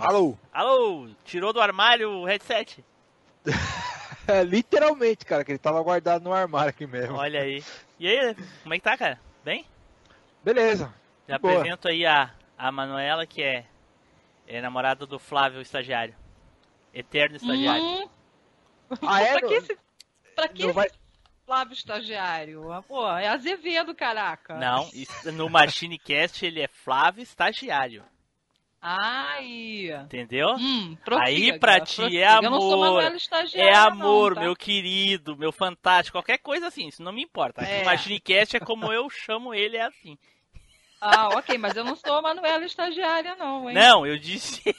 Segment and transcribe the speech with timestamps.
[0.00, 0.36] Alô?
[0.52, 2.84] Alô, tirou do armário o headset?
[4.28, 7.16] É, literalmente, cara, que ele tava guardado no armário aqui mesmo.
[7.16, 7.64] Olha aí.
[7.98, 9.18] E aí, como é que tá, cara?
[9.44, 9.66] Bem?
[10.44, 10.94] Beleza.
[11.26, 11.54] Já Boa.
[11.56, 13.66] apresento aí a, a Manuela, que é,
[14.46, 16.14] é namorada do Flávio, estagiário.
[16.94, 17.82] Eterno estagiário.
[17.82, 18.08] Hum,
[19.02, 19.38] Ah, é?
[19.40, 19.78] pra que esse,
[20.36, 20.90] pra que Não esse vai-
[21.44, 22.84] Flávio estagiário?
[22.86, 24.54] Pô, é Azevedo, caraca.
[24.58, 28.04] Não, isso- no Machinecast ele é Flávio Estagiário.
[28.82, 29.90] Ai.
[30.04, 30.54] Entendeu?
[30.58, 32.18] Hum, prossiga, Aí pra cara, ti prossiga.
[32.24, 34.40] é Eu não sou amor, Manuela estagiária, É amor, não, tá?
[34.42, 37.60] meu querido, meu fantástico, qualquer coisa assim, isso não me importa.
[37.60, 37.82] Aqui É.
[37.82, 40.16] O Machinecast é como eu chamo ele, é assim.
[41.00, 43.74] Ah, ok, mas eu não sou a Manuela estagiária, não, hein?
[43.74, 44.62] Não, eu disse.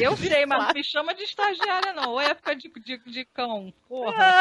[0.00, 2.10] Eu sei, mas não me chama de estagiária, não.
[2.10, 3.72] Ou é época de, de, de cão.
[3.88, 4.40] Porra.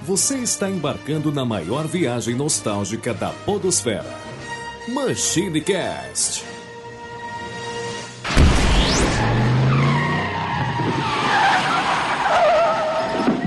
[0.00, 4.04] Você está embarcando na maior viagem nostálgica da Podosfera.
[4.88, 6.44] MachineCast.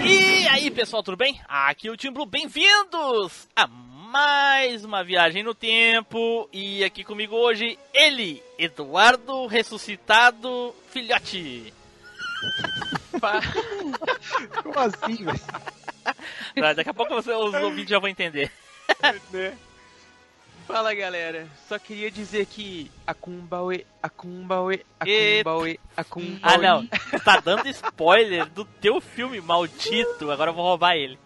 [0.03, 1.39] E aí, pessoal, tudo bem?
[1.48, 6.50] Aqui é o Tim Blue, bem-vindos a mais uma viagem no tempo.
[6.52, 11.72] E aqui comigo hoje, ele, Eduardo Ressuscitado Filhote.
[14.64, 16.76] Como assim, velho?
[16.76, 18.52] Daqui a pouco você, os ouvintes já vão entender.
[20.68, 20.76] Né?
[20.76, 26.40] Fala galera, só queria dizer que Akumbaue, Akumbaue, Akumbaue, Akumbaue.
[26.42, 26.88] Ah, não.
[27.23, 30.30] Tá dando spoiler do teu filme maldito.
[30.32, 31.18] Agora eu vou roubar ele.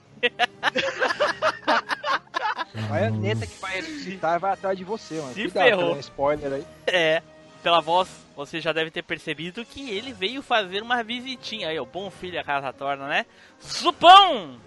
[2.88, 5.34] Vai a neta que vai ressuscitar vai atrás de você, mano.
[5.34, 5.96] Se Cuidado, ferrou.
[5.96, 6.66] um spoiler aí.
[6.88, 7.22] É.
[7.62, 11.86] Pela voz, você já deve ter percebido que ele veio fazer uma visitinha aí, o
[11.86, 13.26] bom filho a casa torna, né?
[13.60, 14.60] Supão!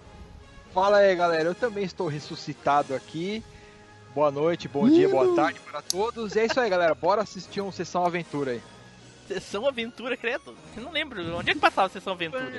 [0.73, 1.49] Fala aí, galera.
[1.49, 3.43] Eu também estou ressuscitado aqui.
[4.15, 6.35] Boa noite, bom dia, boa tarde para todos.
[6.35, 6.95] E é isso aí, galera.
[6.95, 8.61] Bora assistir um Sessão Aventura aí.
[9.27, 10.55] Sessão Aventura, credo.
[10.77, 11.35] Eu não lembro.
[11.35, 12.49] Onde é que passava Sessão Aventura?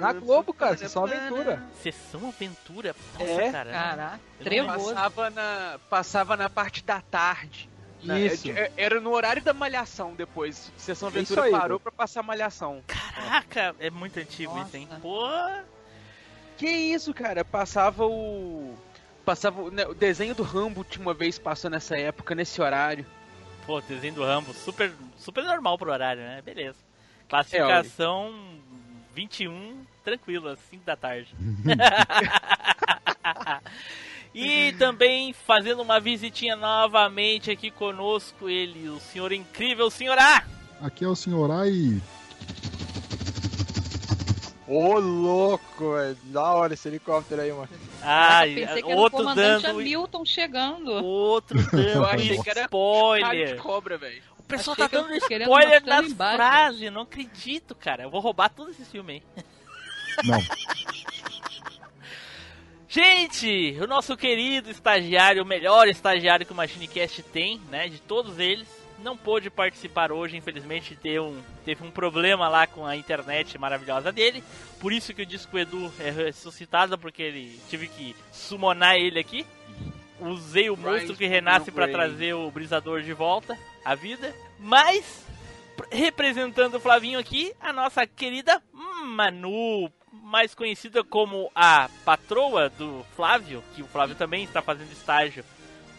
[0.00, 1.62] Na Globo, cara, Sessão Aventura.
[1.80, 2.96] Sessão Aventura?
[3.18, 3.52] Nossa, É.
[3.52, 3.70] cara.
[3.70, 4.94] Caraca, trevoso.
[4.94, 7.70] Passava na, passava na parte da tarde.
[8.02, 8.20] né?
[8.20, 8.50] Isso.
[8.50, 10.72] É- Era no horário da malhação depois.
[10.76, 12.82] Sessão Isso Aventura aí, parou pra passar malhação.
[12.86, 14.86] Caraca, é muito antigo isso, hein?
[14.90, 15.00] Nossa.
[15.00, 15.76] Pô,
[16.56, 17.44] Que isso, cara?
[17.44, 18.74] Passava o.
[19.26, 23.04] Passava o, né, o desenho do Rambo tinha uma vez passou nessa época, nesse horário.
[23.66, 26.40] pô, desenho do Rambo, super, super normal pro horário, né?
[26.42, 26.78] Beleza.
[27.28, 28.32] Classificação
[29.12, 31.34] 21, tranquilo, às 5 da tarde.
[34.32, 40.44] e também fazendo uma visitinha novamente aqui conosco, ele, o senhor incrível, senhor A.
[40.80, 42.00] Aqui é o senhor Ai.
[44.68, 46.16] Ô, louco, velho.
[46.26, 47.68] Da hora esse helicóptero aí, mano.
[48.02, 49.80] Ah, eu pensei que era o outro comandante dando.
[49.80, 50.92] Hamilton chegando.
[51.04, 53.56] Outro Eu dando achei que era spoiler.
[53.58, 54.22] cobra, velho.
[54.38, 56.36] O pessoal Achei tá eu dando spoiler das embaixo.
[56.36, 58.04] frases, não acredito, cara.
[58.04, 59.44] Eu vou roubar todo esse filme aí.
[60.24, 60.38] Não.
[62.88, 68.38] Gente, o nosso querido estagiário, o melhor estagiário que o MachineCast tem, né, de todos
[68.38, 68.68] eles,
[68.98, 74.10] não pôde participar hoje, infelizmente teve um, teve um problema lá com a internet maravilhosa
[74.10, 74.42] dele,
[74.80, 78.96] por isso que eu disse que o Edu é ressuscitado, porque ele tive que summonar
[78.96, 79.46] ele aqui.
[80.18, 85.26] Usei o monstro que renasce para trazer o Brisador de volta à vida, mas
[85.76, 88.62] pr- representando o Flavinho aqui, a nossa querida
[89.04, 95.44] Manu, mais conhecida como a patroa do Flávio, que o Flávio também está fazendo estágio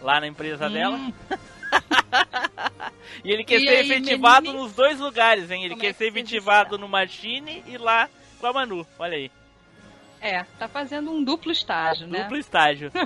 [0.02, 0.98] lá na empresa dela.
[3.24, 4.64] E ele quer E ser aí, efetivado menino?
[4.64, 5.62] nos dois lugares, hein?
[5.64, 8.10] Ele Como quer é que ser efetivado no Machine e lá
[8.40, 8.86] com a Manu.
[9.00, 9.32] Olha aí,
[10.22, 12.24] é, tá fazendo um duplo estágio, né?
[12.24, 12.92] duplo estágio.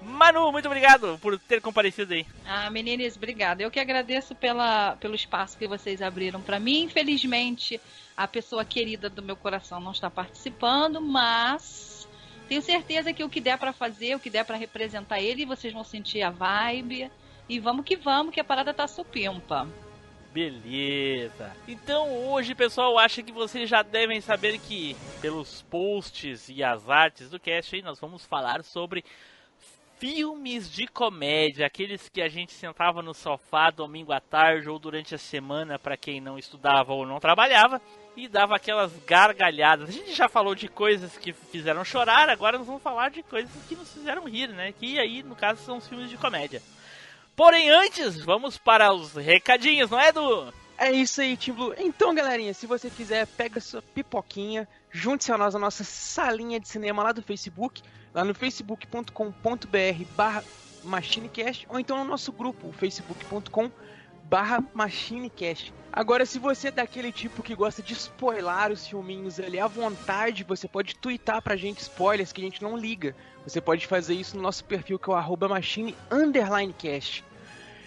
[0.00, 2.26] Manu, muito obrigado por ter comparecido aí.
[2.44, 3.62] Ah, meninas, obrigada.
[3.62, 6.82] Eu que agradeço pela, pelo espaço que vocês abriram para mim.
[6.82, 7.80] Infelizmente,
[8.16, 12.06] a pessoa querida do meu coração não está participando, mas
[12.48, 15.72] tenho certeza que o que der para fazer, o que der para representar ele, vocês
[15.72, 17.10] vão sentir a vibe.
[17.48, 19.68] E vamos que vamos, que a parada tá supimpa.
[20.32, 21.52] Beleza.
[21.68, 27.30] Então hoje, pessoal, acho que vocês já devem saber que pelos posts e as artes
[27.30, 29.04] do cast aí nós vamos falar sobre
[29.96, 35.14] filmes de comédia, aqueles que a gente sentava no sofá domingo à tarde ou durante
[35.14, 37.80] a semana para quem não estudava ou não trabalhava
[38.16, 39.88] e dava aquelas gargalhadas.
[39.88, 43.50] A gente já falou de coisas que fizeram chorar, agora nós vamos falar de coisas
[43.68, 44.72] que nos fizeram rir, né?
[44.72, 46.60] Que aí, no caso, são os filmes de comédia.
[47.36, 50.52] Porém, antes, vamos para os recadinhos, não é, Edu?
[50.78, 51.74] É isso aí, Team Blue.
[51.78, 56.68] Então, galerinha, se você quiser, pega sua pipoquinha, junte-se a nós na nossa salinha de
[56.68, 57.82] cinema lá do Facebook,
[58.12, 60.44] lá no facebook.com.br barra
[60.84, 63.70] machinecast, ou então no nosso grupo, facebook.com
[64.24, 65.72] barra MachineCast.
[65.96, 70.42] Agora, se você é daquele tipo que gosta de spoiler os filminhos ali à vontade,
[70.42, 73.14] você pode twittar pra gente spoilers que a gente não liga.
[73.46, 77.24] Você pode fazer isso no nosso perfil que é o arroba machine underline cast.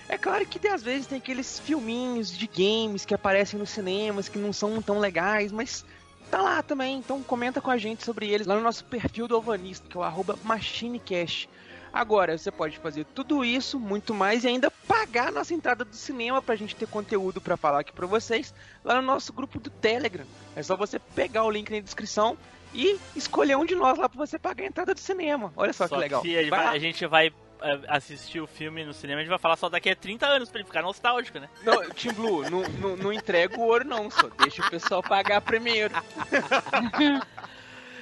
[0.08, 4.40] É claro que às vezes tem aqueles filminhos de games que aparecem nos cinemas que
[4.40, 5.84] não são tão legais, mas
[6.32, 7.00] tá lá também.
[7.00, 10.00] Então comenta com a gente sobre eles lá no nosso perfil do Alvanista, que é
[10.00, 11.50] o MachineCast.
[11.98, 15.96] Agora, você pode fazer tudo isso, muito mais, e ainda pagar a nossa entrada do
[15.96, 18.54] cinema pra gente ter conteúdo para falar aqui pra vocês
[18.84, 20.24] lá no nosso grupo do Telegram.
[20.56, 22.38] É só você pegar o link na descrição
[22.72, 25.52] e escolher um de nós lá pra você pagar a entrada do cinema.
[25.58, 26.22] Olha só, Só que legal.
[26.22, 27.34] se a, gente vai
[27.64, 30.52] é, assistir o filme no cinema, a gente vai falar só daqui a 30 anos
[30.52, 31.50] pra ele ficar nostálgico, né?
[31.64, 35.42] Não, Tim Blue, não, não, não entrega o ouro não, só deixa o pessoal pagar
[35.42, 35.96] primeiro.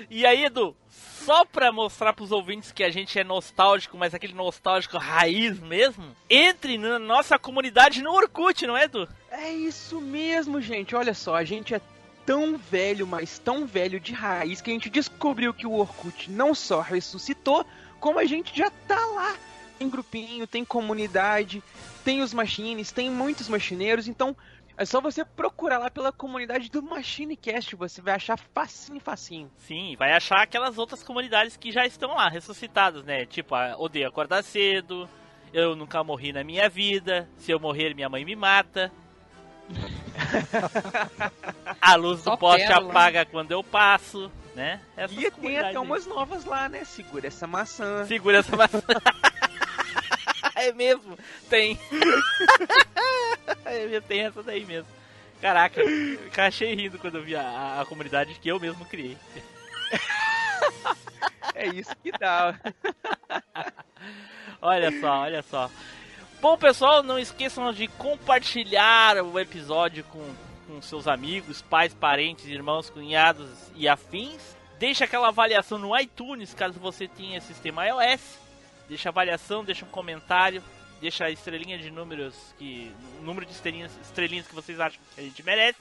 [0.10, 0.76] E aí, Edu,
[1.26, 6.06] só pra mostrar pros ouvintes que a gente é nostálgico, mas aquele nostálgico raiz mesmo,
[6.30, 9.10] entre na nossa comunidade no Orkut, não é, Edu?
[9.32, 10.96] É isso mesmo, gente.
[10.96, 11.82] Olha só, a gente é
[12.28, 16.54] tão velho, mas tão velho de raiz que a gente descobriu que o Orkut não
[16.54, 17.66] só ressuscitou,
[18.00, 19.36] como a gente já tá lá.
[19.80, 21.64] Tem grupinho, tem comunidade,
[22.04, 24.38] tem os machines, tem muitos machineiros, então
[24.78, 29.50] é só você procurar lá pela comunidade do MachineCast, você vai achar facinho, facinho.
[29.58, 33.26] Sim, vai achar aquelas outras comunidades que já estão lá, ressuscitadas, né?
[33.26, 35.10] Tipo, a odeio acordar cedo,
[35.54, 38.92] eu nunca morri na minha vida, se eu morrer minha mãe me mata.
[41.82, 42.92] a luz Só do poste pérola.
[42.92, 44.80] apaga quando eu passo, né?
[44.96, 46.84] Essas E tem até umas novas lá, né?
[46.84, 48.06] Segura essa maçã.
[48.06, 48.82] Segura essa maçã.
[50.68, 51.18] é mesmo,
[51.50, 51.78] tem.
[54.08, 54.88] tem essa daí mesmo.
[55.42, 55.82] Caraca,
[56.38, 59.18] achei rindo quando eu vi a, a comunidade que eu mesmo criei.
[61.54, 62.60] É isso que dá.
[64.62, 65.70] Olha só, olha só.
[66.42, 70.36] Bom, pessoal, não esqueçam de compartilhar o episódio com,
[70.68, 74.58] com seus amigos, pais, parentes, irmãos, cunhados e afins.
[74.78, 78.45] Deixa aquela avaliação no iTunes, caso você tenha sistema iOS.
[78.88, 80.64] Deixa avaliação, deixa um comentário,
[81.02, 82.92] deixa a estrelinha de números que
[83.22, 85.80] número de estrelinhas, estrelinhas que vocês acham que a gente merece.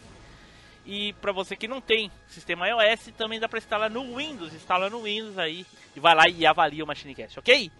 [0.86, 4.90] E pra você que não tem sistema iOS, também dá pra instalar no Windows, instala
[4.90, 5.64] no Windows aí
[5.96, 7.70] e vai lá e avalia o MachineCast, OK?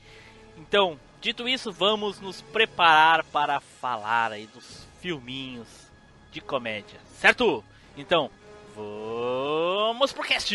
[0.57, 5.69] Então, dito isso, vamos nos preparar para falar aí dos filminhos
[6.33, 7.63] de comédia, certo?
[7.97, 8.31] Então,
[8.75, 10.55] vamos pro cast!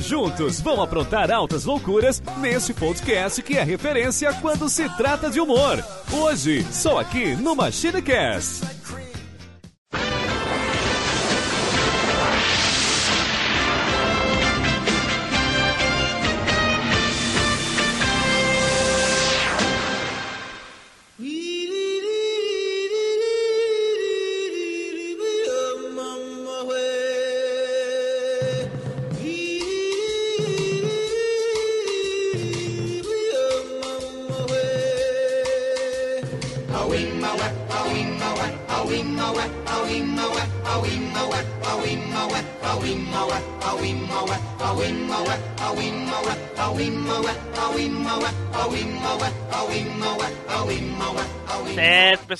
[0.00, 5.84] Juntos vão aprontar altas loucuras nesse podcast que é referência quando se trata de humor.
[6.12, 8.79] Hoje, só aqui no MachineCast.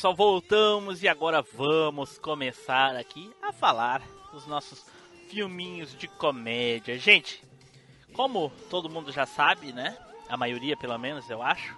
[0.00, 4.00] Pessoal, voltamos e agora vamos começar aqui a falar
[4.32, 4.82] dos nossos
[5.28, 6.98] filminhos de comédia.
[6.98, 7.44] Gente,
[8.14, 9.98] como todo mundo já sabe, né?
[10.26, 11.76] A maioria, pelo menos, eu acho.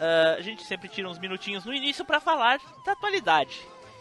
[0.00, 3.60] ah, a gente sempre tira uns minutinhos no início pra falar da atualidade.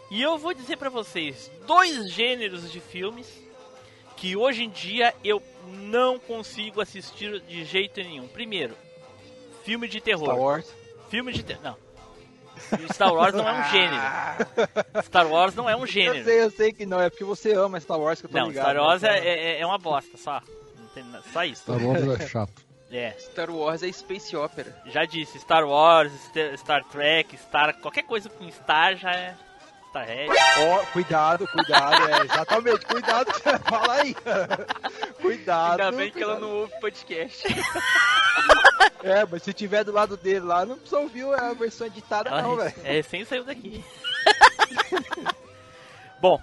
[0.09, 3.27] E eu vou dizer pra vocês dois gêneros de filmes
[4.15, 8.29] que hoje em dia eu não consigo assistir de jeito nenhum.
[8.29, 8.77] Primeiro,
[9.65, 10.23] filme de terror.
[10.23, 10.73] Star Wars.
[11.09, 11.61] Filme de terror.
[11.61, 11.84] Não.
[12.93, 14.01] Star Wars não é um gênero.
[15.03, 16.23] Star Wars não é um Eu gênero.
[16.25, 18.47] sei, eu sei que não, é porque você ama Star Wars que eu tô Não,
[18.47, 18.63] ligado.
[18.69, 19.29] Star Wars né, é, cara?
[19.29, 20.41] é, é uma bosta, só.
[20.79, 21.61] Não tem só isso.
[21.63, 22.53] Star Wars é chato.
[22.91, 24.73] É, Star Wars é Space Opera.
[24.85, 27.73] já disse, Star Wars, St- Star Trek, Star.
[27.81, 29.35] qualquer coisa com Star já é
[29.99, 33.31] Ó, cuidado, cuidado, é, exatamente, cuidado,
[33.63, 34.15] fala aí.
[35.21, 35.81] Cuidado.
[35.81, 36.51] Ainda bem que ela cuidado.
[36.51, 37.43] não ouve podcast.
[39.03, 42.41] É, mas se tiver do lado dele lá, não precisa ouvir a versão editada, Ela
[42.41, 42.73] não, velho.
[42.83, 43.83] é recém saiu daqui.
[46.19, 46.41] Bom,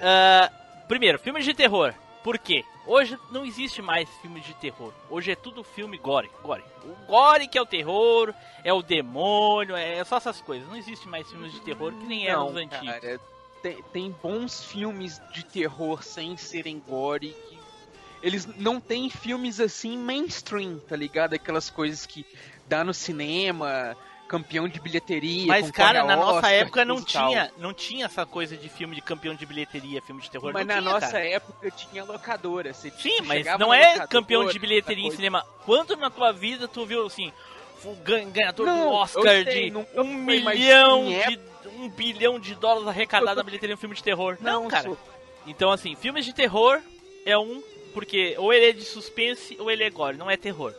[0.00, 0.50] ah,
[0.86, 1.94] primeiro, filmes de terror.
[2.22, 2.62] Por quê?
[2.86, 4.92] Hoje não existe mais filmes de terror.
[5.08, 6.30] Hoje é tudo filme gore.
[6.42, 6.64] Gore.
[6.84, 8.34] O gore que é o terror,
[8.64, 10.68] é o demônio, é só essas coisas.
[10.68, 12.86] Não existe mais filmes de terror que nem eram os Não, antigos.
[12.86, 13.20] cara,
[13.62, 17.34] tem, tem bons filmes de terror sem serem gore
[18.22, 21.34] eles não têm filmes assim mainstream, tá ligado?
[21.34, 22.24] Aquelas coisas que
[22.68, 23.96] dá no cinema,
[24.32, 25.46] campeão de bilheteria.
[25.46, 29.02] Mas, cara, na nossa Oscar, época não tinha, não tinha essa coisa de filme de
[29.02, 30.50] campeão de bilheteria, filme de terror.
[30.54, 31.26] Mas não na tinha, nossa cara.
[31.28, 32.72] época tinha locadora.
[32.72, 35.44] Você Sim, mas não é campeão de bilheteria em cinema.
[35.66, 37.30] Quando na tua vida tu viu assim,
[37.84, 42.54] o gan- ganhador Não, do Oscar sei, de nunca um milhão de um bilhão de
[42.54, 44.38] dólares arrecadados na bilheteria em um filme de terror?
[44.40, 44.84] Não, Não, cara.
[44.84, 44.98] sou-
[45.46, 46.80] Então assim, filmes de terror
[47.26, 47.62] é um
[47.92, 50.72] porque ou ele é de suspense ou ele é gore, não é terror.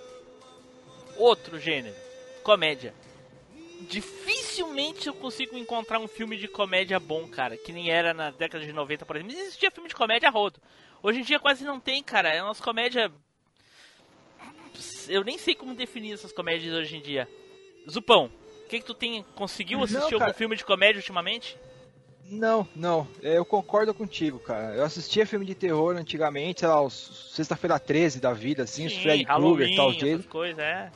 [1.17, 1.95] Outro gênero,
[2.43, 2.95] comédia.
[3.89, 8.65] Dificilmente eu consigo encontrar um filme de comédia bom, cara, que nem era na década
[8.65, 9.33] de 90, por exemplo.
[9.33, 10.59] Mas existia filme de comédia rodo.
[11.01, 12.29] Hoje em dia quase não tem, cara.
[12.29, 13.11] É umas comédias.
[15.07, 17.27] Eu nem sei como definir essas comédias hoje em dia.
[17.89, 18.31] Zupão,
[18.65, 19.23] o que, que tu tem.
[19.35, 20.25] Conseguiu Não, assistir cara.
[20.25, 21.57] algum filme de comédia ultimamente?
[22.29, 24.75] Não, não, é, eu concordo contigo, cara.
[24.75, 29.25] Eu assistia filme de terror antigamente, sei lá, Sexta-feira 13 da vida, assim, os Freddy
[29.25, 29.91] Krueger e tal,
[30.29, 30.89] coisas, é.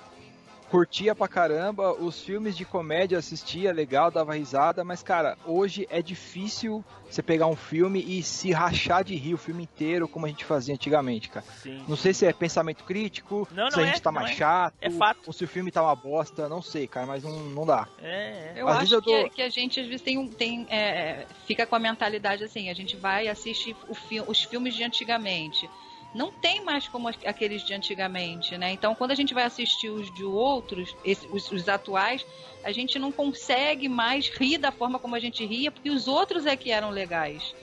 [0.69, 6.01] Curtia pra caramba, os filmes de comédia assistia, legal, dava risada, mas, cara, hoje é
[6.01, 10.29] difícil você pegar um filme e se rachar de rir o filme inteiro, como a
[10.29, 11.45] gente fazia antigamente, cara.
[11.63, 11.85] Sim.
[11.87, 14.33] Não sei se é pensamento crítico, Não, se não a gente é, tá mais é.
[14.35, 15.19] chato, É fato.
[15.25, 17.87] ou se o filme tá uma bosta, não sei, cara, mas não, não dá.
[18.01, 18.61] É, é.
[18.61, 20.67] Eu Às acho vezes eu que, dou- que a gente às vezes tem, um- tem
[20.69, 24.75] é, fica com a mentalidade assim, a gente vai e assiste o fi- os filmes
[24.75, 25.69] de antigamente.
[26.17, 28.71] Não tem mais como aqueles de antigamente, né?
[28.71, 32.25] Então, quando a gente vai assistir os de outros, esse- os, os atuais,
[32.63, 36.45] a gente não consegue mais rir da forma como a gente ria, porque os outros
[36.47, 37.53] é que eram legais.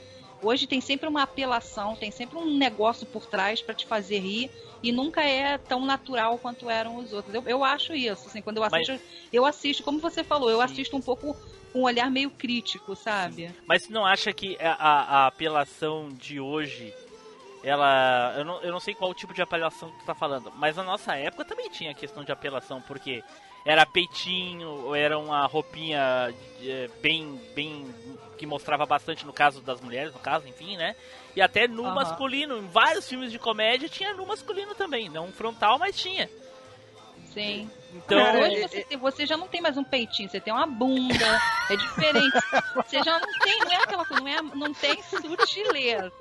[0.41, 4.51] Hoje tem sempre uma apelação, tem sempre um negócio por trás para te fazer rir
[4.83, 7.35] e nunca é tão natural quanto eram os outros.
[7.35, 9.01] Eu, eu acho isso, assim, quando eu Mas- assisto,
[9.33, 10.65] eu assisto, como você falou, eu Sim.
[10.65, 11.35] assisto um pouco
[11.73, 13.51] com um olhar meio crítico, sabe?
[13.67, 16.93] Mas você não acha que a, a- a apelação de hoje,
[17.65, 18.35] ela.
[18.37, 20.85] Eu não, eu não sei qual tipo de apelação que tu tá falando, mas na
[20.85, 23.25] nossa época também tinha questão de apelação, porque
[23.65, 27.41] era peitinho, ou era uma roupinha eh, bem.
[27.55, 27.95] bem.
[28.37, 30.95] que mostrava bastante no caso das mulheres, no caso, enfim, né?
[31.35, 31.95] E até nu Aham.
[31.95, 32.59] masculino.
[32.59, 35.09] Em vários filmes de comédia tinha nu masculino também.
[35.09, 36.29] Não frontal, mas tinha.
[37.33, 37.71] Sim.
[37.95, 38.19] Então.
[38.19, 41.41] Mas hoje você, tem- você já não tem mais um peitinho, você tem uma bunda,
[41.71, 42.33] é diferente.
[42.75, 46.13] Você já não tem, não é aquela coisa, não, é, não tem sutileza.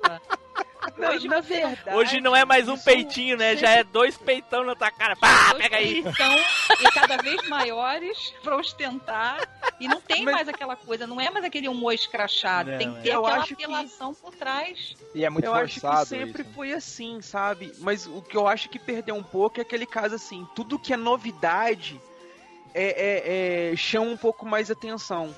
[1.10, 3.56] Hoje na verdade, Hoje não é mais um peitinho, né?
[3.56, 5.16] Já é dois peitão na tua cara.
[5.16, 6.02] Pá, pega aí.
[6.02, 6.36] peitão
[6.80, 9.48] e cada vez maiores pra ostentar.
[9.80, 12.70] E não tem Mas- mais aquela coisa, não é mais aquele humor escrachado.
[12.70, 13.02] Não, tem que é.
[13.02, 14.94] ter Eu aquela acho que- apelação por trás.
[15.14, 16.52] E é muito eu acho forçado que sempre isso.
[16.54, 17.72] foi assim, sabe?
[17.78, 20.92] Mas o que eu acho que perdeu um pouco é aquele caso assim, tudo que
[20.92, 25.34] é novidade é, é, é- chama um pouco mais atenção.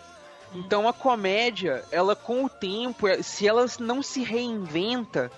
[0.55, 5.31] Então a comédia, ela com o tempo, é- se ela não se reinventa,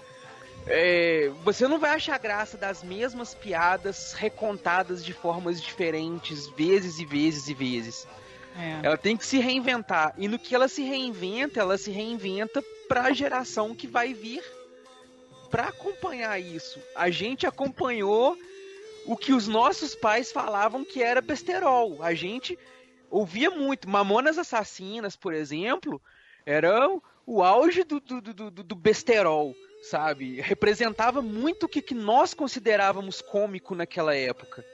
[0.66, 7.04] é, você não vai achar graça das mesmas piadas recontadas de formas diferentes, vezes e
[7.04, 8.07] vezes e vezes.
[8.83, 10.14] Ela tem que se reinventar.
[10.18, 14.42] E no que ela se reinventa, ela se reinventa pra geração que vai vir
[15.50, 16.78] pra acompanhar isso.
[16.95, 18.37] A gente acompanhou
[19.09, 22.03] o que os nossos pais falavam que era besterol.
[22.03, 22.59] A gente
[23.11, 23.88] ouvia muito.
[23.88, 26.00] Mamonas Assassinas, por exemplo,
[26.45, 26.88] era
[27.27, 30.41] o auge do, do, do, do- do besterol, sabe?
[30.41, 34.65] Representava muito o que, que nós considerávamos cômico naquela época.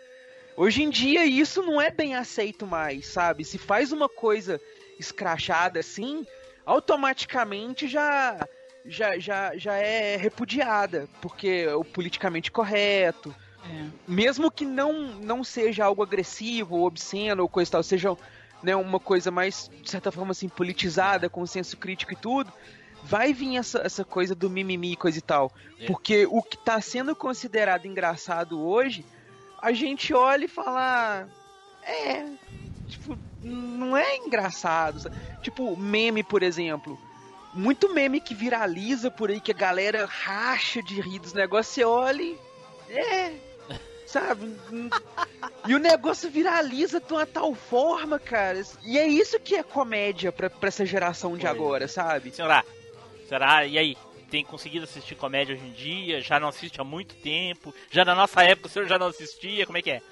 [0.57, 3.45] Hoje em dia isso não é bem aceito mais, sabe?
[3.45, 4.61] Se faz uma coisa
[4.99, 6.25] escrachada assim,
[6.65, 8.47] automaticamente já
[8.87, 13.35] já, já, já é repudiada, porque é o politicamente correto.
[14.07, 18.17] Mesmo que não, não seja algo agressivo ou obsceno ou coisa e tal, seja
[18.63, 22.53] né, uma coisa mais, de certa forma, assim, politizada, com senso crítico e tudo,
[23.03, 25.53] vai vir essa, essa coisa do mimimi e coisa e tal.
[25.79, 25.87] É.
[25.87, 29.05] Porque o que tá sendo considerado engraçado hoje,
[29.61, 31.27] a gente olha e fala.
[31.27, 32.27] "Ah, É.
[32.89, 35.01] Tipo, não é engraçado.
[35.01, 35.17] sabe?
[35.43, 36.99] Tipo, meme, por exemplo.
[37.53, 41.85] Muito meme que viraliza por aí, que a galera racha de rir dos negócios, você
[41.85, 42.39] olha e.
[42.89, 43.54] É.
[44.15, 44.55] sabe?
[45.67, 48.63] E o negócio viraliza de uma tal forma, cara.
[48.85, 52.31] E é isso que é comédia pra, pra essa geração de agora, sabe?
[52.31, 52.65] Senhora,
[53.29, 53.67] será?
[53.67, 53.97] E aí?
[54.31, 56.21] Tem conseguido assistir comédia hoje em dia?
[56.21, 57.73] Já não assiste há muito tempo?
[57.91, 59.65] Já na nossa época o senhor já não assistia?
[59.67, 60.03] Como é que é?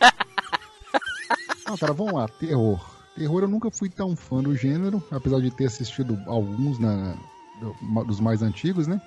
[1.66, 2.84] Não, cara, vamos lá, terror.
[3.16, 7.16] Terror eu nunca fui tão fã do gênero, apesar de ter assistido alguns na,
[7.60, 9.00] do- dos mais antigos, né?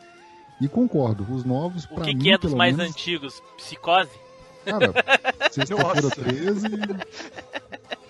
[0.61, 3.43] E concordo, os novos, O pra que, mim, que é dos mais menos, antigos?
[3.57, 4.09] Psicose?
[4.65, 4.93] Cara,
[5.51, 6.67] sexta-feira 13.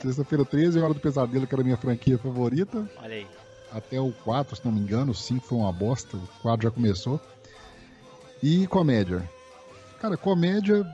[0.01, 2.89] Sexta-feira 13, Hora do Pesadelo, que era a minha franquia favorita.
[3.01, 3.27] Olha aí.
[3.71, 6.71] Até o 4, se não me engano, o 5 foi uma bosta, o 4 já
[6.71, 7.19] começou.
[8.41, 9.27] E comédia.
[9.99, 10.85] Cara, comédia,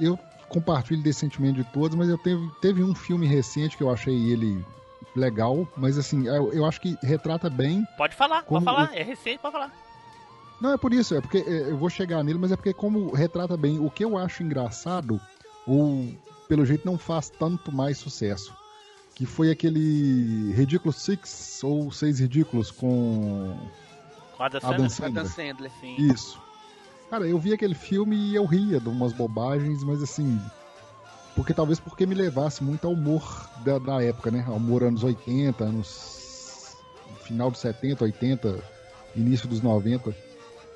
[0.00, 3.90] eu compartilho desse sentimento de todos, mas eu teve, teve um filme recente que eu
[3.90, 4.64] achei ele
[5.16, 7.84] legal, mas assim, eu, eu acho que retrata bem.
[7.96, 8.90] Pode falar, pode falar.
[8.94, 9.72] É recente, pode falar.
[10.62, 13.12] Não, é por isso, é porque é, eu vou chegar nele, mas é porque como
[13.12, 15.20] retrata bem o que eu acho engraçado,
[15.66, 16.08] ou
[16.48, 18.54] pelo jeito não faz tanto mais sucesso.
[19.12, 23.56] Que foi aquele Ridículo Six ou Seis Ridículos com
[24.36, 25.24] Com a Adam Adam Sandler?
[25.24, 25.32] Adam.
[25.32, 25.70] Sandler.
[25.80, 25.96] Sim.
[25.96, 26.40] Isso.
[27.10, 30.40] Cara, eu vi aquele filme e eu ria de umas bobagens, mas assim.
[31.34, 34.44] Porque talvez porque me levasse muito ao humor da, da época, né?
[34.46, 36.76] Ao humor anos 80, anos.
[37.24, 38.62] final dos 70, 80,
[39.16, 40.31] início dos 90.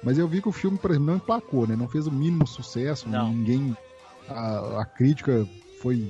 [0.07, 1.75] Mas eu vi que o filme, por exemplo, não emplacou, né?
[1.75, 3.33] Não fez o mínimo sucesso, Não.
[3.33, 3.77] ninguém.
[4.29, 5.45] A, a crítica
[5.83, 6.09] foi.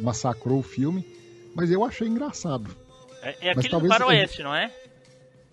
[0.00, 1.06] massacrou o filme.
[1.54, 2.76] Mas eu achei engraçado.
[3.22, 4.74] É, é aquele do talvez Faroeste, não é?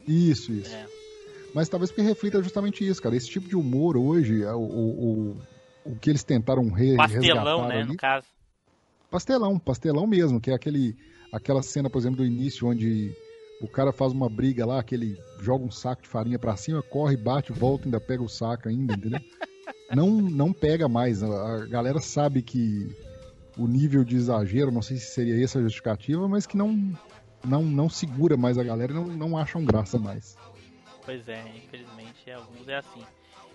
[0.08, 0.74] Isso, isso.
[0.74, 0.88] É.
[1.53, 3.15] Mas talvez porque reflita justamente isso, cara.
[3.15, 5.38] Esse tipo de humor hoje, é o, o,
[5.86, 7.22] o, que eles tentaram re Pastelão,
[7.62, 7.79] resgatar né?
[7.82, 8.25] ali- No caso.
[9.12, 10.98] Pastelão, pastelão mesmo, que é aquele,
[11.32, 13.15] aquela cena, por exemplo, do início, onde
[13.63, 16.84] o cara faz uma briga lá, que ele joga um saco de farinha pra cima,
[16.84, 19.22] corre, bate, volta, ainda pega o saco ainda, entendeu?
[19.96, 21.24] não, não pega mais.
[21.24, 22.93] A galera sabe que
[23.58, 26.93] o nível de exagero, não sei se seria essa a justificativa, mas que não,
[27.41, 30.38] não, não segura mais a galera e não, não acham graça mais.
[31.05, 33.03] Pois é, infelizmente alguns é assim.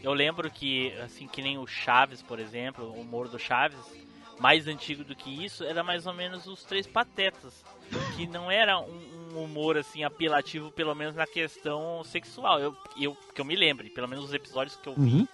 [0.02, 3.84] Eu lembro que, assim, que nem o Chaves, por exemplo, o humor do Chaves,
[4.38, 7.64] mais antigo do que isso, era mais ou menos os Três Patetas.
[8.16, 12.58] Que não era um, um humor, assim, apelativo, pelo menos na questão sexual.
[12.60, 15.28] Eu, eu, que eu me lembre, pelo menos os episódios que eu vi, Uhum.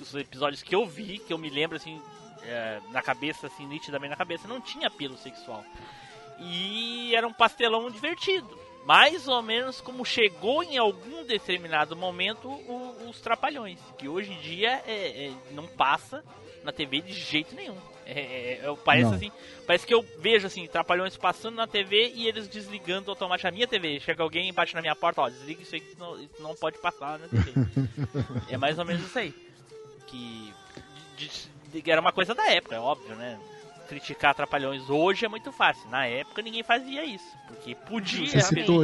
[0.00, 2.00] os episódios que eu vi, que eu me lembro, assim,
[2.42, 5.64] é, na cabeça, assim, nitidamente na cabeça, não tinha apelo sexual.
[6.38, 8.58] E era um pastelão divertido.
[8.86, 13.78] Mais ou menos como chegou em algum determinado momento o- os Trapalhões.
[13.98, 16.24] Que hoje em dia é- é- não passa
[16.64, 17.76] na TV de jeito nenhum.
[18.12, 19.14] É, é- é- parece Não.
[19.14, 19.30] assim,
[19.66, 23.68] parece que eu vejo assim, Trapalhões passando na TV e eles desligando automaticamente a minha
[23.68, 24.00] TV.
[24.00, 26.54] Chega alguém e bate na minha porta, ó, desliga isso aí que não, isso não
[26.56, 27.52] pode passar na TV.
[28.50, 29.32] é mais ou menos isso aí.
[30.08, 30.52] Que
[31.16, 33.38] de- de- era uma coisa da época, é óbvio, né?
[33.88, 35.88] Criticar Trapalhões hoje é muito fácil.
[35.90, 37.24] Na época ninguém fazia isso.
[37.46, 38.82] Porque podia, Você citou.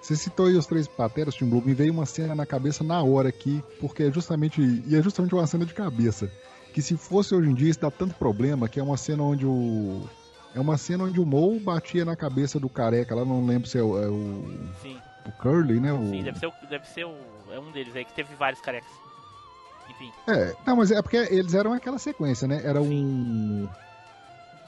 [0.00, 3.02] Você citou aí os três pateras, Tim Blue, me veio uma cena na cabeça na
[3.02, 6.30] hora aqui, porque é justamente, e é justamente uma cena de cabeça.
[6.72, 9.44] Que se fosse hoje em dia, isso dá tanto problema, que é uma cena onde
[9.46, 10.02] o.
[10.54, 13.78] É uma cena onde o Mo batia na cabeça do careca, lá não lembro se
[13.78, 15.92] é o, é o, Sim, o Curly, né?
[15.92, 17.14] O, sim, deve ser, o, deve ser o,
[17.52, 18.90] é um deles aí que teve vários carecas.
[19.90, 22.60] Enfim, É, não, mas é porque eles eram aquela sequência, né?
[22.64, 23.68] Era um.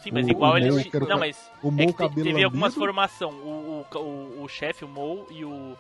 [0.03, 0.85] sim, mas O- igual o eles.
[0.93, 3.31] Não, ca- mas O é Mo te- cabelo teve algumas formação.
[3.31, 5.77] O, o, o, o chefe, o Mo e o.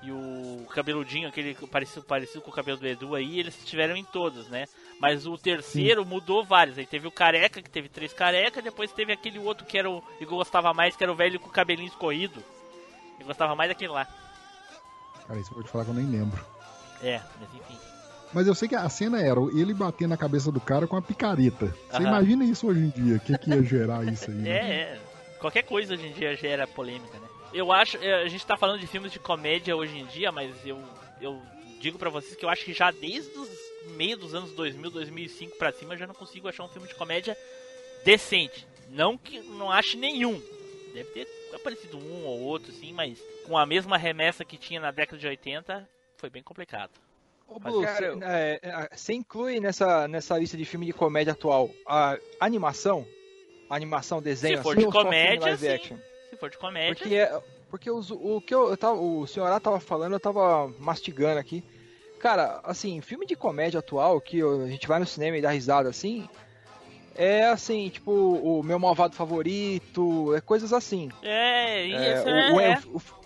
[0.00, 4.04] E o cabeludinho, aquele parecido, parecido com o cabelo do Edu aí, eles estiveram em
[4.04, 4.66] todas, né?
[5.00, 6.76] Mas o terceiro mudou vários.
[6.76, 10.02] Aí teve o careca, que teve três carecas, depois teve aquele outro que era o.
[10.18, 12.42] que eu gostava mais, que era o velho com o cabelinho escorrido.
[13.20, 14.06] Eu gostava mais daquele lá.
[15.26, 16.44] Cara, isso eu vou te falar que eu nem lembro.
[17.02, 17.78] É, mas enfim.
[18.32, 21.02] Mas eu sei que a cena era ele batendo na cabeça do cara com a
[21.02, 21.74] picareta.
[21.90, 22.08] Você Aham.
[22.08, 23.16] imagina isso hoje em dia?
[23.16, 24.36] O que, que ia gerar isso aí?
[24.36, 24.50] né?
[24.58, 25.00] É, é.
[25.38, 27.28] Qualquer coisa hoje em dia gera polêmica, né?
[27.52, 30.54] Eu acho, é, a gente tá falando de filmes de comédia hoje em dia, mas
[30.66, 30.82] eu,
[31.20, 31.40] eu
[31.80, 33.48] digo pra vocês que eu acho que já desde os
[33.86, 36.94] meio dos anos 2000, 2005 pra cima, eu já não consigo achar um filme de
[36.94, 37.36] comédia
[38.04, 38.66] decente.
[38.90, 40.40] Não que não ache nenhum.
[40.94, 44.90] Deve ter aparecido um ou outro, sim, mas com a mesma remessa que tinha na
[44.90, 46.90] década de 80, foi bem complicado.
[47.46, 50.92] Ô, Mas, Blue, cara, você é, é, você inclui nessa, nessa lista de filme de
[50.92, 53.06] comédia atual a animação?
[53.70, 55.72] A animação, desenho, Se for assim, de comédia, live sim.
[55.72, 55.96] action?
[56.30, 59.58] Se for de comédia, Porque, é, porque os- o que eu, eu tava, o senhorá
[59.60, 61.62] tava falando, eu tava mastigando aqui.
[62.18, 65.50] Cara, assim, filme de comédia atual, que eu- a gente vai no cinema e dá
[65.50, 66.28] risada assim,
[67.14, 71.08] é assim, tipo, o meu malvado favorito, é coisas assim.
[71.22, 72.82] é, É, isso o, é, o, é.
[72.94, 73.18] o-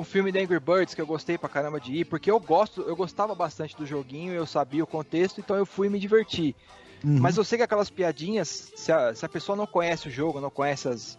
[0.00, 2.80] um filme da Angry Birds que eu gostei pra caramba de ir, porque eu gosto,
[2.82, 6.56] eu gostava bastante do joguinho, eu sabia o contexto, então eu fui me divertir.
[7.04, 7.18] Uhum.
[7.20, 10.40] Mas eu sei que aquelas piadinhas, se a, se a pessoa não conhece o jogo,
[10.40, 11.18] não conhece as,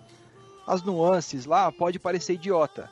[0.65, 2.89] as nuances lá, pode parecer idiota.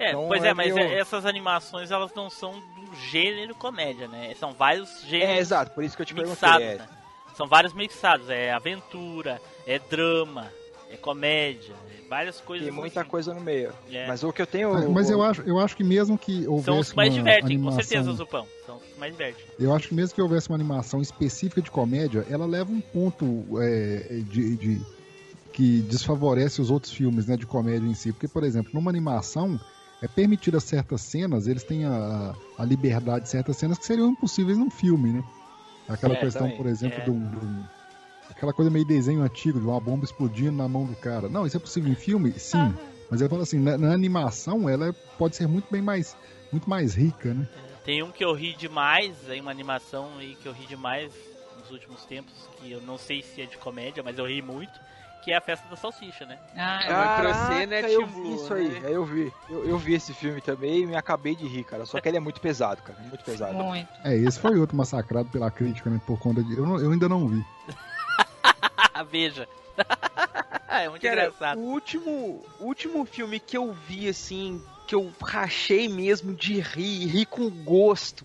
[0.00, 3.54] É, Então, pois é, é mas meio- é- essas animações elas não são do gênero
[3.54, 4.34] comédia, né?
[4.40, 6.66] São vários gêneros É, exato, por isso que eu te mixados, perguntei.
[6.68, 6.78] é.
[6.78, 6.88] né?
[7.36, 10.50] São vários mixados, é aventura, é drama,
[10.90, 12.66] é comédia, é várias coisas.
[12.66, 13.08] Tem muita assim.
[13.10, 13.72] coisa no meio.
[13.90, 14.06] É.
[14.08, 14.76] Mas o que eu tenho.
[14.76, 17.18] É, Mas eu acho, eu acho que mesmo que houvesse São os que mais uma
[17.18, 18.46] divertem, animação, com certeza, Zupão.
[18.66, 19.44] São os que mais divertem.
[19.58, 23.44] Eu acho que mesmo que houvesse uma animação específica de comédia, ela leva um ponto
[23.60, 24.80] é, de, de-
[25.52, 28.12] que desfavorece os outros filmes né, de comédia em si.
[28.12, 29.58] Porque, por exemplo, numa animação,
[30.02, 34.56] é permitida certas cenas, eles têm a, a liberdade de certas cenas que seriam impossíveis
[34.58, 35.24] num filme, né?
[35.88, 36.56] Aquela É, questão, também.
[36.56, 37.04] por exemplo, É.
[37.04, 37.64] de um- de um-
[38.30, 41.28] aquela coisa meio desenho antigo, de uma bomba explodindo na mão do cara.
[41.28, 42.32] Não, isso é possível em filme?
[42.38, 42.72] Sim.
[43.10, 46.16] Mas eu falo assim, na, na animação, ela é- pode ser muito bem mais,
[46.52, 47.46] muito mais rica, né?
[47.84, 51.10] Tem um que eu ri demais, aí uma animação aí que eu ri demais
[51.58, 54.80] nos últimos tempos, que eu não sei se é de comédia, mas eu ri muito,
[55.22, 56.38] que é a festa da salsicha, né?
[56.56, 58.86] Ah, É né, eu vi isso aí, né?
[58.88, 59.32] aí eu vi.
[59.50, 61.84] Eu, eu vi esse filme também e me acabei de rir, cara.
[61.84, 62.98] Só que ele é muito pesado, cara.
[63.00, 63.54] Muito pesado.
[63.54, 63.88] muito.
[64.04, 66.00] É, esse foi outro massacrado pela crítica, né?
[66.06, 66.56] Por conta de.
[66.56, 67.44] Eu, não- eu ainda não vi.
[69.10, 69.48] Veja.
[70.68, 71.58] é muito Cara, engraçado.
[71.58, 77.06] o último, o último filme que eu vi, assim, que eu rachei mesmo de rir,
[77.06, 78.24] rir com gosto,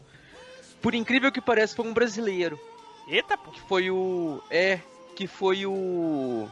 [0.81, 2.59] por incrível que pareça, foi um brasileiro.
[3.07, 3.51] Eita, pô.
[3.51, 4.41] Que foi o.
[4.49, 4.79] É,
[5.15, 6.47] que foi o.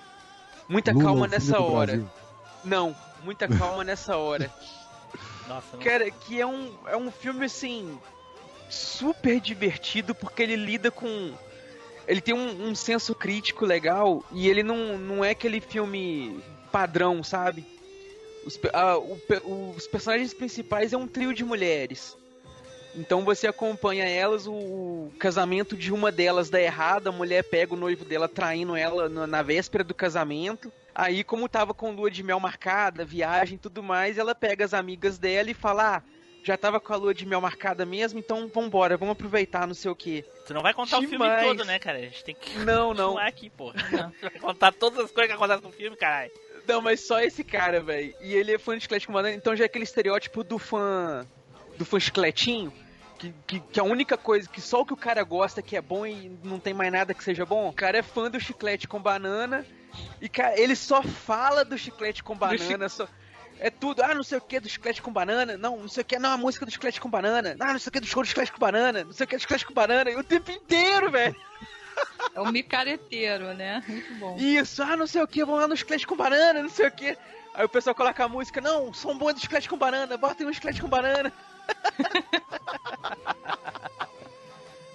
[0.67, 1.91] Muita Lula, calma nessa hora.
[1.93, 2.10] Brasil.
[2.63, 4.52] Não, muita calma nessa hora.
[5.47, 5.80] Nossa, não...
[5.80, 7.97] Cara, que é um, é um filme assim.
[8.69, 11.34] super divertido porque ele lida com.
[12.08, 17.23] Ele tem um, um senso crítico legal e ele não, não é aquele filme padrão,
[17.23, 17.65] sabe?
[18.45, 22.17] Os, pe- ah, o os personagens principais é um trio de mulheres.
[22.96, 27.74] Então você acompanha elas, o, o casamento de uma delas dá errado, a mulher pega
[27.74, 30.72] o noivo dela traindo ela na, na véspera do casamento.
[30.94, 34.74] Aí, como tava com lua de mel marcada, viagem e tudo mais, ela pega as
[34.76, 36.04] amigas dela e fala: Ah,
[36.44, 39.90] já tava com a lua de mel marcada mesmo, então vambora, vamos aproveitar, não sei
[39.90, 40.24] o que.
[40.46, 41.48] Tu não vai contar o filme Demais.
[41.48, 41.98] todo, né, cara?
[41.98, 43.14] A gente tem que Não, não.
[43.14, 43.52] continuar aqui,
[44.22, 46.32] vai contar todas as coisas que acontecem no filme, caralho.
[46.68, 48.14] Não, mas só esse cara, velho.
[48.22, 51.26] E ele é fã de chiclete com banana, então já é aquele estereótipo do fã.
[51.78, 52.72] do fã chicletinho.
[53.24, 55.82] Que, que, que a única coisa, que só o que o cara gosta que é
[55.82, 57.70] bom e não tem mais nada que seja bom.
[57.70, 59.66] O cara é fã do chiclete com banana.
[60.20, 62.90] E cara, ele só fala do chiclete com banana.
[62.90, 63.08] Só,
[63.60, 65.56] é tudo, ah, não sei o que do chiclete com banana.
[65.56, 67.56] Não, não sei o que, não, a música do chiclete com banana.
[67.60, 69.06] Ah, não sei o que do show do chiclete com banana.
[69.06, 70.10] Não sei o que do chiclete com banana.
[70.12, 71.36] E o tempo inteiro, velho.
[72.36, 73.82] É um micareteiro, né?
[73.88, 74.36] Muito bom.
[74.38, 76.92] Isso, ah, não sei o que, vamos lá no chiclete com banana, não sei o
[76.92, 77.18] que.
[77.54, 80.44] Aí o pessoal coloca a música, não, som bom é do chiclete com banana, bota
[80.44, 81.32] aí um chiclete com banana.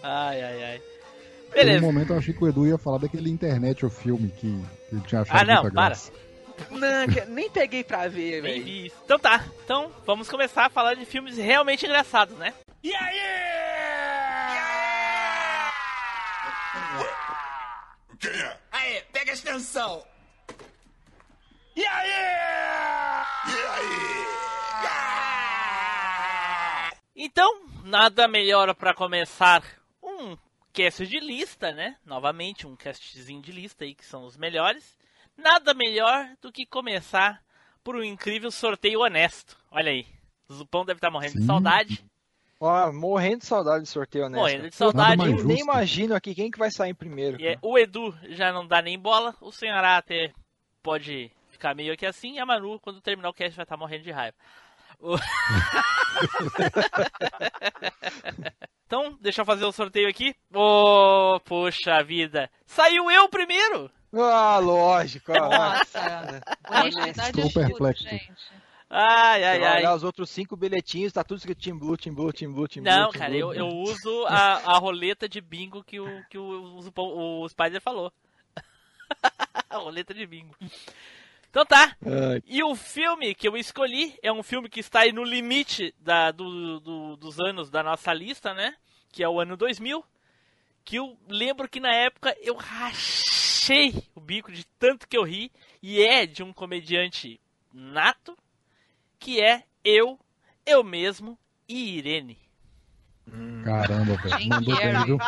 [0.02, 0.78] Ai, ai, ai.
[0.78, 1.80] Por um Beleza.
[1.80, 5.00] momento eu achei que o Edu ia falar daquele internet o filme que, que ele
[5.02, 5.96] tinha achado Ah, não, para.
[6.70, 8.92] Não, nem peguei pra ver, velho.
[9.04, 12.54] Então tá, então vamos começar a falar de filmes realmente engraçados, né?
[12.82, 13.18] E aí?
[18.18, 18.56] Quem é?
[18.72, 20.02] Aí, pega a extensão.
[21.76, 22.10] E aí?
[23.46, 24.37] E aí?
[27.20, 29.64] Então, nada melhor pra começar
[30.00, 30.36] um
[30.72, 31.96] cast de lista, né?
[32.06, 34.96] Novamente, um castzinho de lista aí que são os melhores.
[35.36, 37.42] Nada melhor do que começar
[37.82, 39.56] por um incrível sorteio honesto.
[39.68, 40.06] Olha aí.
[40.48, 41.46] O Zupão deve estar morrendo de Sim.
[41.46, 42.04] saudade.
[42.60, 44.40] Ó, morrendo de saudade de sorteio honesto.
[44.40, 45.16] Morrendo de saudade.
[45.16, 47.40] mais Nem, imagino aqui quem que vai sair primeiro.
[47.40, 50.32] E é, o Edu já não dá nem bola, o Senhorá até
[50.84, 54.04] pode ficar meio aqui assim, e a Manu, quando terminar o cast, vai estar morrendo
[54.04, 54.36] de raiva.
[58.86, 60.34] Então, deixa eu fazer o sorteio aqui.
[60.50, 62.50] Ô, poxa vida.
[62.64, 63.90] Saiu eu primeiro!
[64.14, 65.30] Ah, lógico.
[65.32, 65.50] ó.
[65.50, 66.40] Nossa,
[67.06, 68.04] é Estou perplexo.
[68.04, 68.32] gente.
[68.88, 69.78] Ai, ai, ai.
[69.80, 72.82] olhar os outros cinco bilhetinhos, tá tudo escrito Team Blue, Team Blue, Team Blue, Team
[72.82, 72.90] Blue.
[72.90, 73.40] Não, Team cara, Blue.
[73.40, 77.82] eu, eu uso a, a roleta de bingo que o, que o, o, o Spider
[77.82, 78.10] falou.
[79.68, 80.54] a roleta de bingo.
[81.50, 81.96] Então tá.
[82.46, 86.30] E o filme que eu escolhi é um filme que está aí no limite da,
[86.30, 88.74] do, do- dos anos da nossa lista, né?
[89.10, 90.04] Que é o ano 2000.
[90.84, 95.50] Que eu lembro que na época eu rachei o bico de tanto que eu ri.
[95.82, 97.40] E é de um comediante
[97.72, 98.36] nato.
[99.18, 100.18] Que é eu,
[100.66, 102.38] eu mesmo e Irene.
[103.64, 104.48] Caramba, velho.
[104.48, 105.18] Mandou bem, viu?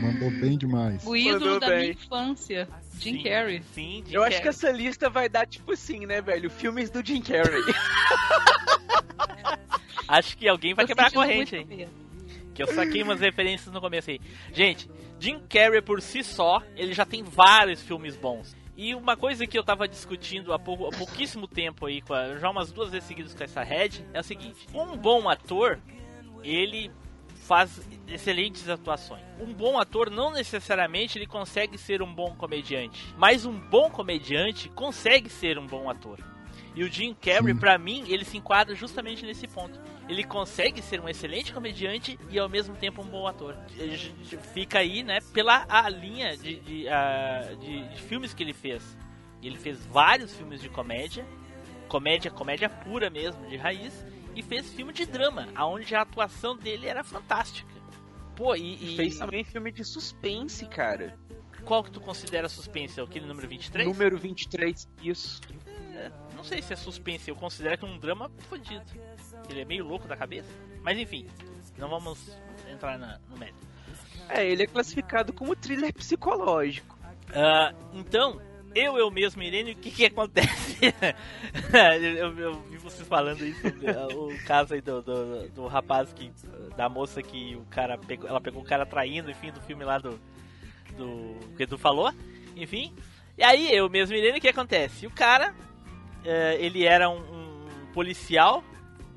[0.00, 1.06] Mandou bem demais.
[1.06, 1.78] O ídolo Mandou da bem.
[1.80, 3.22] minha infância, Jim Sim.
[3.24, 3.62] Carrey.
[3.74, 4.42] Sim, Jim Eu acho Carrey.
[4.42, 6.48] que essa lista vai dar tipo assim, né, velho?
[6.50, 7.62] Filmes do Jim Carrey.
[10.06, 11.90] Acho que alguém vai Tô quebrar a corrente medo.
[12.54, 14.20] Que eu saquei umas referências no começo aí.
[14.52, 18.54] Gente, Jim Carrey por si só, ele já tem vários filmes bons.
[18.76, 22.36] E uma coisa que eu tava discutindo há, pou- há pouquíssimo tempo aí, com a-
[22.38, 25.78] já umas duas vezes seguidas com essa Red, é o seguinte: um bom ator,
[26.44, 26.90] ele
[27.34, 29.22] faz excelentes atuações.
[29.40, 34.68] Um bom ator não necessariamente ele consegue ser um bom comediante, mas um bom comediante
[34.70, 36.18] consegue ser um bom ator.
[36.76, 39.78] E o Jim Carrey, pra mim, ele se enquadra justamente nesse ponto.
[40.08, 43.56] Ele consegue ser um excelente comediante e ao mesmo tempo um bom ator.
[43.76, 43.96] Ele
[44.52, 46.86] Fica aí, né, pela a linha de, de,
[47.60, 48.96] de- de filmes que ele fez.
[49.42, 51.24] Ele fez vários filmes de comédia,
[51.88, 54.04] comédia, comédia pura mesmo, de raiz,
[54.34, 57.72] e fez filme de drama, aonde a atuação dele era fantástica.
[58.36, 61.16] Pô, e, e Fez também filme de suspense, cara.
[61.64, 62.98] qual que tu considera suspense?
[62.98, 63.86] É Aquele número 23?
[63.86, 65.40] Número 23, isso.
[65.94, 68.84] É, não sei se é suspense, eu considero que é um drama fodido.
[69.48, 70.48] Ele é meio louco da cabeça.
[70.82, 71.28] Mas enfim,
[71.78, 72.36] não vamos
[72.68, 73.58] entrar na- no mérito.
[74.28, 76.98] É, ele é classificado como thriller psicológico.
[77.32, 78.40] Ah, então,
[78.74, 80.78] eu, eu mesmo, Irene, o que que acontece?
[82.00, 86.12] eu, eu vi vocês falando isso, sobre, ah, o caso aí do, do, do rapaz
[86.12, 86.30] que.
[86.76, 88.28] da moça que o cara pegou.
[88.28, 90.18] Ela pegou o cara traindo, enfim, do filme lá do.
[90.96, 92.12] do que tu falou,
[92.56, 92.92] enfim.
[93.36, 95.06] E aí, eu mesmo, Irene, o que acontece?
[95.06, 95.54] O cara,
[96.24, 98.62] eh, ele era um, um policial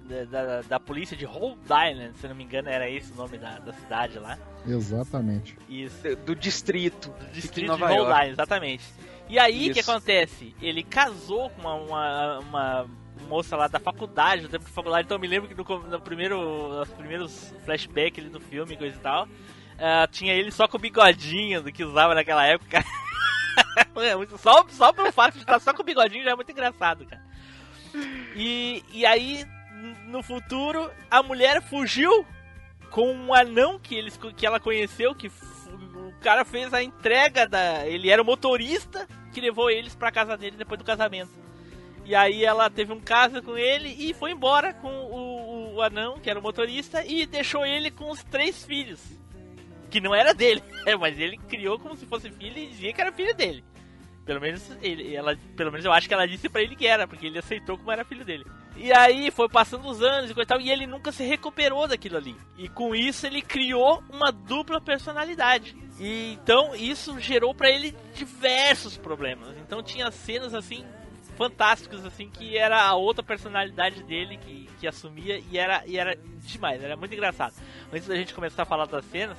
[0.08, 3.38] da, da, da polícia de Rhode Island, se não me engano, era esse o nome
[3.38, 4.38] da, da cidade lá.
[4.66, 5.58] Exatamente.
[5.70, 7.10] Isso Do, do distrito.
[7.10, 8.12] do de distrito de Nova Rhode York.
[8.12, 8.86] Island, exatamente.
[9.30, 10.56] E aí, o que acontece?
[10.62, 12.90] Ele casou com uma, uma, uma
[13.28, 16.00] moça lá da faculdade, do tempo de faculdade, então eu me lembro que no, no
[16.00, 19.28] primeiro, nos primeiros flashbacks ali do filme, coisa e tal,
[19.78, 22.84] ah, tinha ele só com o bigodinho do que usava naquela época.
[23.96, 27.08] É só, só pelo fato de estar só com o bigodinho já é muito engraçado,
[27.08, 27.24] cara.
[28.36, 29.44] E, e aí,
[30.06, 32.24] no futuro, a mulher fugiu
[32.92, 37.88] com um anão que, eles, que ela conheceu, que o cara fez a entrega da.
[37.88, 41.30] Ele era o motorista que levou eles pra casa dele depois do casamento.
[42.04, 46.20] E aí ela teve um caso com ele e foi embora com o, o anão,
[46.20, 49.00] que era o motorista, e deixou ele com os três filhos.
[49.92, 50.64] Que não era dele,
[51.00, 53.64] mas ele criou como se fosse filho e dizia que era filho dele.
[54.26, 57.08] Pelo menos, ele, ela, pelo menos eu acho que ela disse pra ele que era,
[57.08, 58.46] porque ele aceitou como era filho dele.
[58.76, 61.88] E aí foi passando os anos e coisa e tal, e ele nunca se recuperou
[61.88, 62.36] daquilo ali.
[62.58, 65.76] E com isso ele criou uma dupla personalidade.
[66.00, 69.56] E então isso gerou pra ele diversos problemas.
[69.58, 70.86] Então tinha cenas assim
[71.38, 76.18] fantásticas assim que era a outra personalidade dele que, que assumia e era e era
[76.40, 77.54] demais, era muito engraçado.
[77.94, 79.38] Antes da gente começar a falar das cenas,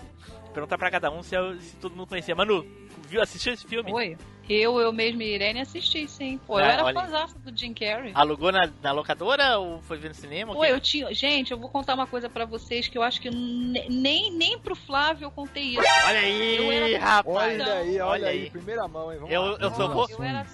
[0.54, 2.34] perguntar pra cada um se, se todo mundo conhecia.
[2.34, 2.64] Manu,
[3.08, 3.92] viu, assistiu esse filme?
[3.92, 4.16] Oi.
[4.48, 6.38] Eu, eu mesmo e Irene assisti, sim.
[6.46, 6.98] Pô, eu Ah, era olha.
[7.00, 8.12] fãzaça do Jim Carrey.
[8.14, 10.54] Alugou na, na locadora ou foi ver no cinema?
[10.54, 11.12] Pô, eu tinha.
[11.12, 14.58] Gente, eu vou contar uma coisa pra vocês que eu acho que ne- nem, nem
[14.58, 15.80] pro Flávio eu contei isso.
[16.06, 17.60] Olha aí, Eu era- rapaz.
[17.60, 18.50] Olha aí, olha, Olha aí, aí.
[18.50, 19.18] primeira mão, hein?
[19.18, 19.58] Vamos Eu, lá.
[19.60, 20.46] eu só vou, Eu era.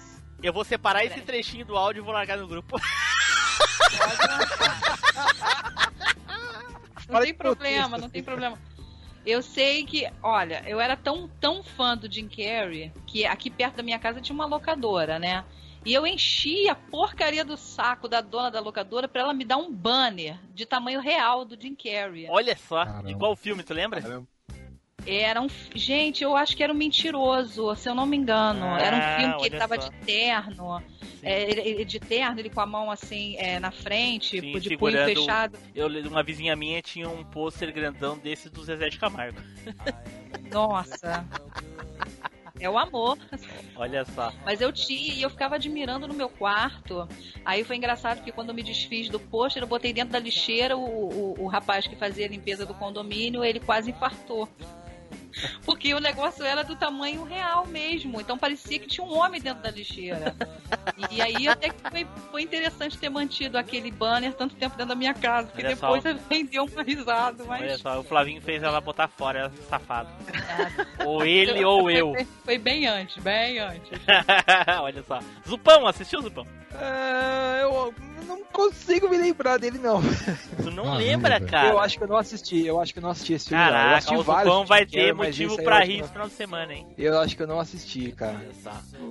[0.43, 2.77] eu vou separar esse trechinho do áudio e vou largar no grupo.
[7.07, 8.57] Não tem problema, não tem problema.
[9.25, 13.77] Eu sei que, olha, eu era tão, tão fã do Jim Carrey que aqui perto
[13.77, 15.43] da minha casa tinha uma locadora, né?
[15.83, 19.57] E eu enchi a porcaria do saco da dona da locadora pra ela me dar
[19.57, 22.27] um banner de tamanho real do Jim Carrey.
[22.29, 23.17] Olha só, Caramba.
[23.17, 24.01] qual filme, tu lembra?
[24.01, 24.27] Caramba.
[25.05, 25.47] Era um.
[25.75, 28.65] Gente, eu acho que era um mentiroso, se eu não me engano.
[28.65, 29.89] Ah, era um filme que ele tava só.
[29.89, 30.83] de terno.
[31.21, 34.97] É, ele- de terno, ele com a mão assim é, na frente, Sim, de punho
[35.05, 35.57] fechado.
[35.73, 39.39] Eu, uma vizinha minha tinha um pôster grandão desse do Zezé de Camargo.
[40.51, 41.25] Nossa.
[42.59, 43.17] É o amor.
[43.75, 44.31] Olha só.
[44.45, 47.07] Mas eu tinha e eu ficava admirando no meu quarto.
[47.43, 50.77] Aí foi engraçado que quando eu me desfiz do pôster, eu botei dentro da lixeira
[50.77, 54.47] o, o, o rapaz que fazia a limpeza do condomínio, ele quase infartou.
[55.65, 58.21] Porque o negócio era do tamanho real mesmo.
[58.21, 60.35] Então parecia que tinha um homem dentro da lixeira.
[61.11, 64.95] E aí até que foi, foi interessante ter mantido aquele banner tanto tempo dentro da
[64.95, 65.47] minha casa.
[65.47, 65.93] Porque Olha só.
[65.95, 67.43] depois vendeu uma risada.
[67.45, 70.09] Mas Olha só, o Flavinho fez ela botar fora, ela safado.
[71.05, 72.13] ou ele ou eu.
[72.13, 73.91] Foi, foi bem antes, bem antes.
[74.81, 75.19] Olha só.
[75.47, 76.45] Zupão, assistiu Zupão?
[76.73, 77.93] Ah, eu
[78.25, 80.01] não consigo me lembrar dele, não.
[80.01, 81.51] Tu não Caramba, lembra, velho.
[81.51, 81.67] cara?
[81.69, 83.63] Eu acho que eu não assisti, eu acho que eu não assisti esse filme.
[83.63, 86.87] Caraca, o vários Zupão vai ter motivo pra rir esse final de semana, hein?
[86.97, 88.39] Eu acho que eu não assisti, cara.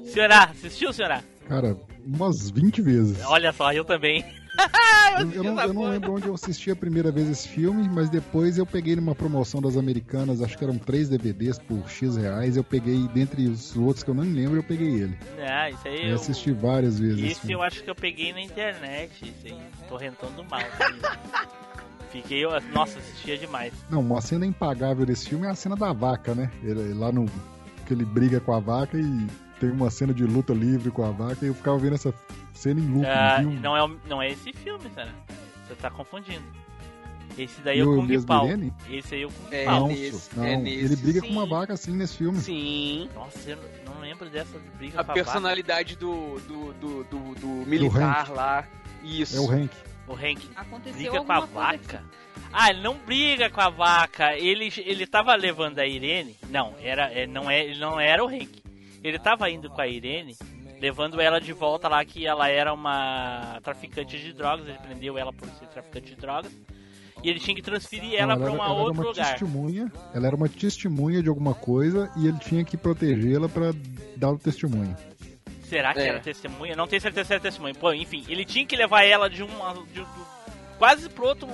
[0.05, 1.22] Senhorá, assistiu, senhorá?
[1.48, 3.24] Cara, umas 20 vezes.
[3.27, 4.24] Olha só, eu também.
[5.16, 8.10] Eu, eu não, eu não lembro onde eu assisti a primeira vez esse filme, mas
[8.10, 12.56] depois eu peguei numa promoção das americanas, acho que eram três DVDs por X reais.
[12.56, 15.16] Eu peguei, dentre os outros que eu não lembro, eu peguei ele.
[15.38, 16.14] Ah, isso aí Eu eu...
[16.16, 17.30] assisti várias vezes.
[17.38, 20.60] esse eu acho que eu peguei na internet, isso aí, torrentando mal.
[22.10, 23.72] Fiquei, eu- nossa, assistia demais.
[23.90, 26.50] Não, uma cena impagável desse filme é a cena da vaca, né?
[26.62, 27.26] Ele lá no.
[27.86, 29.26] que ele briga com a vaca e
[29.60, 32.12] tem uma cena de luta livre com a vaca e eu ficava vendo essa
[32.52, 35.14] cena em loop Ah, não, é, não é esse filme, cara.
[35.66, 36.44] Você tá confundindo.
[37.36, 38.46] Esse daí é o Kung Pao.
[38.88, 39.88] Esse aí é o Kung É, Pao.
[39.88, 40.84] nesse, não, é nesse.
[40.84, 41.32] ele briga com Sim.
[41.32, 42.38] uma vaca assim nesse filme.
[42.38, 43.08] Sim.
[43.14, 47.46] Nossa, eu não lembro dessa briga A com a personalidade do, do, do, do, do
[47.68, 48.64] militar lá.
[49.02, 49.36] Isso.
[49.36, 49.68] É o Hank.
[49.74, 49.94] vaca.
[50.06, 52.04] O Hank Aconteceu briga com a vaca.
[52.52, 54.36] Ah, ele não briga com a vaca.
[54.36, 56.36] Ele, ele tava levando a Irene.
[56.50, 58.62] Não, era, é, não, é, ele não era o Hank.
[59.04, 60.34] Ele tava indo com a Irene,
[60.80, 64.66] levando ela de volta lá que ela era uma traficante de drogas.
[64.66, 66.50] Ele prendeu ela por ser traficante de drogas.
[67.22, 69.30] E ele tinha que transferir ela era- um ela era outro uma lugar.
[69.30, 69.92] testemunha.
[70.14, 73.72] Ela era uma testemunha de alguma coisa e ele tinha que protegê-la pra
[74.16, 74.96] dar o testemunho.
[75.64, 76.08] Será que É.
[76.08, 76.74] era testemunha?
[76.76, 77.74] Não tenho certeza se era testemunha.
[77.74, 79.74] Pô, enfim, ele tinha que levar ela de uma.
[79.74, 80.26] De, do-
[80.78, 81.48] quase pro outro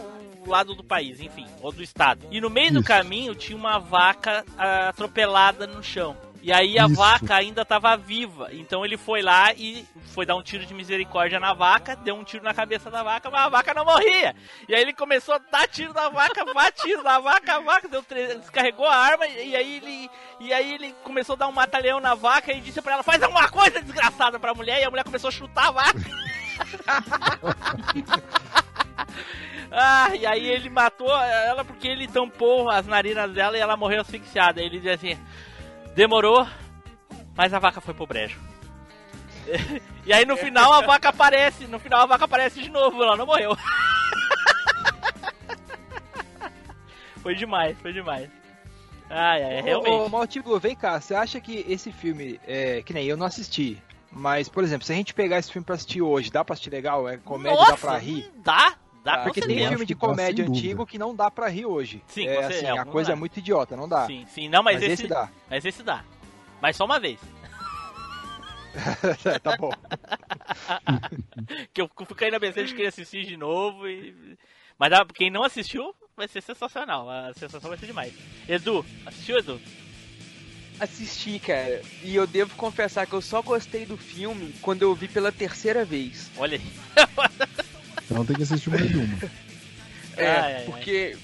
[0.47, 2.27] lado do país, enfim, ou do estado.
[2.31, 2.89] E no meio do Isso.
[2.89, 6.17] caminho tinha uma vaca ah, atropelada no chão.
[6.43, 6.95] E aí a Isso.
[6.95, 8.49] vaca ainda tava viva.
[8.53, 12.25] Então ele foi lá e foi dar um tiro de misericórdia na vaca, deu um
[12.25, 14.35] tiro na cabeça da vaca, mas a vaca não morria.
[14.69, 17.89] E aí ele começou a dar tiro na vaca, dar tiro na vaca, a vaca
[17.89, 21.53] deu tre- descarregou a arma e aí ele e aí ele começou a dar um
[21.53, 24.81] mata-leão na vaca e disse pra ela: "Faz alguma coisa desgraçada pra mulher".
[24.81, 26.01] E a mulher começou a chutar a vaca.
[29.73, 34.01] Ah, e aí ele matou ela porque ele tampou as narinas dela e ela morreu
[34.01, 34.61] asfixiada.
[34.61, 35.19] Ele diz assim:
[35.95, 36.47] demorou,
[37.37, 38.39] mas a vaca foi pro brejo.
[40.07, 43.17] e aí no final a vaca aparece, no final a vaca aparece de novo, ela
[43.17, 43.57] não morreu.
[47.23, 48.31] foi demais, foi demais.
[49.09, 50.11] Ai, ai, Ô, realmente.
[50.11, 54.49] Maltigo, vem cá, você acha que esse filme, é, que nem eu não assisti, mas,
[54.49, 57.09] por exemplo, se a gente pegar esse filme pra assistir hoje, dá pra assistir legal?
[57.09, 58.31] É comédia, Nossa, dá pra rir?
[58.37, 62.03] Dá, dá Ah, Porque tem filme de comédia antigo que não dá pra rir hoje.
[62.07, 63.13] Sim, é, assim, certeza, a coisa dá.
[63.13, 64.07] é muito idiota, não dá.
[64.07, 65.29] Sim, sim, não, mas, mas esse, esse dá.
[65.49, 66.05] Mas esse dá.
[66.61, 67.19] Mas só uma vez.
[69.43, 69.71] tá bom.
[71.75, 74.37] que eu cair na besteira de querer assistir de novo e.
[74.79, 77.09] Mas dá- quem não assistiu vai ser sensacional.
[77.09, 78.13] A sensação vai ser demais.
[78.49, 79.61] Edu, assistiu, Edu?
[80.79, 81.83] Assisti, cara.
[82.03, 85.85] E eu devo confessar que eu só gostei do filme quando eu vi pela terceira
[85.85, 86.31] vez.
[86.39, 87.57] Olha aí.
[88.11, 89.31] Então tem que assistir mais uma.
[90.17, 91.17] É, porque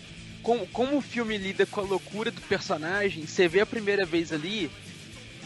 [0.42, 4.32] como, como o filme lida com a loucura do personagem, você vê a primeira vez
[4.32, 4.70] ali,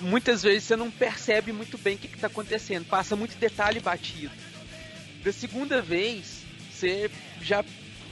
[0.02, 4.30] muitas vezes você não percebe muito bem o que, está acontecendo, passa muito detalhe batido.
[5.24, 7.64] Da segunda vez, você já,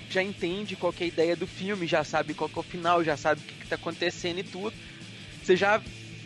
[0.08, 2.64] já entende qual que é a ideia do filme, já sabe qual que é o
[2.64, 4.74] final, já sabe o que, está acontecendo e tudo.
[5.44, 5.80] Você já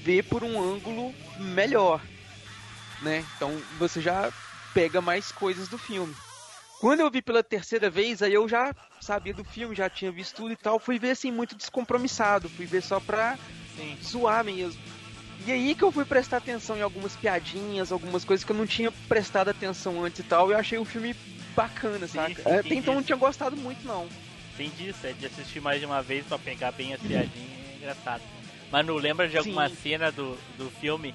[0.04, 2.00] vê por um ângulo melhor,
[3.02, 3.24] né?
[3.36, 4.32] Então você já
[4.72, 6.14] pega mais coisas do filme.
[6.82, 10.34] Quando eu vi pela terceira vez, aí eu já sabia do filme, já tinha visto
[10.34, 10.80] tudo e tal.
[10.80, 12.48] Fui ver assim, muito descompromissado.
[12.48, 13.38] Fui ver só pra
[13.76, 13.96] Sim.
[14.02, 14.82] zoar mesmo.
[15.46, 18.66] E aí que eu fui prestar atenção em algumas piadinhas, algumas coisas que eu não
[18.66, 20.50] tinha prestado atenção antes e tal.
[20.50, 21.14] E eu achei o filme
[21.54, 22.42] bacana, Sim, saca?
[22.42, 24.08] sim, Até então não tinha gostado muito, não.
[24.56, 27.60] Tem disso, é de assistir mais de uma vez pra pegar bem as piadinhas.
[27.74, 28.22] É engraçado.
[28.72, 29.76] Manu, lembra de alguma Sim.
[29.76, 31.14] cena do, do filme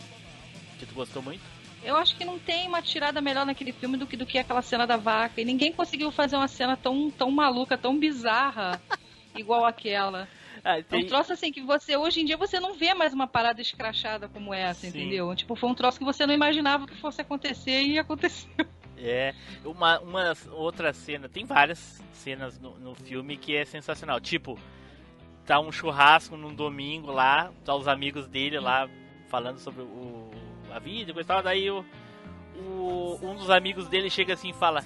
[0.79, 1.43] que tu gostou muito?
[1.83, 4.61] Eu acho que não tem uma tirada melhor naquele filme do que, do que aquela
[4.61, 5.39] cena da vaca.
[5.39, 8.81] E ninguém conseguiu fazer uma cena tão, tão maluca, tão bizarra,
[9.35, 10.27] igual aquela.
[10.63, 11.03] Ah, É tem...
[11.03, 14.27] um troço assim que você, hoje em dia, você não vê mais uma parada escrachada
[14.27, 14.87] como essa, Sim.
[14.89, 15.33] entendeu?
[15.35, 18.49] Tipo, foi um troço que você não imaginava que fosse acontecer e aconteceu.
[18.97, 24.19] É, uma, uma outra cena, tem várias cenas no, no filme que é sensacional.
[24.19, 24.59] Tipo,
[25.45, 28.89] tá um churrasco num domingo lá, tá os amigos dele lá
[29.29, 30.31] falando sobre o,
[30.77, 31.43] a vida e coisa tal.
[31.43, 31.85] Daí o,
[32.55, 34.83] o- um dos amigos dele chega assim e fala: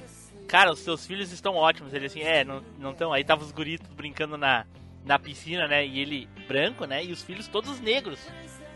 [0.47, 1.93] Cara, os seus filhos estão ótimos.
[1.93, 2.43] Ele assim, é,
[2.77, 3.13] não estão.
[3.13, 4.65] Aí tava os guritos brincando na,
[5.06, 5.86] na piscina, né?
[5.86, 7.04] E ele branco, né?
[7.04, 8.19] E os filhos todos negros.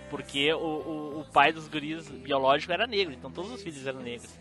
[0.09, 3.99] Porque o, o, o pai dos guris biológico era negro, então todos os filhos eram
[4.01, 4.31] negros.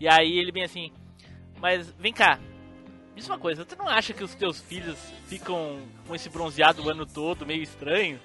[0.00, 0.92] E aí ele vem assim,
[1.60, 2.40] mas vem cá,
[3.14, 4.98] diz uma coisa, tu não acha que os teus filhos
[5.28, 8.18] ficam com esse bronzeado o ano todo, meio estranho?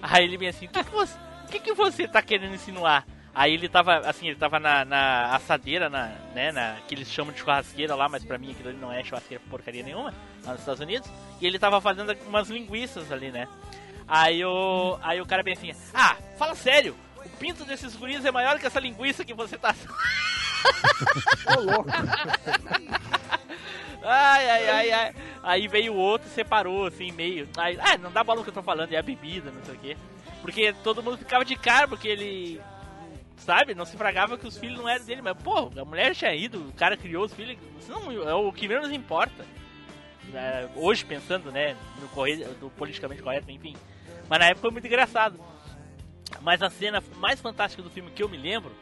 [0.00, 1.16] Aí ele vem assim, o que, que, você,
[1.50, 3.06] que, que você tá querendo insinuar?
[3.34, 7.32] Aí ele tava, assim, ele tava na, na assadeira, na, né, na, que eles chamam
[7.32, 10.12] de churrasqueira lá, mas pra mim aquilo ali não é churrasqueira porcaria nenhuma,
[10.44, 11.08] lá nos Estados Unidos.
[11.40, 13.46] E ele tava fazendo umas linguiças ali, né?
[14.08, 18.32] Aí o, aí o cara bem assim, ah, fala sério, o pinto desses guris é
[18.32, 19.74] maior que essa linguiça que você tá...
[21.56, 21.88] Ô, louco.
[24.02, 25.14] Ai, ai, ai, ai.
[25.42, 27.46] Aí veio o outro e separou, assim, meio.
[27.56, 29.74] Aí, ah, não dá bola no que eu tô falando, é a bebida, não sei
[29.74, 29.96] o quê.
[30.40, 32.60] Porque todo mundo ficava de cara, porque ele.
[33.36, 36.34] Sabe, não se fragava que os filhos não eram dele, mas, pô, a mulher tinha
[36.34, 39.46] ido, o cara criou os filhos, isso não é o que menos importa.
[40.34, 43.74] É, hoje pensando, né, no correio do politicamente correto, enfim.
[44.28, 45.40] Mas na época foi muito engraçado.
[46.42, 48.72] Mas a cena mais fantástica do filme que eu me lembro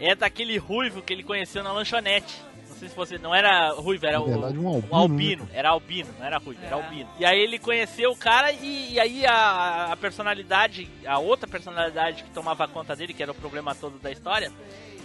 [0.00, 2.42] é daquele ruivo que ele conheceu na lanchonete.
[2.76, 3.16] Não sei se você.
[3.18, 5.44] Não era ruivo, era o, verdade, um albino, o albino.
[5.44, 5.50] né?
[5.54, 7.08] Era albino, não era ruivo, era albino.
[7.18, 12.22] E aí ele conheceu o cara e, e aí a, a personalidade, a outra personalidade
[12.22, 14.52] que tomava conta dele, que era o problema todo da história,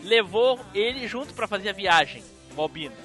[0.03, 2.22] levou ele junto pra fazer a viagem,
[2.57, 2.95] o albino.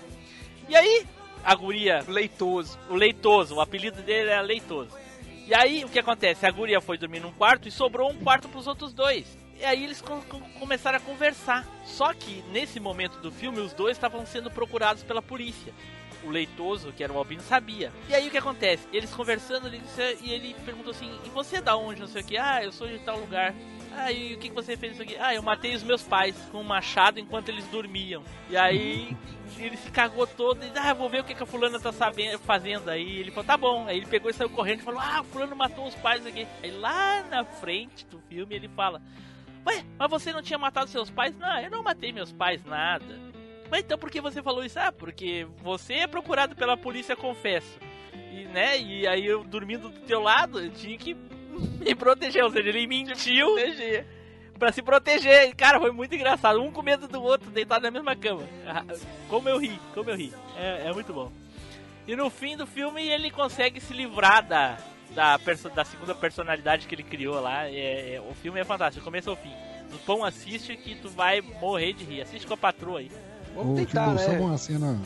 [0.69, 1.07] E aí,
[1.45, 2.05] a guria.
[2.09, 2.77] Leitoso.
[2.91, 4.91] O leitoso, o apelido dele era leitoso.
[5.47, 6.45] E aí, o que acontece?
[6.45, 9.39] A guria foi dormir num quarto e sobrou um quarto pros outros dois.
[9.59, 11.67] E aí eles com- com- começaram a conversar.
[11.85, 15.73] Só que, nesse momento do filme, os dois estavam sendo procurados pela polícia.
[16.25, 17.93] O leitoso, que era o Albino, sabia.
[18.09, 18.87] E aí o que acontece?
[18.93, 22.01] Eles conversando, ele disse- e ele perguntou assim: E você é da onde?
[22.01, 22.37] Não sei o que.
[22.37, 23.55] Ah, eu sou de tal lugar.
[23.93, 25.17] Ah, e o que, você fez isso aqui?
[25.19, 28.23] Ah, eu matei os meus pais com um machado enquanto eles dormiam.
[28.51, 29.17] E aí
[29.59, 32.39] ele se cagou todo e ah, vou ver o que, que a fulana tá sabendo,
[32.41, 32.91] fazendo.
[32.91, 33.87] Aí ele falou, tá bom.
[33.87, 36.47] Aí ele pegou e saiu correndo e falou, ah, fulano matou os pais aqui.
[36.63, 39.01] Aí lá na frente do filme ele fala,
[39.67, 41.37] ué, mas você não tinha matado seus pais?
[41.37, 43.05] Não, eu não matei meus pais, nada.
[43.71, 44.79] Mas então por que você falou isso?
[44.79, 47.79] Ah, porque você é procurado pela polícia, confesso.
[48.33, 51.15] E, né, e aí eu dormindo do teu lado, eu tinha que
[51.81, 52.45] me proteger.
[52.45, 53.57] Ou seja, ele mentiu
[54.59, 55.55] pra se proteger.
[55.55, 56.63] Cara, foi muito engraçado.
[56.63, 58.43] Um com medo do outro, deitado na mesma cama.
[58.67, 58.85] Ah,
[59.29, 60.33] Como eu ri, como eu ri.
[60.57, 61.31] É, é muito bom.
[62.07, 64.79] E no fim do filme ele consegue se livrar da,
[65.17, 67.67] da, perso- da segunda personalidade que ele criou lá.
[67.69, 69.51] É, é- o filme é fantástico, do começo ao fim.
[69.91, 72.21] No pão assiste que tu vai morrer de rir.
[72.21, 73.11] Assiste com a patroa aí.
[73.55, 74.39] Vamos tentar, Timbu, só né?
[74.39, 75.01] uma cena.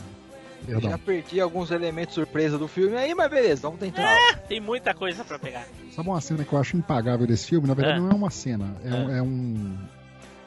[0.65, 0.91] Perdão.
[0.91, 4.15] Já perdi alguns elementos surpresa do filme aí, mas beleza, vamos tentar.
[4.47, 5.65] Tem muita coisa pra pegar.
[5.91, 7.67] Sabe uma cena que eu acho impagável desse filme?
[7.67, 8.01] Na verdade, Ah.
[8.03, 9.77] não é uma cena, é, um- é um.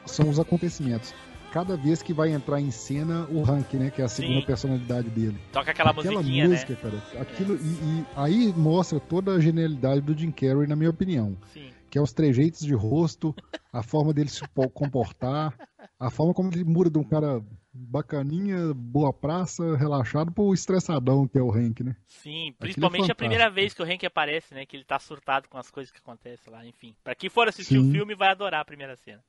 [0.05, 1.13] São os acontecimentos.
[1.55, 3.89] Cada vez que vai entrar em cena o Hank, né?
[3.89, 4.45] Que é a segunda Sim.
[4.45, 5.39] personalidade dele.
[5.53, 6.79] Toca aquela, musiquinha, música, né?
[6.81, 7.21] cara.
[7.21, 7.59] Aquilo, e,
[8.01, 11.37] e aí mostra toda a genialidade do Jim Carrey, na minha opinião.
[11.53, 11.71] Sim.
[11.89, 13.33] Que é os trejeitos de rosto,
[13.71, 15.55] a forma dele se po- comportar,
[15.97, 17.41] a forma como ele muda de um cara
[17.71, 21.95] bacaninha, boa praça, relaxado, pro estressadão que é o Hank, né?
[22.05, 24.65] Sim, Aquilo principalmente é a primeira vez que o Hank aparece, né?
[24.65, 26.93] Que ele tá surtado com as coisas que acontecem lá, enfim.
[27.01, 27.87] Pra quem for assistir Sim.
[27.87, 29.23] o filme, vai adorar a primeira cena.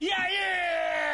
[0.00, 1.11] E aí?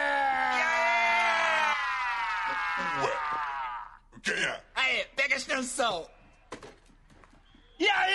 [3.02, 4.62] Ué, quem é?
[4.74, 6.08] Aí, pega a extensão.
[7.78, 8.12] E aí?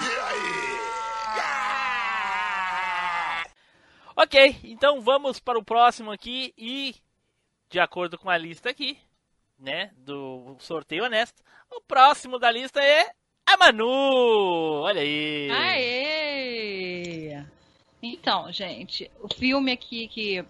[0.00, 0.88] E aí?
[4.20, 6.96] Ok, então vamos para o próximo aqui e,
[7.70, 8.98] de acordo com a lista aqui,
[9.58, 13.12] né, do sorteio honesto, o próximo da lista é
[13.46, 14.82] a Manu!
[14.82, 15.50] Olha aí!
[15.50, 17.44] Aê!
[18.02, 20.44] Então, gente, o filme aqui que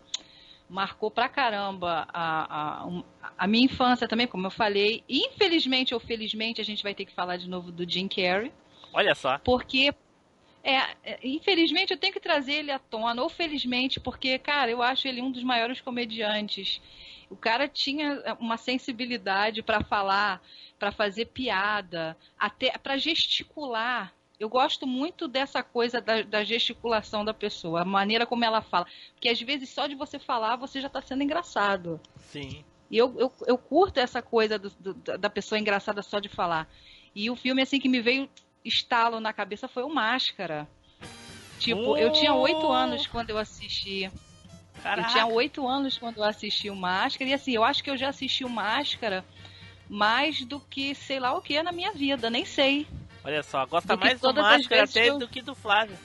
[0.69, 3.03] marcou pra caramba a, a,
[3.39, 5.03] a minha infância também, como eu falei.
[5.09, 8.53] Infelizmente ou felizmente, a gente vai ter que falar de novo do Jim Carrey.
[8.93, 9.39] Olha só.
[9.39, 9.95] Porque,
[10.63, 14.83] é, é, infelizmente, eu tenho que trazer ele à tona, ou felizmente, porque, cara, eu
[14.83, 16.81] acho ele um dos maiores comediantes.
[17.31, 20.43] O cara tinha uma sensibilidade pra falar,
[20.79, 24.15] pra fazer piada, até pra gesticular.
[24.39, 28.87] Eu gosto muito dessa coisa da, da gesticulação da pessoa, a maneira como ela fala.
[29.15, 32.01] Porque às vezes só de você falar você já tá sendo engraçado.
[32.31, 32.65] Sim.
[32.91, 36.69] E eu, eu, eu curto essa coisa do- do- da pessoa engraçada só de falar.
[37.15, 38.29] E o filme, assim, que me veio
[38.65, 40.69] estalo na cabeça foi o Máscara.
[41.59, 42.73] Tipo, eu tinha oito Oh!
[42.73, 44.05] anos quando eu assisti.
[44.05, 45.09] Eu Caraca.
[45.11, 47.29] tinha oito anos quando eu assisti o Máscara.
[47.29, 49.25] E assim, eu acho que eu já assisti o Máscara
[49.89, 52.87] mais do que sei lá o que na minha vida, nem sei.
[53.25, 55.97] Olha só, gosta Do mais do Máscara até eu- do que do Flávio.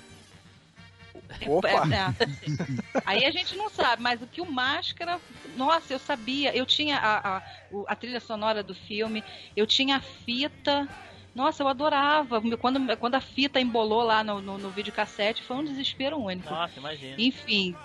[1.48, 1.68] Opa!
[1.70, 3.02] É, é.
[3.06, 5.20] Aí a gente não sabe, mas o que o Máscara.
[5.56, 6.56] Nossa, eu sabia.
[6.56, 7.42] Eu tinha a, a,
[7.88, 9.24] a trilha sonora do filme,
[9.56, 10.88] eu tinha a fita.
[11.36, 12.42] Nossa, eu adorava.
[12.58, 16.50] Quando, quando a fita embolou lá no, no, no videocassete, foi um desespero único.
[16.50, 17.16] Nossa, imagina.
[17.18, 17.76] Enfim.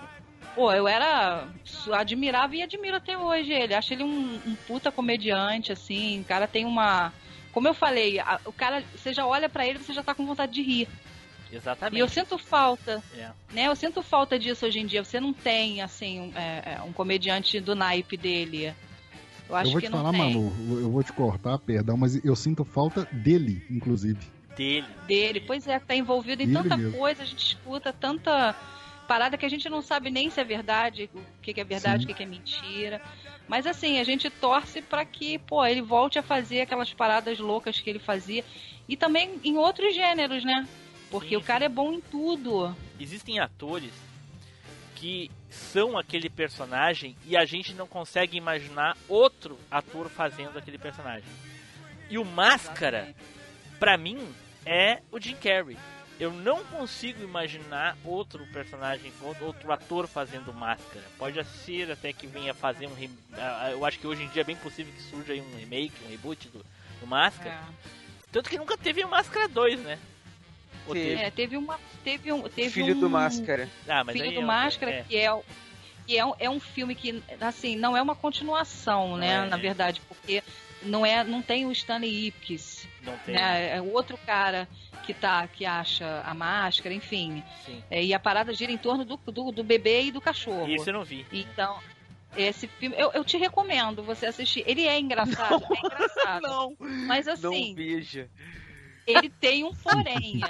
[0.54, 1.46] Pô, eu era.
[1.92, 3.74] Admirava e admiro até hoje ele.
[3.74, 6.20] Acho ele um, um puta comediante, assim.
[6.20, 7.12] O cara tem uma.
[7.58, 10.24] Como eu falei, a- o cara, você já olha pra ele, você já tá com
[10.24, 10.86] vontade de rir.
[11.50, 11.96] Exatamente.
[11.96, 13.30] E eu sinto falta, É.
[13.52, 13.66] né?
[13.66, 15.02] Eu sinto falta disso hoje em dia.
[15.02, 18.72] Você não tem, assim, um, é, é, um comediante do naipe dele.
[19.48, 20.20] Eu acho eu vou que te não falar, tem.
[20.20, 24.20] Manu, eu vou te cortar, perdão, mas eu sinto falta dele, inclusive.
[24.56, 24.86] Dele.
[25.08, 26.96] Dele, pois é, tá envolvido em Ele tanta mesmo.
[26.96, 28.54] coisa, a gente escuta tanta
[29.08, 32.02] parada que a gente não sabe nem se é verdade, o que, que é verdade,
[32.02, 32.04] Sim.
[32.04, 33.00] o que, que é mentira.
[33.48, 37.80] Mas assim, a gente torce pra que, pô, ele volte a fazer aquelas paradas loucas
[37.80, 38.44] que ele fazia.
[38.86, 40.68] E também em outros gêneros, né?
[41.10, 42.76] Porque Sim, o cara é bom em tudo.
[43.00, 43.92] Existem atores
[44.94, 51.28] que são aquele personagem e a gente não consegue imaginar outro ator fazendo aquele personagem.
[52.10, 53.14] E o Máscara,
[53.78, 54.18] pra mim,
[54.66, 55.76] é o Jim Carrey.
[56.18, 61.04] Eu não consigo imaginar outro personagem, outro ator fazendo Máscara.
[61.16, 62.94] Pode ser até que venha fazer um.
[62.94, 65.56] re- ah, Eu acho que hoje em dia é bem possível que surja aí um
[65.56, 66.64] remake, um reboot do,
[67.00, 67.50] do Máscara.
[67.54, 67.88] É.
[68.32, 69.98] Tanto que nunca teve o Máscara 2, né?
[70.88, 71.08] Ou Teve.
[71.10, 71.22] teve?
[71.22, 71.78] É, teve uma.
[72.02, 72.42] Teve um.
[72.48, 73.68] Teve Filho um, do Máscara.
[73.88, 75.02] Ah, mas Filho aí do é- Máscara, é.
[75.04, 75.44] que é, o-
[76.06, 79.34] que é, um- é um filme que, assim, não é uma continuação, né?
[79.34, 80.42] é, Na verdade, porque
[80.82, 83.34] não, é, não tem o Stanley Ipkiss, Não tem.
[83.36, 83.76] né?
[83.76, 84.66] É o outro cara
[85.08, 87.42] que tá, que acha a máscara, enfim.
[87.64, 87.82] Sim.
[87.90, 90.68] É, e a parada gira em torno do, do, do bebê e do cachorro.
[90.68, 91.26] Isso eu não vi.
[91.32, 91.78] Então,
[92.36, 94.62] esse filme, eu, eu te recomendo você assistir.
[94.66, 96.42] Ele é engraçado, é engraçado.
[96.42, 98.28] Não, Mas não assim, veja.
[99.06, 100.42] ele tem um porém.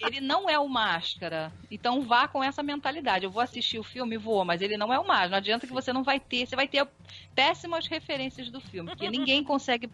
[0.00, 1.52] Ele não é o máscara.
[1.70, 3.26] Então vá com essa mentalidade.
[3.26, 5.28] Eu vou assistir o filme, vou, mas ele não é o máscara.
[5.28, 6.46] Não adianta que você não vai ter.
[6.46, 6.88] Você vai ter
[7.34, 8.88] péssimas referências do filme.
[8.88, 9.90] Porque ninguém consegue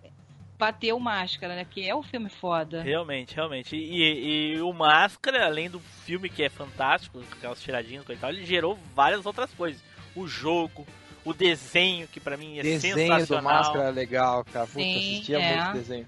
[0.62, 1.66] bater o máscara, né?
[1.68, 2.82] Que é o filme foda.
[2.82, 3.74] Realmente, realmente.
[3.74, 8.16] E, e- e o Máscara, além do filme que é fantástico, com aquelas tiradinhas e
[8.16, 9.82] tal, ele gerou várias outras coisas.
[10.14, 10.86] O jogo,
[11.24, 13.42] o desenho, que pra mim é Desenho do sensacional.
[13.42, 14.66] Máscara é legal, cara.
[14.66, 15.56] Puta, Sim, assistia é.
[15.64, 16.06] muito desenho.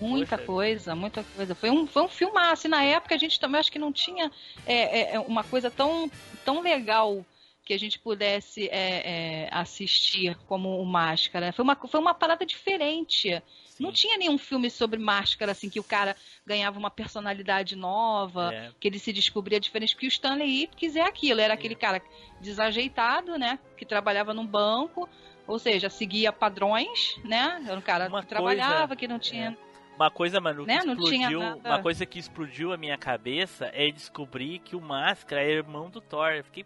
[0.00, 0.46] Muita Poxa.
[0.46, 1.54] coisa, muita coisa.
[1.54, 2.66] Foi um, foi um filmaço.
[2.66, 4.28] E na época a gente também acho que não tinha
[4.66, 6.10] é, é, uma coisa tão,
[6.44, 7.24] tão legal
[7.64, 11.52] que a gente pudesse é, é, assistir como o Máscara.
[11.52, 13.40] Foi uma, foi uma parada diferente.
[13.66, 13.82] Sim.
[13.84, 18.70] Não tinha nenhum filme sobre máscara, assim, que o cara ganhava uma personalidade nova, É.
[18.80, 19.94] que ele se descobria diferente.
[19.94, 22.02] Porque o Stanley Ipkiss é aquilo, era aquele cara
[22.40, 23.58] desajeitado, né?
[23.76, 25.08] Que trabalhava num banco,
[25.46, 27.62] ou seja, seguia padrões, né?
[27.66, 28.96] Era um cara Uma que trabalhava, coisa- é.
[28.96, 29.56] que não tinha.
[29.96, 30.82] Uma coisa, mano, que Né?
[30.84, 31.68] Não tinha explodiu, nada.
[31.68, 36.00] uma coisa que explodiu a minha cabeça é descobrir que o Máscara é irmão do
[36.00, 36.30] Thor.
[36.32, 36.64] Eu fiquei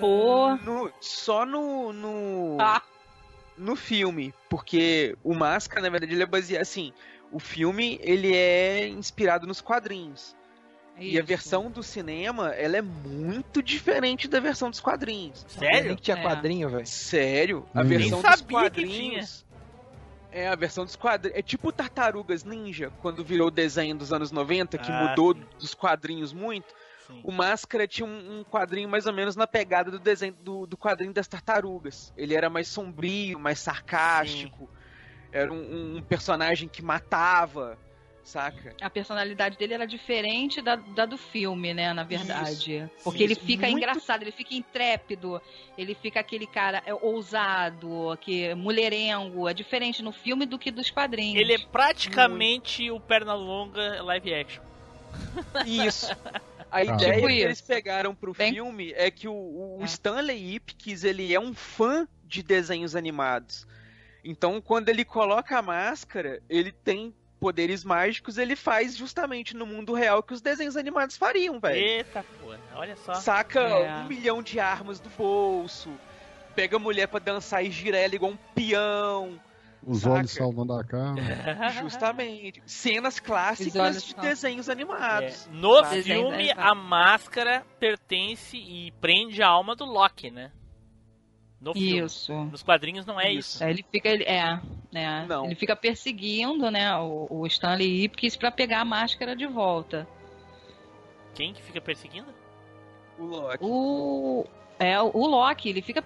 [0.00, 0.56] Pô.
[0.56, 1.92] No- só no.
[1.92, 2.82] No, Ah.
[3.56, 4.34] no filme.
[4.48, 6.62] Porque o Máscara, na verdade, ele é baseado.
[6.62, 6.92] Assim,
[7.32, 10.36] o filme ele é inspirado nos quadrinhos.
[11.00, 11.28] E a Isso.
[11.28, 15.46] versão do cinema, ela é muito diferente da versão dos quadrinhos.
[15.60, 15.96] Nem sério?
[15.96, 16.22] que tinha É.
[16.22, 16.86] quadrinho, velho.
[16.86, 17.66] Sério?
[17.72, 19.46] A Nem versão sabia dos que quadrinhos.
[20.32, 21.38] É, a versão dos quadrinhos.
[21.38, 25.42] É tipo Tartarugas Ninja, quando virou o desenho dos anos 90, que Ah, mudou sim.
[25.60, 26.74] dos quadrinhos muito.
[27.08, 27.20] Sim.
[27.24, 30.76] O Máscara tinha um, um quadrinho mais ou menos na pegada do desenho do, do
[30.76, 32.12] quadrinho das tartarugas.
[32.16, 34.68] Ele era mais sombrio, mais sarcástico.
[35.32, 37.78] Era um, um personagem que matava,
[38.24, 38.74] saca?
[38.80, 41.92] A personalidade dele era diferente da, da do filme, né?
[41.92, 42.88] Na verdade.
[43.02, 45.40] Porque Isso, ele fica muito- engraçado, ele fica intrépido,
[45.76, 49.48] ele fica aquele cara é, ousado, que mulherengo.
[49.48, 51.40] É diferente no filme do que dos quadrinhos.
[51.40, 54.62] Ele é praticamente o Pernalonga live action.
[55.66, 56.14] Isso.
[56.70, 56.84] A Ah.
[56.84, 57.44] ideia Tipo que isso.
[57.46, 59.84] eles pegaram pro Bem- filme é que o, o É.
[59.84, 63.66] Stanley Ipkiss, ele é um fã de desenhos animados.
[64.24, 69.94] Então, quando ele coloca a máscara, ele tem poderes mágicos, ele faz justamente no mundo
[69.94, 71.76] real que os desenhos animados fariam, velho.
[71.76, 73.14] Eita porra, olha só.
[73.14, 73.94] Saca É.
[73.98, 75.88] um milhão de armas do bolso,
[76.54, 79.40] pega a mulher pra dançar e gira ela igual um peão.
[79.88, 80.14] Os Saca.
[80.16, 81.70] olhos salvando a cara.
[81.80, 82.62] Justamente.
[82.66, 85.46] Cenas clássicas de são- desenhos animados.
[85.46, 90.52] É, no filme, Desenho, a máscara pertence e prende a alma do Loki, né?
[91.60, 91.98] No filme.
[92.04, 92.32] Isso.
[92.32, 93.64] Nos quadrinhos não é isso.
[93.64, 94.60] É, Ele fica, ele, é,
[94.92, 95.26] né?
[95.28, 95.44] Não.
[95.46, 100.06] Ele fica perseguindo, né, o, o Stanley Ipkiss pra pegar a máscara de volta.
[101.34, 102.32] Quem que fica perseguindo?
[103.18, 103.58] O Loki.
[103.60, 104.44] O
[104.78, 106.00] é o Loki, ele fica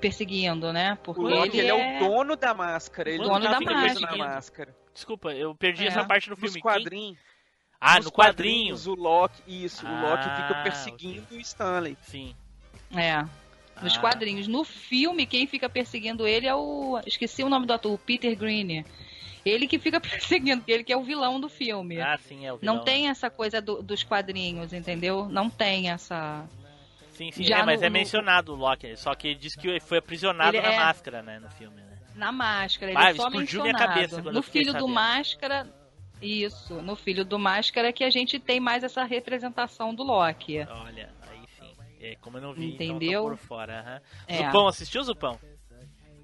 [0.00, 0.98] perseguindo, né?
[1.02, 1.96] Porque O Loki, ele, ele, é...
[2.02, 3.08] o dono da máscara.
[3.10, 4.16] Ele Dono não da máscara.
[4.16, 4.76] na máscara.
[4.92, 5.88] Desculpa, eu perdi É.
[5.88, 6.54] essa parte do Nos filme.
[6.54, 7.18] Quem- quadrinhos.
[7.80, 8.74] Ah, nos no quadrinho.
[8.74, 9.86] quadrinhos, O Loki, isso.
[9.86, 11.96] o Loki Ah, fica perseguindo o Stanley.
[12.02, 12.34] Sim.
[12.94, 13.24] É.
[13.82, 14.00] Nos Ah.
[14.00, 14.46] quadrinhos.
[14.48, 17.00] No filme, quem fica perseguindo ele é o.
[17.06, 18.84] Esqueci o nome do ator, o Peter Green.
[19.46, 19.98] Ele que fica
[20.28, 21.98] perseguindo, ele que é o vilão do filme.
[22.00, 22.74] Ah, sim, é o vilão.
[22.76, 25.26] Não tem essa coisa do- dos quadrinhos, entendeu?
[25.30, 26.44] Não tem essa.
[27.20, 27.42] Sim, sim.
[27.44, 28.96] Já é, mas no- é mencionado o Loki.
[28.96, 31.38] Só que ele diz que foi aprisionado Ele na é- máscara, né?
[31.38, 31.98] No filme, né?
[32.14, 33.94] Na máscara, ele Ah, é só explodiu minha mencionado.
[33.94, 34.88] cabeça quando eu no filho do.
[34.88, 35.66] Máscara.
[36.22, 40.60] Isso, no filho do Máscara que a gente tem mais essa representação do Loki.
[40.60, 41.72] Olha, aí sim.
[41.98, 42.96] É, como eu não vi, Entendeu?
[42.96, 43.80] então eu tô por fora.
[43.80, 44.00] aham.
[44.26, 44.36] É.
[44.46, 45.38] Zupão, assistiu, Zupão?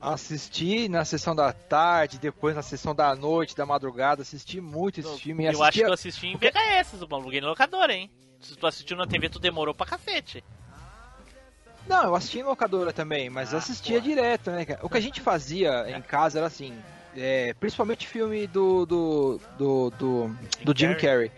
[0.00, 5.18] Assisti na sessão da tarde, depois na sessão da noite, da madrugada, assisti muito esse
[5.20, 5.44] filme.
[5.44, 7.18] eu acho assistia- que eu assisti em VHS, Zupão.
[7.18, 8.10] Aluguei no locador, hein?
[8.38, 10.44] se tu assistiu na TV, tu demorou pra cacete.
[11.88, 14.08] Não, eu assisti em locadora também, mas Ah, assistia porra.
[14.14, 14.80] direto, né, cara?
[14.82, 16.76] O que a gente fazia em casa era assim,
[17.16, 21.30] é, principalmente filme do do, do, do, do Jim Carrey.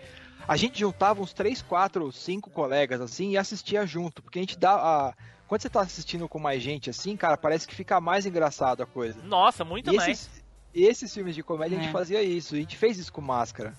[0.47, 4.59] A gente juntava uns 3, 4, 5 colegas assim e assistia junto, porque a gente
[4.59, 5.15] dá a
[5.47, 8.87] quando você tá assistindo com mais gente assim, cara, parece que fica mais engraçado a
[8.87, 9.19] coisa.
[9.25, 10.11] Nossa, muito E mais.
[10.11, 10.31] esses,
[10.75, 11.93] esses filmes de comédia a gente É.
[11.93, 13.75] fazia isso, a gente fez isso com máscara.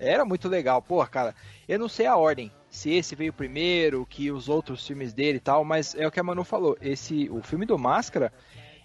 [0.00, 1.34] Era muito legal, porra, cara.
[1.68, 5.40] Eu não sei a ordem, se esse veio primeiro, que os outros filmes dele e
[5.40, 6.76] tal, mas é o que a Manu falou.
[6.80, 8.32] Esse, o filme do Máscara,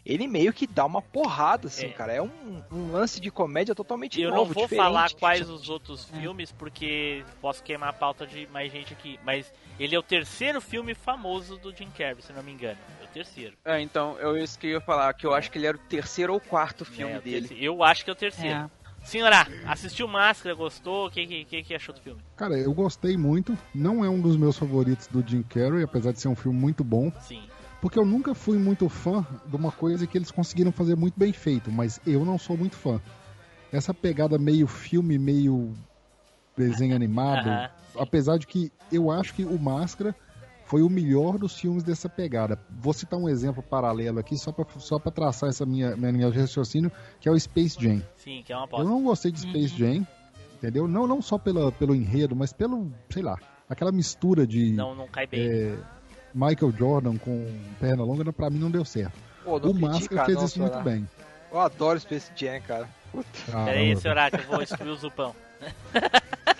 [0.05, 1.89] ele meio que dá uma porrada, assim, É.
[1.89, 2.13] cara.
[2.13, 4.83] É um, um lance de comédia totalmente Eu não novo, vou diferente.
[4.85, 9.19] falar quais os outros filmes, porque posso queimar a pauta de mais gente aqui.
[9.25, 12.77] Mas ele é o terceiro filme famoso do Jim Carrey, se não me engano.
[13.01, 13.55] É o terceiro.
[13.65, 15.79] É, então, eu isso que eu ia falar, que eu acho que ele era o
[15.81, 17.39] terceiro ou quarto filme É, o dele.
[17.47, 17.63] terceiro.
[17.63, 18.71] Eu acho que é o terceiro.
[19.03, 21.07] Senhora, assistiu Máscara, gostou?
[21.07, 22.21] O que, que, que, achou do filme?
[22.35, 23.57] Cara, eu gostei muito.
[23.73, 26.83] Não é um dos meus favoritos do Jim Carrey, apesar de ser um filme muito
[26.83, 27.11] bom.
[27.21, 27.41] Sim.
[27.81, 31.31] Porque eu nunca fui muito fã de uma coisa que eles conseguiram fazer muito bem
[31.31, 33.01] feito, mas eu não sou muito fã.
[33.71, 35.73] Essa pegada meio filme, meio
[36.57, 37.69] desenho animado, Aham.
[37.97, 40.13] apesar de que eu acho que o Máscara
[40.69, 42.59] foi o melhor dos filmes dessa pegada.
[42.69, 46.29] Vou citar um exemplo paralelo aqui, só pra, só pra traçar essa minha, minha linha
[46.29, 48.03] de raciocínio, que é o Space Jam.
[48.17, 48.85] Sim, que é uma Eu aposta.
[48.87, 50.05] não gostei de Space Jam,
[50.57, 50.87] entendeu?
[50.87, 53.35] Não, não só pela, pelo enredo, mas pelo, sei lá,
[53.67, 55.41] aquela mistura de Não, não cai bem.
[55.41, 55.75] é,
[56.35, 57.47] Michael Jordan com
[57.79, 59.17] perna longa, pra mim não deu certo.
[59.43, 61.09] Pô, não O Máscara critica, fez não, isso muito bem.
[61.51, 62.87] Eu adoro Space Jam, cara.
[63.11, 63.27] Puta.
[63.51, 65.35] Ah, Pera aí, não, senhora, que eu vou excluir o Zupão.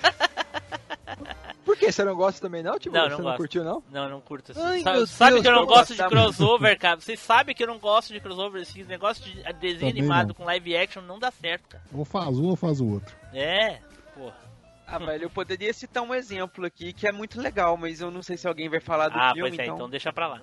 [1.92, 2.96] Você não gosta também não, Tipo?
[2.96, 3.38] Não, Você não não gosto.
[3.38, 3.84] curtiu não?
[3.92, 4.62] Não, eu não curto assim.
[4.62, 7.00] Ai, Sa- meu sabe Deus, que eu não gosto de crossover, cara?
[7.00, 8.62] Vocês sabem que eu não gosto de crossover.
[8.62, 10.36] Esse negócio de desenho Também animado não.
[10.36, 11.84] com live action não dá certo, cara.
[11.94, 13.16] Ou faz um ou faz o outro.
[13.34, 13.80] É,
[14.16, 14.36] porra.
[14.88, 18.24] Ah, velho, eu poderia citar um exemplo aqui que é muito legal, mas eu não
[18.24, 19.76] sei se alguém vai falar do Ah, filme, pois é, então...
[19.76, 20.42] então deixa pra lá.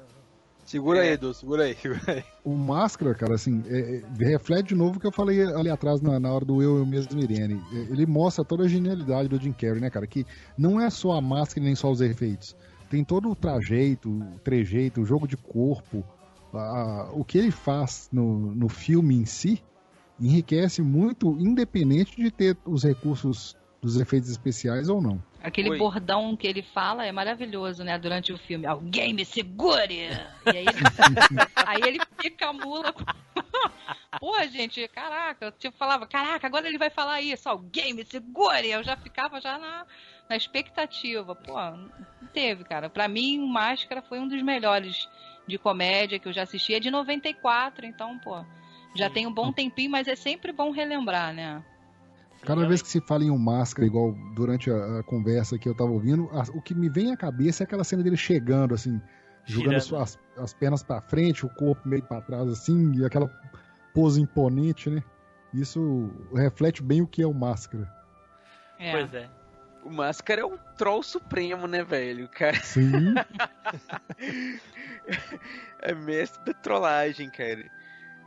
[0.67, 1.13] Segura aí, É.
[1.13, 2.25] Edu, segura aí, segura aí.
[2.45, 6.01] O Máscara, cara, assim, é- é- reflete de novo o que eu falei ali atrás
[6.03, 7.63] na, na hora do Eu, Eu Mesmo Irene.
[7.73, 10.07] É, Ele mostra toda a genialidade do Jim Carrey, né, cara?
[10.07, 10.27] Que
[10.59, 12.55] não é só a máscara nem só os efeitos.
[12.91, 16.05] Tem todo o trajeito, o trejeito, o jogo de corpo.
[16.55, 19.63] a- o que ele faz no, no filme em si
[20.19, 25.23] enriquece muito, independente de ter os recursos dos efeitos especiais ou não.
[25.47, 25.79] Aquele Oi.
[25.79, 27.97] bordão que ele fala é maravilhoso, né?
[27.97, 28.67] Durante o filme.
[28.67, 30.09] Alguém me segure!
[30.45, 30.73] E aí ele,
[31.55, 32.93] aí ele fica a mula.
[32.93, 33.05] Com...
[34.19, 38.69] Pô, gente, caraca, eu tipo, falava, caraca, agora ele vai falar isso, alguém me segure!
[38.69, 39.87] Eu já ficava já na,
[40.29, 41.33] na expectativa.
[41.37, 42.91] Pô, não teve, cara.
[42.91, 45.09] Pra mim, o Máscara foi um dos melhores
[45.47, 46.75] de comédia que eu já assisti.
[46.75, 48.45] É de 94, então, pô,
[48.97, 51.63] já tem um bom tempinho, mas é sempre bom relembrar, né?
[52.47, 55.75] Cada vez que se fala em um máscara, igual durante a, a conversa que eu
[55.75, 59.01] tava ouvindo, a- o que me vem à cabeça é aquela cena dele chegando, assim,
[59.45, 63.29] jogando suas, as pernas pra frente, o corpo meio pra trás, assim, e aquela
[63.95, 65.03] pose imponente, né?
[65.55, 67.89] Isso reflete bem o que é o máscara.
[68.79, 68.93] É.
[68.93, 69.29] Pois é.
[69.85, 72.25] O Máscara é o troll supremo, né, velho?
[72.25, 73.15] O cara Sim,
[75.81, 77.65] é mestre da trollagem, cara.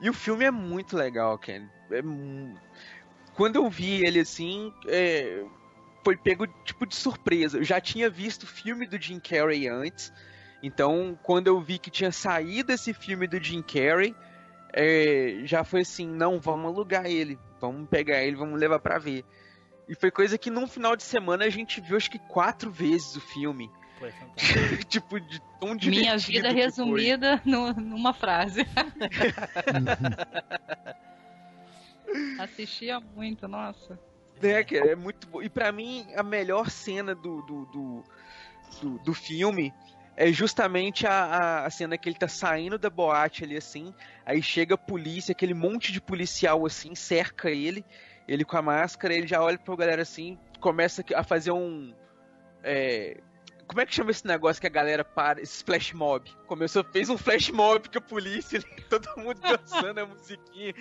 [0.02, 1.64] E o filme é muito legal, cara.
[1.92, 2.58] É mu-
[3.36, 5.44] Quando eu vi ele assim, é,
[6.04, 7.58] foi pego tipo de surpresa.
[7.60, 10.12] Eu já tinha visto o filme do Jim Carrey antes.
[10.62, 14.14] Então, quando eu vi que tinha saído esse filme do Jim Carrey,
[14.74, 19.24] é, já foi assim, não, vamos alugar ele, vamos pegar ele, vamos levar pra ver.
[19.88, 23.16] E foi coisa que num final de semana a gente viu acho que quatro vezes
[23.16, 23.72] o filme.
[24.88, 28.66] Tipo, de tão Minha vida resumida no- numa frase.
[32.40, 34.00] Assistia muito, nossa.
[34.42, 34.92] né, cara?
[34.92, 35.42] É muito bom.
[35.42, 38.04] E pra mim, a melhor cena do, do, do,
[38.82, 39.74] do, do filme
[40.16, 43.94] é justamente a, a, a cena que ele tá saindo da boate ali, assim,
[44.26, 47.86] aí chega a polícia, aquele monte de policial, assim, cerca ele,
[48.28, 51.94] ele com a máscara, ele já olha pra galera assim, começa a fazer um...
[52.62, 53.18] é,
[53.70, 55.40] como é que chama esse negócio que a galera para?
[55.40, 56.28] Esse flash mob.
[56.48, 58.60] Começou, fez um flash mob com a polícia,
[58.90, 60.74] todo mundo dançando a musiquinha.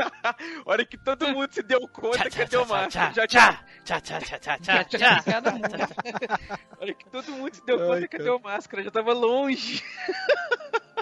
[0.64, 3.12] hora que todo mundo se deu conta, cadê o máscara?
[3.12, 5.22] Já tinha tchá, tchá, tchá, tchá, tchá, tchá.
[5.22, 5.76] ficado muito.
[5.76, 8.36] A hora que todo mundo se deu Ai, conta, cadê cara.
[8.36, 8.82] o máscara?
[8.82, 9.84] Já tava longe.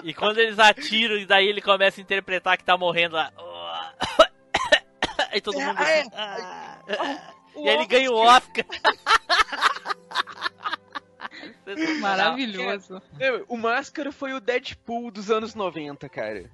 [0.03, 3.31] E quando eles atiram, e daí ele começa a interpretar que tá morrendo lá.
[5.31, 5.79] Aí todo mundo.
[5.81, 7.33] É, assim, "Ah".
[7.55, 8.65] E aí ele ganha o Oscar.
[11.99, 13.01] Maravilhoso.
[13.19, 16.49] É, O Máscara foi o Deadpool dos anos 90, cara.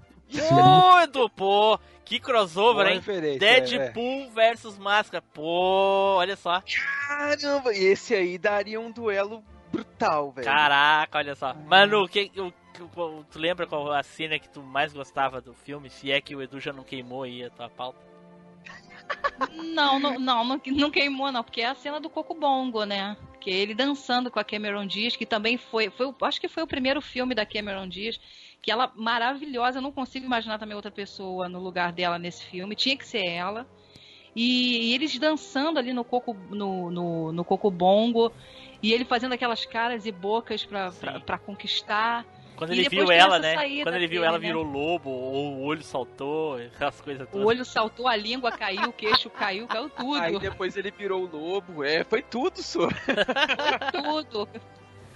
[1.03, 2.95] Edu, pô, que crossover, Boa hein?
[2.97, 5.23] referência, é, Deadpool versus Máscara.
[5.33, 6.61] Pô, olha só.
[7.07, 9.41] Caramba, esse aí daria um duelo
[9.71, 10.45] brutal, velho.
[10.45, 11.53] Caraca, olha só.
[11.53, 12.47] Manu, que, o,
[13.01, 15.89] o- tu lembra qual a cena que tu mais gostava do filme?
[15.89, 17.99] Se é que o Edu já não queimou aí a tua pauta.
[19.73, 23.15] Não, não, não, não, não queimou, não, porque é a cena do Coco Bongo, né?
[23.49, 27.01] Ele dançando com a Cameron Diaz, que também foi, foi, acho que foi o primeiro
[27.01, 28.19] filme da Cameron Diaz,
[28.61, 32.75] que ela maravilhosa, eu não consigo imaginar também outra pessoa no lugar dela nesse filme,
[32.75, 33.65] tinha que ser ela.
[34.35, 38.31] E, e eles dançando ali no Coco, no, no, no Coco Bongo,
[38.83, 42.25] e ele fazendo aquelas caras e bocas pra conquistar.
[42.57, 43.55] Quando E ele viu ela, né?
[43.83, 44.47] Quando ele viu dele, ela, né?
[44.47, 47.47] virou lobo, ou o olho saltou, aquelas coisas O todas.
[47.47, 50.19] olho saltou, a língua caiu, o queixo caiu, caiu tudo.
[50.21, 52.87] Aí depois ele virou o lobo, é, foi tudo, só.
[53.91, 54.49] tudo.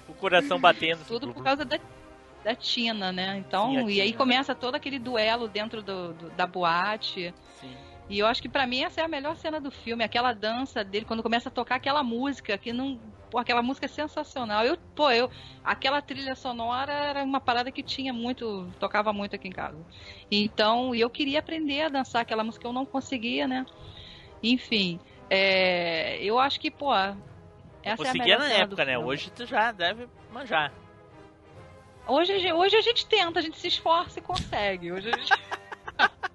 [0.07, 1.03] O coração batendo.
[1.07, 1.79] Tudo por causa da,
[2.43, 3.37] da Tina, né?
[3.37, 4.17] Então, Sim, e aí Tina.
[4.17, 7.33] começa todo aquele duelo dentro do, do- da boate.
[7.59, 7.75] Sim.
[8.09, 10.83] E eu acho que pra mim essa é a melhor cena do filme, aquela dança
[10.83, 12.99] dele quando começa a tocar aquela música que não,
[13.31, 14.65] pô, aquela música é sensacional.
[14.65, 15.31] Eu, pô, eu
[15.63, 19.77] aquela trilha sonora era uma parada que tinha muito, tocava muito aqui em casa.
[20.29, 23.65] Então, eu queria aprender a dançar aquela música eu não conseguia, né?
[24.43, 27.17] Enfim, é, eu acho que, pô, essa
[27.83, 28.97] é a Conseguia na época, né?
[28.97, 30.71] Hoje tu já deve manjar.
[32.07, 34.91] Hoje, hoje a gente tenta, a gente se esforça e consegue.
[34.91, 35.31] Hoje a gente.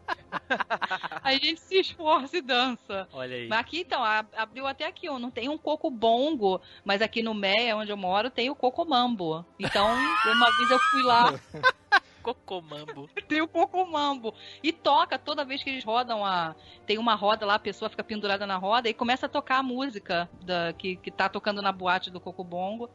[1.23, 3.09] a gente se esforça e dança.
[3.13, 3.49] Olha aí.
[3.49, 7.35] Mas aqui então, abriu até aqui, ó, não tem um coco bongo, mas aqui no
[7.35, 9.45] Meia, onde eu moro, tem o coco mambo.
[9.59, 9.87] Então,
[10.33, 11.35] uma vez eu fui lá,
[12.27, 13.09] Cocomambo.
[13.29, 14.35] tem o coco mambo.
[14.61, 16.57] E toca toda vez que eles rodam a.
[16.85, 19.63] Tem uma roda lá, a pessoa fica pendurada na roda e começa a tocar a
[19.63, 22.91] música da, que, que tá tocando na boate do coco bongo.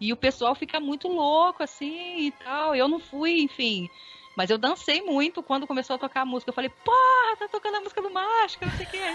[0.00, 2.74] E o pessoal fica muito louco, assim, e tal.
[2.74, 3.88] Eu não fui, enfim.
[4.36, 6.50] Mas eu dancei muito quando começou a tocar a música.
[6.50, 9.14] Eu falei, porra, tá tocando a música do Máscara, não sei o quê.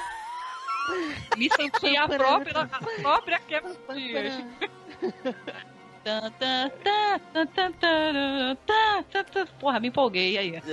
[1.37, 2.67] Me senti a própria, a
[3.01, 4.33] própria Kevin Dias.
[9.59, 10.55] Porra, me empolguei aí.
[10.55, 10.61] É.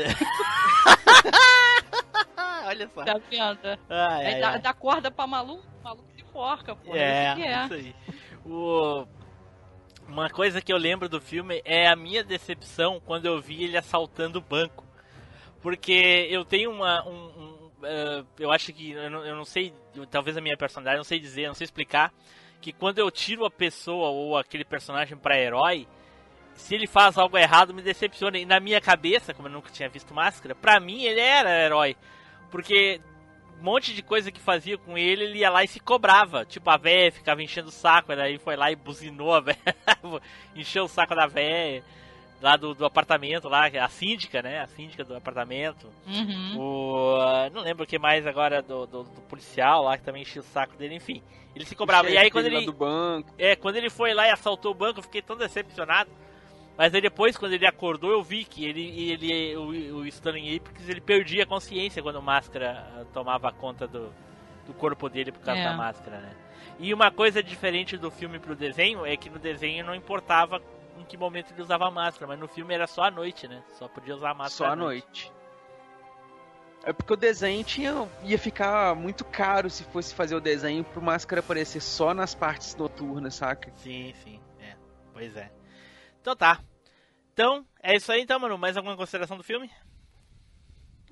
[2.67, 3.05] Olha só.
[3.05, 3.79] Tá vendo?
[3.89, 4.59] Ai, é ai, da, ai.
[4.59, 6.99] da corda pra maluco, maluco de porca, porra.
[6.99, 7.65] É, é, é.
[7.65, 7.95] isso aí.
[8.47, 9.07] O...
[10.09, 13.77] Uma coisa que eu lembro do filme é a minha decepção quando eu vi ele
[13.77, 14.85] assaltando o banco.
[15.61, 17.07] Porque eu tenho uma.
[17.09, 18.93] Um, um, eh, eu acho que.
[18.93, 19.73] Eu não, eu não sei.
[20.11, 22.13] Talvez a minha personalidade, não sei dizer, não sei explicar.
[22.61, 25.89] Que quando eu tiro a pessoa ou aquele personagem pra herói,
[26.55, 28.39] se ele faz algo errado, me decepciona.
[28.39, 31.97] E na minha cabeça, como eu nunca tinha visto máscara, pra mim ele era herói.
[32.51, 33.01] Porque
[33.61, 36.45] um monte de coisa que fazia com ele, ele ia lá e se cobrava.
[36.45, 39.59] Tipo, a véia ficava enchendo o saco, daí foi lá e buzinou a véia,
[40.55, 41.83] encheu o saco da véia,
[42.41, 44.61] lá do, do apartamento, lá, a síndica, né?
[44.61, 45.89] A síndica do apartamento.
[46.07, 46.59] Uhum.
[46.59, 50.43] O, não lembro o que mais agora do, do, do policial lá, que também enchia
[50.43, 51.23] o saco dele, enfim.
[51.55, 52.11] Ele se cobrava.
[52.11, 52.67] E aí quando ele.
[52.67, 53.33] do banco.
[53.39, 56.11] É, quando ele foi lá e assaltou o banco, eu fiquei tão decepcionado.
[56.77, 60.89] Mas aí depois, quando ele acordou, eu vi que ele, ele o, o Stanley Apex,
[60.89, 64.13] ele perdia a consciência quando a máscara ah, tomava conta do,
[64.67, 65.65] do corpo dele por causa É.
[65.65, 66.37] da máscara, né?
[66.81, 70.61] E uma coisa diferente do filme pro desenho é que no desenho não importava
[70.99, 73.63] em que momento ele usava a máscara, mas no filme era só à noite, né?
[73.79, 75.33] Só podia usar a máscara Só à noite.
[76.83, 81.01] É porque o desenho tinha, ia ficar muito caro se fosse fazer o desenho pro
[81.01, 83.73] máscara aparecer só nas partes noturnas, saca?
[83.77, 84.75] Sim, sim, é.
[85.13, 85.51] Pois é.
[86.25, 86.59] Então tá.
[87.35, 88.57] Então, é isso aí então, mano.
[88.57, 89.71] Mais alguma consideração do filme?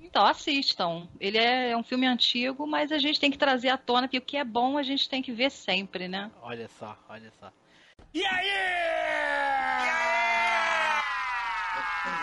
[0.00, 1.06] Então, assistam.
[1.20, 4.22] Ele é um filme antigo, mas a gente tem que trazer à tona que o
[4.22, 6.30] que é bom a gente tem que ver sempre, né?
[6.40, 7.52] Olha só, olha só.
[8.14, 8.48] E aí?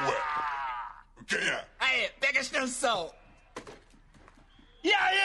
[0.07, 0.23] Ué,
[1.27, 1.67] quem é?
[1.77, 3.13] Aí, pega a extensão.
[4.83, 5.17] E aí?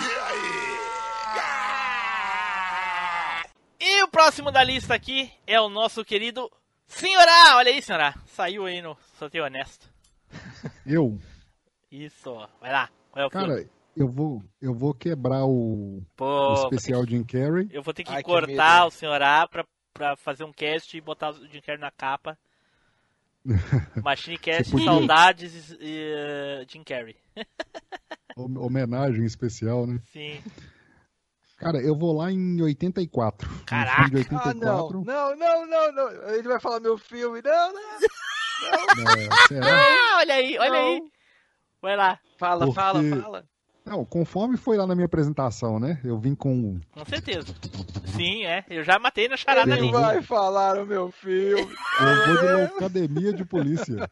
[0.00, 0.83] E aí?
[3.96, 6.50] E o próximo da lista aqui é o nosso querido
[6.86, 7.56] Senhorá.
[7.56, 8.14] Olha aí, Senhorá.
[8.26, 9.88] Saiu aí no sorteio honesto.
[10.84, 11.18] Eu,
[11.90, 12.48] Isso, ó.
[12.60, 12.88] vai lá.
[13.12, 13.46] Qual é filme?
[13.46, 17.68] cara, eu vou, eu vou quebrar o, Pô, o especial Jim Carrey.
[17.70, 18.86] Eu vou ter que Ai, que cortar medo.
[18.88, 22.36] o Senhorá pra, pra fazer um cast e botar o Jim Carrey na capa.
[24.02, 27.14] Machine Cast, podia- saudades e eh, Jim Carrey.
[28.36, 30.00] Hom- Homenagem especial, né?
[30.12, 30.42] Sim.
[31.64, 33.50] Cara, eu vou lá em 84.
[33.50, 34.10] Um Caraca!
[34.10, 34.86] de Ah, não.
[34.86, 35.02] 84.
[35.04, 36.28] Não, não, não, não.
[36.34, 37.40] Ele vai falar meu filme.
[37.42, 37.80] Não, não.
[37.80, 39.66] É, será?
[39.66, 41.02] Ah, olha aí, olha aí.
[41.80, 42.18] Vai lá.
[42.38, 43.44] Fala, Porque- fala, fala.
[43.86, 46.00] Não, conforme foi lá na minha apresentação, né?
[46.04, 46.78] Eu vim com.
[46.90, 47.46] Com certeza.
[48.14, 48.64] Sim, é.
[48.68, 49.84] Eu já matei na charada Eu ali.
[49.88, 51.60] Ele vai falar o meu filme.
[52.00, 54.10] Eu vou de academia de polícia.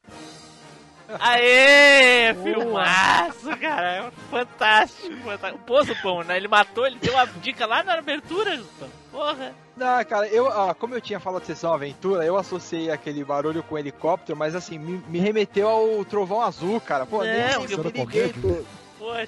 [1.20, 4.12] Aê, filmaço, cara.
[4.30, 5.64] Fantástico, fantástico.
[5.66, 6.36] Pô, Zupão, né?
[6.36, 8.88] Ele matou, ele deu uma dica lá na abertura, Zupão.
[9.10, 9.54] Porra.
[9.76, 13.62] Não, cara, eu, ah, como eu tinha falado de Sessão Aventura, eu associei aquele barulho
[13.62, 17.06] com helicóptero, mas assim, me, me remeteu ao Trovão Azul, cara.
[17.06, 18.66] Pô, nem, nem que me liguei do,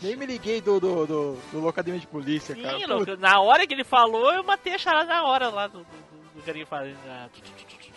[0.02, 2.78] nem me liguei do, do, do, do Locademia de Polícia, cara.
[2.78, 5.66] Sim, Pô, louco, na hora que ele falou, eu matei a charada na hora lá
[5.66, 7.28] do, do, do, do carinha fazendo a...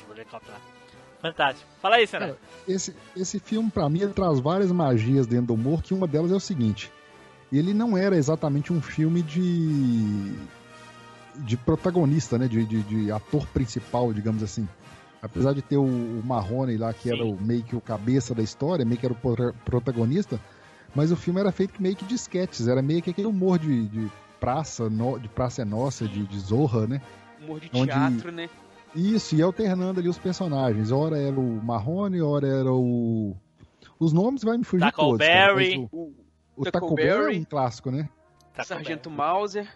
[0.10, 0.77] o helicóptero lá.
[1.22, 1.68] Fantástico.
[1.82, 2.36] Fala aí, Senna.
[2.68, 6.32] Esse, esse filme, pra mim, ele traz várias magias dentro do humor, que uma delas
[6.32, 6.92] é o seguinte.
[7.52, 10.34] Ele não era exatamente um filme de.
[11.38, 12.48] de protagonista, né?
[12.48, 14.68] De, de, de ator principal, digamos assim.
[15.22, 17.34] Apesar de ter o, o Marrone lá, que era Sim.
[17.34, 20.40] o, meio que o cabeça da história, meio que era o pro- protagonista,
[20.94, 23.88] mas o filme era feito meio que de sketches, era meio que aquele humor de,
[23.88, 27.02] de praça, no- de praça é nossa, de, de zorra, né?
[27.42, 28.48] Humor de Onde- teatro, né?
[28.98, 30.92] Isso, e alternando ali os personagens.
[30.92, 33.36] Ora era o Marrone, ora era o.
[34.00, 35.18] Os nomes vai me fugir todos.
[35.26, 35.90] cara, mas Tackleberry.
[35.92, 36.14] O, O
[36.58, 38.10] o Tackleberry é um clássico, né?
[38.54, 39.68] Tá Sargento Mauser.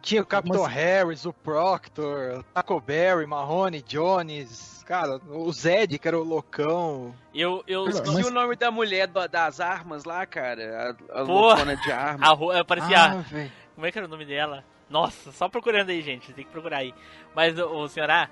[0.00, 6.08] Tinha o Capitão Mas- Harris, o Proctor, Taco Berry, Marrone, Jones, cara, o Zed, que
[6.08, 7.14] era o loucão.
[7.34, 10.96] Eu, eu, Cara, Esqueci mas- o nome da mulher do- das armas lá, cara.
[11.12, 11.56] A, a Porra.
[11.56, 12.30] loucona de armas.
[12.56, 13.02] a parecia...
[13.04, 13.52] Ah, velho.
[13.74, 14.64] Como é que era o nome dela?
[14.90, 16.32] Nossa, só procurando aí, gente.
[16.32, 16.92] Tem que procurar aí.
[17.34, 18.28] Mas, ô, ô senhora,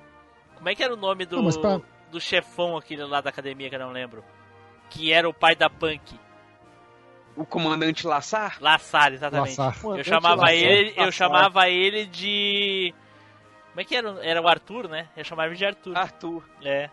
[0.57, 1.81] como é que era o nome do, Não, pra-
[2.11, 4.25] do chefão aquele lá da academia que eu não lembro?
[4.91, 6.19] Que era o pai da Punk.
[7.37, 8.59] O comandante Lassar.
[8.61, 9.57] Lassar, exatamente.
[9.57, 9.97] Lassar.
[9.97, 12.93] Eu chamava Lassar, ele, eu chamava ele de.
[13.69, 14.27] Como é que era?
[14.27, 15.09] Era o Arthur, né?
[15.17, 15.97] Eu chamava ele de Arthur.
[15.97, 16.45] Arthur.
[16.65, 16.91] É.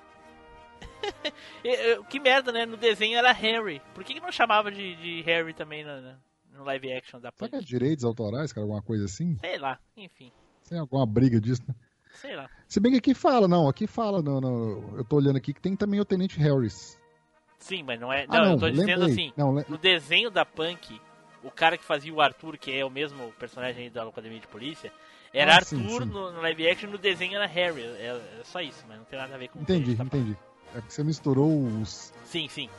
[2.09, 2.65] Que merda, né?
[2.65, 3.81] No desenho era Harry.
[3.93, 6.15] Por que, que não chamava de, de Harry também no,
[6.55, 7.67] no live action da Será que é Punk?
[7.69, 8.63] direitos autorais, cara?
[8.65, 9.37] Alguma coisa assim?
[9.41, 10.31] Sei lá, enfim.
[10.67, 11.75] Tem alguma briga disso, né?
[12.13, 12.49] Sei lá.
[12.67, 15.61] Se bem que aqui fala, não, aqui fala, não, não, eu tô olhando aqui que
[15.61, 16.99] tem também o Tenente Harris.
[17.59, 18.23] Sim, mas não é.
[18.23, 19.11] Ah, Não, eu tô dizendo lembrei.
[19.11, 19.33] assim.
[19.37, 20.99] Não, le- No desenho da Punk,
[21.43, 24.47] o cara que fazia o Arthur, que é o mesmo personagem aí da Academia de
[24.47, 24.91] Polícia,
[25.33, 26.05] era Ah, Arthur sim.
[26.09, 27.81] No, no live action, no desenho era Harry.
[27.81, 29.95] É, é só isso, mas não tem nada a ver com o que a entendi,
[29.95, 30.37] tá entendi.
[30.73, 32.13] É que você misturou os.
[32.25, 32.69] Sim, sim.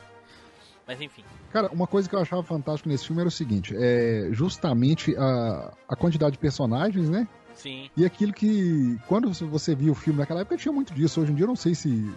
[0.87, 1.23] Mas enfim.
[1.51, 5.73] Cara, uma coisa que eu achava fantástico nesse filme era o seguinte: é justamente a,
[5.87, 7.27] a quantidade de personagens, né?
[7.53, 7.89] Sim.
[7.97, 11.19] E aquilo que, quando você via o filme naquela época, tinha muito disso.
[11.19, 12.09] Hoje em dia, eu não sei se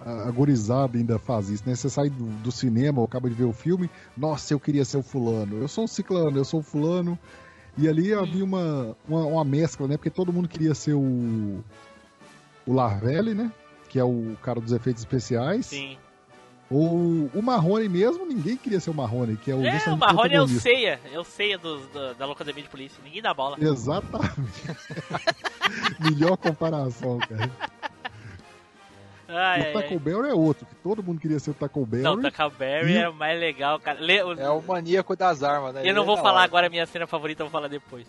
[0.00, 1.74] a, a gorizada ainda faz isso, né?
[1.74, 4.96] Você sai do, do cinema ou acaba de ver o filme, nossa, eu queria ser
[4.96, 7.18] o fulano, eu sou o ciclano, eu sou o fulano.
[7.78, 9.96] E ali havia uma, uma, uma mescla, né?
[9.96, 11.62] Porque todo mundo queria ser o,
[12.66, 13.52] o Larvelli, né?
[13.88, 15.66] Que é o cara dos efeitos especiais.
[15.66, 15.96] Sim.
[16.70, 20.34] Ou o Marrone mesmo, ninguém queria ser o Marrone, que é o É, o Marrone
[20.34, 21.00] é o ceia.
[21.12, 23.02] É o ceia dos, do- da Academia de Polícia.
[23.02, 23.56] Ninguém dá bola.
[23.60, 24.36] Exatamente.
[25.98, 27.50] Melhor comparação, cara.
[29.32, 29.98] Ai, o Taco ai.
[30.00, 32.02] Bell é outro, que todo mundo queria ser o Taco Bell.
[32.02, 34.00] Não, o Tackleberry E- é o mais legal, cara.
[34.00, 35.82] Le- o- É o maníaco das armas, né?
[35.84, 38.08] Eu não vou é falar agora a minha cena favorita, eu vou falar depois.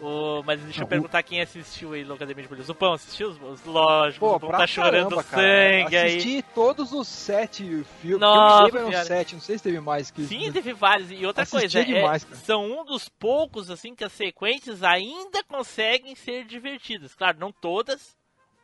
[0.00, 2.70] O, mas deixa eu Não, perguntar quem assistiu aí Loucademia de Polícia.
[2.70, 3.30] O Pão assistiu?
[3.30, 5.42] Os- Lógico, Pô, o Pão tá chorando caramba, cara.
[5.42, 6.16] sangue aí.
[6.18, 8.20] Assisti todos os sete filmes.
[8.20, 9.04] Nossa eu eram Senhora.
[9.04, 11.10] sete, não sei se teve mais que Sim, teve vários.
[11.10, 12.36] E outra Assistia coisa, é- demais, cara.
[12.36, 17.14] são um dos poucos assim que as sequências ainda conseguem ser divertidas.
[17.16, 18.16] Claro, não todas,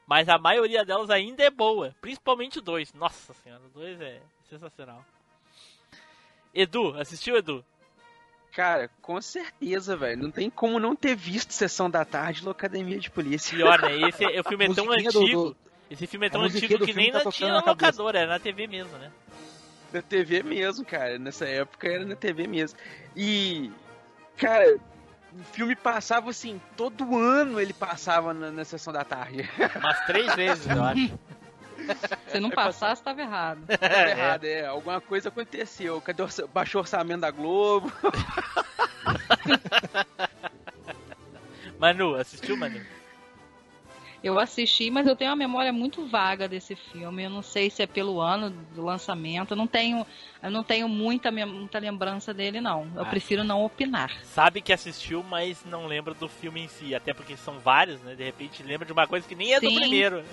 [0.07, 1.93] mas a maioria delas ainda é boa.
[2.01, 2.93] Principalmente o 2.
[2.95, 5.05] Nossa senhora, o 2 é sensacional.
[6.55, 7.65] Edu, assistiu, Edu?
[8.55, 10.23] Cara, com certeza, velho.
[10.23, 13.57] Não tem como não ter visto Sessão da Tarde no Academia de Polícia.
[13.57, 14.09] Pior, né?
[14.09, 15.45] Esse é- o filme é tão musiquinha do- antigo.
[15.51, 15.57] do-
[15.91, 18.67] Esse filme é tão antigo que nem tá não tinha na locadora, era na TV
[18.69, 19.11] mesmo, né?
[19.93, 21.19] Na TV mesmo, cara.
[21.19, 22.79] Nessa época era na TV mesmo.
[23.17, 23.73] E,
[24.37, 24.77] cara,
[25.33, 29.49] o filme passava assim, todo ano ele passava na, na sessão da tarde.
[29.77, 31.19] Umas três vezes, eu acho.
[32.29, 33.65] Se não passasse, estava errado.
[33.79, 34.67] Tava errado, é.
[34.67, 36.01] Alguma coisa aconteceu.
[36.01, 37.93] Cadê o baixou o orçamento da Globo?
[41.79, 42.81] Manu, assistiu, Manu?
[44.23, 47.25] Eu assisti, mas eu tenho uma memória muito vaga desse filme.
[47.25, 49.51] Eu não sei se é pelo ano do lançamento.
[49.51, 50.07] Eu não tenho,
[50.43, 52.91] eu não tenho muita, muita lembrança dele, não.
[52.97, 53.07] Eu Ah.
[53.07, 54.11] prefiro não opinar.
[54.23, 56.95] Sabe que assistiu, mas não lembra do filme em si.
[56.95, 58.15] Até porque são vários, né?
[58.15, 59.79] De repente lembra de uma coisa que nem é do Sim.
[59.79, 60.25] primeiro.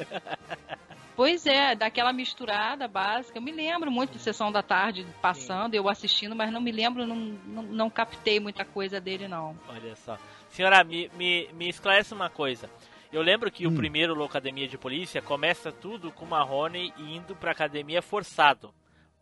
[1.15, 3.37] Pois é, daquela misturada básica.
[3.37, 7.05] Eu me lembro muito de Sessão da Tarde passando, eu assistindo, mas não me lembro,
[7.05, 9.55] não, não, não captei muita coisa dele, não.
[9.67, 10.17] Olha só.
[10.49, 12.69] Senhora, me, me, me esclarece uma coisa.
[13.11, 13.75] Eu lembro que o Hum.
[13.75, 18.73] primeiro Locademia de Polícia começa tudo com o Marrone indo pra academia forçado.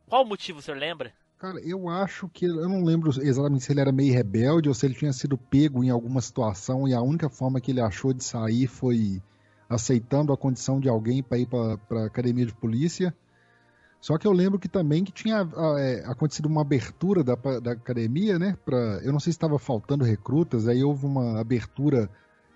[0.08, 1.12] Qual o motivo, o senhor lembra?
[1.40, 2.46] Cara, eu acho que.
[2.46, 5.84] Eu não lembro exatamente se ele era meio rebelde ou se ele tinha sido pego
[5.84, 9.22] em alguma situação e a única forma que ele achou de sair foi
[9.70, 13.14] aceitando a condição de alguém para ir para a academia de polícia.
[14.02, 15.48] Só que eu lembro que também que tinha
[15.78, 18.58] é, acontecido uma abertura da, da academia, né?
[18.66, 22.10] Pra, eu não sei se estava faltando recrutas, aí houve uma abertura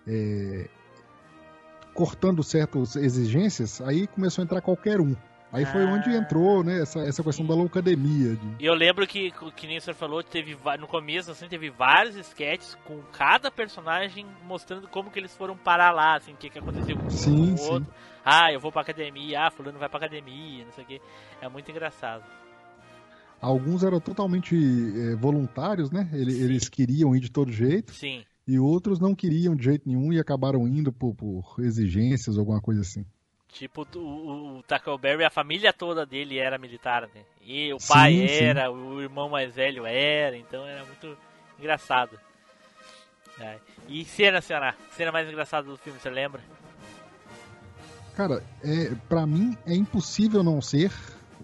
[0.08, 0.70] é,
[1.94, 5.16] cortando certas exigências, aí começou a entrar qualquer um.
[5.54, 6.18] Aí foi onde Ah.
[6.18, 8.36] entrou, né, essa, essa questão da loucademia.
[8.36, 8.56] De...
[8.60, 12.16] E eu lembro que, que nem o senhor falou, teve no começo, assim, teve vários
[12.16, 16.58] sketches com cada personagem mostrando como que eles foram parar lá, assim, o que, que
[16.60, 17.70] aconteceu com Sim, o sim.
[17.72, 17.94] outro.
[18.26, 21.02] Ah, eu vou pra academia, ah, fulano vai pra academia, não sei o que.
[21.40, 22.24] É muito engraçado.
[23.40, 26.10] Alguns eram totalmente é, voluntários, né?
[26.14, 27.94] Ele- Eles queriam ir de todo jeito.
[27.94, 28.24] Sim.
[28.48, 32.62] E outros não queriam de jeito nenhum e acabaram indo por, por exigências ou alguma
[32.62, 33.06] coisa assim.
[33.54, 37.22] Tipo, o, o, Tackleberry, a família toda dele era militar, né?
[37.40, 38.44] E o pai Sim, sim.
[38.46, 41.16] era, o irmão mais velho era, então era muito
[41.60, 42.20] engraçado.
[43.40, 43.58] É.
[43.88, 44.76] E cena, senhora?
[44.92, 46.42] Cena mais engraçada do filme, você lembra?
[48.16, 50.92] Cara, é, para mim é impossível não ser,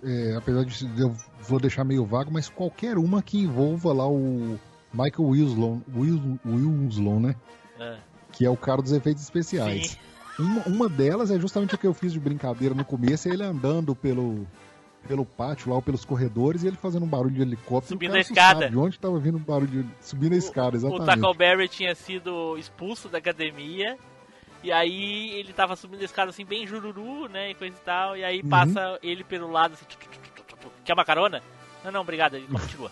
[0.03, 4.60] é, apesar de eu vou deixar meio vago, mas qualquer uma que envolva lá o
[4.93, 7.36] Michael Winslow, Wil- Winslow né?
[7.80, 7.97] Ah.
[8.32, 9.91] Que é o cara dos efeitos especiais.
[9.91, 9.97] Sim.
[10.40, 13.44] Uma, uma delas é justamente o que eu fiz de brincadeira no começo, é ele
[13.44, 14.48] andando pelo,
[15.08, 17.88] pelo pátio lá, ou pelos corredores, e ele fazendo um barulho de helicóptero.
[17.96, 18.70] Subindo a escada.
[18.70, 19.90] De onde tava vindo o barulho de...
[20.02, 21.06] Subindo a escada, O exatamente.
[21.06, 23.98] Tackleberry tinha sido expulso da academia.
[24.64, 27.52] E aí ele tava subindo a escada assim, bem jururu, né?
[27.52, 28.18] E coisa e tal.
[28.18, 28.50] E aí Uhum.
[28.50, 29.86] passa ele pelo lado assim.
[30.84, 31.42] Quer uma carona?
[31.84, 32.36] Não, não, obrigado.
[32.36, 32.92] Ele continua.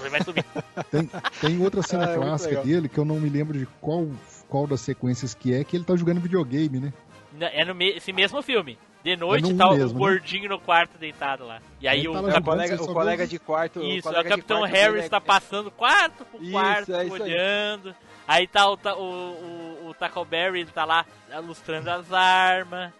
[0.00, 0.44] Ele vai subir.
[0.90, 1.10] Tem,
[1.40, 2.64] tem outra cena Ah, é clássica legal.
[2.64, 4.08] dele que eu não me lembro de qual,
[4.50, 6.92] qual das sequências que é, que ele tá jogando videogame, né?
[7.52, 8.76] É no me- esse mesmo filme.
[9.02, 9.98] De noite É no tá o mesmo, né?
[9.98, 11.60] gordinho no quarto deitado lá.
[11.80, 13.82] E aí o, tá É, jogando, colega, o colega de quarto.
[13.82, 17.22] Isso, o o Capitão quarto Harris é- tá passando quarto por quarto, é isso aí.
[17.22, 17.94] olhando.
[18.28, 22.92] Aí tá o, o, o, o Tackleberry, ele tá lá ilustrando as armas.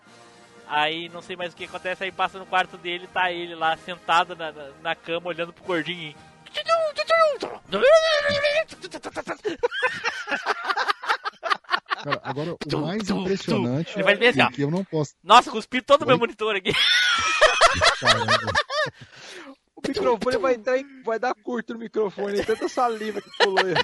[0.67, 3.77] Aí não sei mais o que acontece, aí passa no quarto dele, tá ele lá
[3.77, 6.15] sentado na, na, na cama olhando pro gordinho.
[12.03, 14.83] Cara, agora, o Tum, mais tum, impressionante Ele vai bem assim, e que eu não
[14.85, 15.15] posso...
[15.23, 16.73] Nossa, cuspi todo o meu monitor aqui.
[18.01, 18.53] Caramba.
[19.77, 23.59] O microfone vai, entrar em- vai dar curto no microfone, tanta saliva que pulou.
[23.67, 23.75] aí.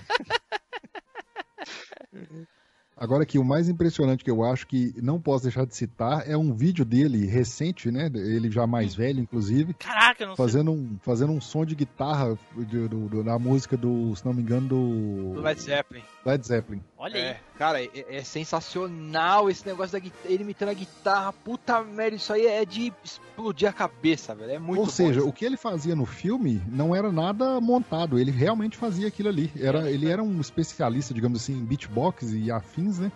[2.98, 6.34] Agora aqui, o mais impressionante que eu acho que não posso deixar de citar é
[6.34, 8.10] um vídeo dele recente, né?
[8.14, 10.44] Ele já mais velho, inclusive, Caraca, eu não sei.
[10.44, 14.32] fazendo um, fazendo um som de guitarra de- do- do- na música do, se não
[14.32, 16.02] me engano, do Do Led Zeppelin.
[16.26, 16.82] Led Zeppelin.
[16.98, 17.20] Olha aí.
[17.22, 21.32] É, cara, é, é sensacional esse negócio da guitarra, ele imitando a guitarra.
[21.32, 24.50] Puta merda, isso aí é de explodir a cabeça, velho.
[24.52, 25.28] É muito Ou seja, isso.
[25.28, 29.50] o que ele fazia no filme não era nada montado, ele realmente fazia aquilo ali.
[29.58, 33.12] Era, ele era um especialista, digamos assim, em beatbox e afins, né?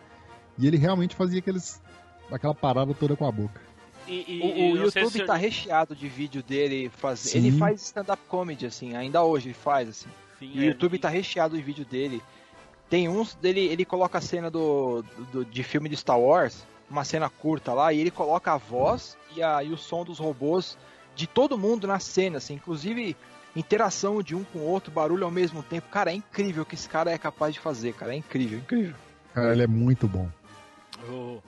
[0.58, 1.80] E ele realmente fazia aqueles,
[2.30, 3.60] aquela parada toda com a boca.
[4.06, 7.20] E, e, O, e YouTube se- tá recheado de vídeo dele faz...
[7.20, 7.38] Sim.
[7.38, 10.08] Ele faz stand-up comedy, assim, ainda hoje ele faz, assim.
[10.38, 12.22] Sim, E o é, YouTube tá recheado de vídeo dele.
[12.90, 17.04] Tem uns dele, ele coloca a cena do, do- de filme de Star Wars, uma
[17.04, 20.76] cena curta lá, e ele coloca a voz e, a, e o som dos robôs
[21.14, 23.16] de todo mundo na cena, assim, inclusive
[23.54, 25.88] interação de um com o outro, barulho ao mesmo tempo.
[25.88, 28.12] Cara, é incrível o que esse cara é capaz de fazer, cara.
[28.12, 28.94] É incrível, incrível.
[29.34, 30.28] Cara, ele é muito bom.
[31.04, 31.42] Eu,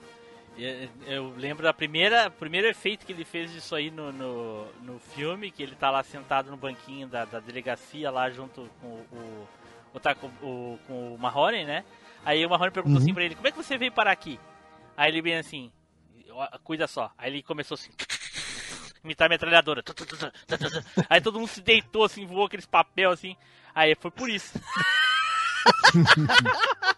[0.57, 4.99] eu- eu lembro da primeira primeiro efeito que ele fez disso aí no, no, no
[4.99, 9.05] filme, que ele tá lá sentado no banquinho da, da delegacia lá junto com o,
[9.11, 9.47] o,
[9.99, 11.83] Taco- o- com o Marrone, né?
[12.25, 13.03] Aí o Marrone perguntou Uhum.
[13.03, 14.39] assim pra ele, como é que você veio parar aqui?
[14.95, 15.71] Aí ele bem assim,
[16.31, 17.11] "Ó, cuida só.
[17.17, 17.91] Aí ele começou assim,
[19.03, 19.83] imitar a metralhadora.
[21.09, 23.35] Aí todo mundo se deitou assim, voou aqueles papel assim.
[23.75, 24.53] Aí foi por isso.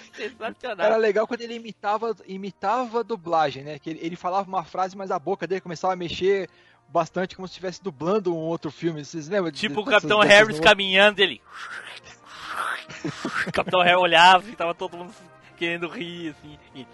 [0.14, 0.86] Sensacional.
[0.86, 3.78] Era legal quando ele imitava, imitava a dublagem, né?
[3.78, 6.48] Que ele, ele falava uma frase, mas a boca dele começava a mexer
[6.88, 9.04] bastante como se estivesse dublando um outro filme.
[9.04, 9.50] Vocês lembram?
[9.52, 11.40] Tipo o dessas- Capitão dessas Harris caminhando, ele.
[13.48, 15.12] o Capitão Harris olhava e tava todo mundo
[15.56, 16.58] querendo rir, assim.
[16.74, 16.86] E...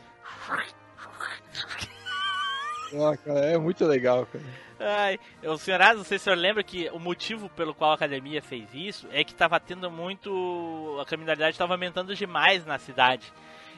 [2.94, 4.44] Ah, cara, é muito legal, cara.
[4.78, 7.90] Ai, o senhor Asa, não sei se o senhor lembra que o motivo pelo qual
[7.90, 10.98] a academia fez isso é que tava tendo muito.
[11.00, 13.30] A criminalidade tava aumentando demais na cidade.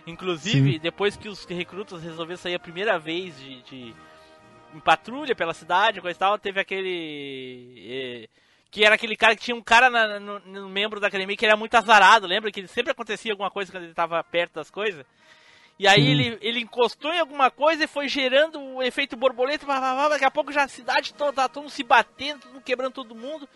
[0.06, 0.78] Inclusive, Sim.
[0.78, 3.94] depois que os recrutas resolveram sair a primeira vez de, de-
[4.74, 8.24] em patrulha pela cidade, coisa e tal, teve aquele.
[8.24, 8.28] eh,
[8.70, 11.44] que era aquele cara que tinha um cara na- no, no membro da academia que
[11.44, 12.50] era muito azarado, lembra?
[12.50, 15.04] Que sempre acontecia alguma coisa quando ele tava perto das coisas.
[15.78, 19.80] E aí ele, ele encostou em alguma coisa e foi gerando o efeito borboleta, blá,
[19.80, 22.52] blá, blá, daqui a pouco já a cidade toda, tá todo mundo se batendo, todo
[22.52, 23.48] mundo quebrando todo mundo.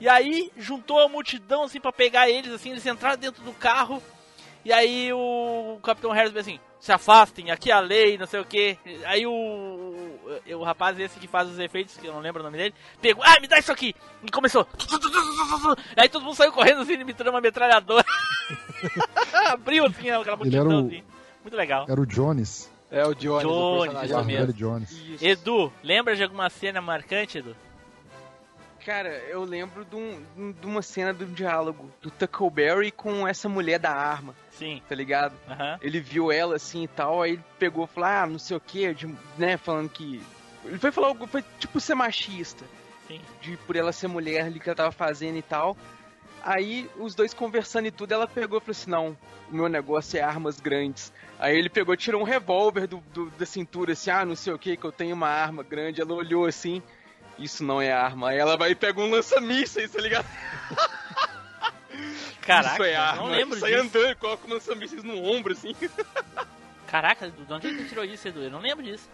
[0.00, 4.02] E aí juntou a multidão assim pra pegar eles, assim, eles entraram dentro do carro.
[4.64, 8.40] E aí o Capitão Harris disse assim, se afastem, aqui é a lei, não sei
[8.40, 8.76] o que.
[9.04, 10.18] Aí o.
[10.50, 13.22] o rapaz esse que faz os efeitos, que eu não lembro o nome dele, pegou,
[13.24, 13.94] ah, me dá isso aqui!
[14.22, 14.66] E começou.
[15.96, 18.04] Aí todo mundo saiu correndo assim, imitando uma metralhadora.
[19.52, 21.04] Abriu assim aquela Ele era multidão o- assim.
[21.44, 21.86] Muito legal.
[21.88, 22.68] Era o Jones.
[22.90, 24.52] É o Jones, o Jones, o mesmo.
[24.52, 25.22] Jones.
[25.22, 27.54] Edu, lembra de alguma cena marcante, Edu?
[28.84, 33.78] Cara, eu lembro de, um- de uma cena do diálogo do Tuckleberry com essa mulher
[33.78, 34.82] da arma, Sim.
[34.86, 35.32] tá ligado?
[35.80, 38.60] Ele viu ela assim e tal, aí ele pegou e falou, ah, não sei o
[38.60, 38.94] que,
[39.38, 40.22] né, falando que.
[40.64, 42.64] Ele foi falar algo, foi tipo ser machista,
[43.08, 43.20] Sim.
[43.40, 45.76] de por ela ser mulher ali que ela tava fazendo e tal.
[46.42, 49.16] Aí os dois conversando e tudo, ela pegou e falou assim: não,
[49.50, 51.10] o meu negócio é armas grandes.
[51.38, 54.58] Aí ele pegou, tirou um revólver do, do- da cintura, assim, ah, não sei o
[54.58, 56.00] que, que eu tenho uma arma grande.
[56.00, 56.82] Ela olhou assim,
[57.38, 58.30] isso não é arma.
[58.30, 60.26] Aí ela vai e pega um lança-mísseis, tá ligado?
[62.42, 63.22] Caraca, isso é arma.
[63.22, 63.82] não lembro Sai disso.
[63.82, 65.74] andando e coloca um lança-mísseis no ombro, assim.
[66.86, 68.42] Caraca, de onde que tu tirou isso, Edu?
[68.42, 69.08] Eu não lembro disso.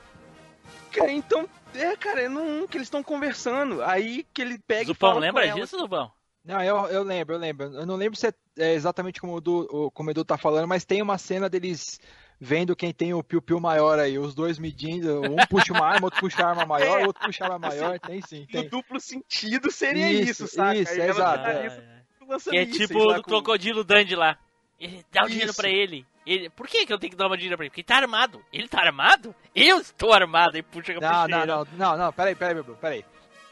[0.93, 3.83] Cara, então, é, cara, é num que eles estão conversando.
[3.83, 6.11] Aí que ele pega e Zupão, fala com lembra disso, Zupão?
[6.45, 7.67] Não, eu, eu lembro, eu lembro.
[7.67, 10.39] Eu não lembro se é, é exatamente como o, Edu, o- como o Edu tá
[10.39, 12.01] falando, mas tem uma cena deles
[12.41, 16.21] vendo quem tem o piu-piu maior aí, os dois medindo, um puxa uma arma, outro
[16.21, 17.07] puxa a arma maior, É.
[17.07, 18.69] outro puxa a arma maior, tem sim, No tem.
[18.71, 20.75] duplo sentido seria isso, saca?
[20.77, 21.47] Isso, Aí é exato.
[21.47, 21.67] é.
[21.67, 24.39] isso é lança-mísseis tipo do com- crocodilo Dandy lá.
[25.13, 25.61] Dá o dinheiro Isso.
[25.61, 26.07] pra ele.
[26.25, 26.49] ele.
[26.49, 27.71] Por que, que eu tenho que dar uma dinheiro pra ele?
[27.71, 28.43] Porque ele tá armado.
[28.51, 29.35] Ele tá armado?
[29.55, 30.57] Eu estou armado.
[30.57, 33.05] Aí puxa a Não, não, não, não, não, peraí, peraí, Bruno, peraí.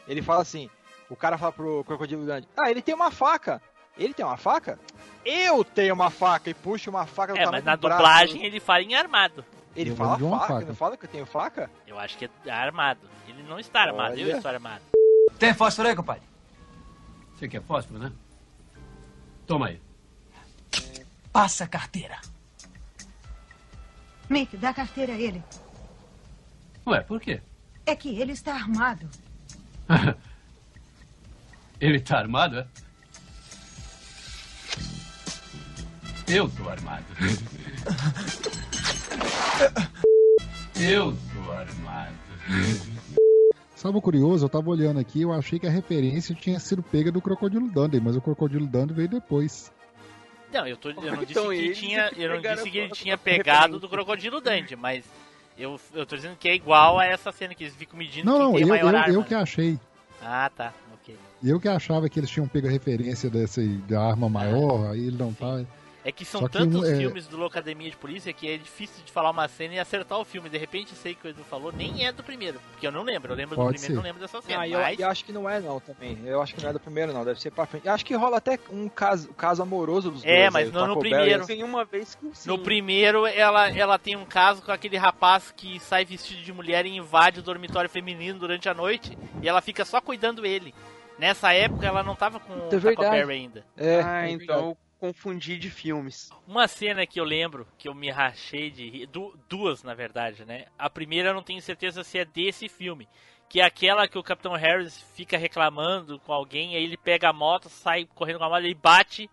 [0.07, 0.67] Ele fala assim,
[1.09, 3.61] o cara fala pro Crocodilo Dandy, ah, ele tem uma faca.
[3.97, 4.79] Ele tem uma faca?
[5.25, 7.97] Eu tenho uma faca e puxa uma faca do É, mas na braço.
[7.97, 9.43] dublagem ele fala em armado.
[9.75, 10.65] Ele Eu fala faca, faca.
[10.65, 11.69] não fala que eu tenho faca?
[11.85, 13.01] Eu acho que é armado.
[13.27, 14.37] Ele não está armado, eu Olha.
[14.37, 14.81] estou armado.
[15.37, 16.23] Tem fósforo aí, compadre?
[17.37, 18.11] Você quer fósforo, né?
[19.45, 19.81] Toma aí.
[21.31, 22.19] Passa a carteira.
[24.29, 25.43] Mick, dá a carteira a ele.
[26.87, 27.41] Ué, por quê?
[27.85, 29.07] É que ele está armado.
[31.79, 32.67] Ele tá armado, é?
[36.27, 37.05] Eu tô armado.
[40.79, 42.13] Eu tô armado.
[43.75, 44.45] Sabe o curioso?
[44.45, 47.99] Eu tava olhando aqui, eu achei que a referência tinha sido pega do Crocodilo Dundee,
[47.99, 49.71] mas o Crocodilo Dundee veio depois.
[50.51, 52.09] Não, eu, tô, eu não disse Então, que tinha.
[52.09, 55.05] que Eu não disse que ele tinha pegado do crocodilo Dandy, mas
[55.55, 58.37] eu, eu tô dizendo que é igual a essa cena que eles ficam medindo Não,
[58.37, 59.13] quem não, tem eu, maior eu, arma.
[59.13, 59.79] eu que achei.
[60.23, 60.73] Ah, tá.
[61.43, 65.17] Eu que achava que eles tinham pego a referência desse, da arma maior, aí ele
[65.17, 65.63] não tá.
[66.03, 68.57] É que são Só que tantos um é- filmes do Locademia de Polícia que é
[68.57, 70.49] difícil de falar uma cena e acertar o filme.
[70.49, 72.59] De repente, sei que o Edu falou, nem é do primeiro.
[72.71, 73.33] Porque eu não lembro.
[73.33, 73.95] Eu lembro do Pode primeiro, ser.
[73.97, 74.61] não lembro dessa cena.
[74.61, 74.97] Ah, eu, mas...
[74.97, 76.17] eu acho que não é não também.
[76.25, 77.85] Eu acho que não é do primeiro não, deve ser pra frente.
[77.85, 80.53] Eu acho que rola até um caso, caso amoroso dos É, dois.
[80.53, 81.45] mas aí, o não no primeiro.
[81.45, 82.49] Tem uma vez que sim.
[82.49, 86.85] No primeiro, ela, ela tem um caso com aquele rapaz que sai vestido de mulher
[86.85, 90.73] e invade o dormitório feminino durante a noite e ela fica só cuidando ele.
[91.19, 93.09] Nessa época, ela não tava com o É Taco verdade.
[93.11, 93.65] Berry ainda.
[93.77, 96.29] É, ah, é então eu confundi de filmes.
[96.47, 100.45] Uma cena que eu lembro, que eu me rachei de rir, du- duas na verdade,
[100.45, 100.65] né?
[100.77, 103.07] A primeira eu não tenho certeza se é desse filme,
[103.47, 107.33] que é aquela que o Capitão Harris fica reclamando com alguém, aí ele pega a
[107.33, 109.29] moto, sai correndo com a moto, ele bate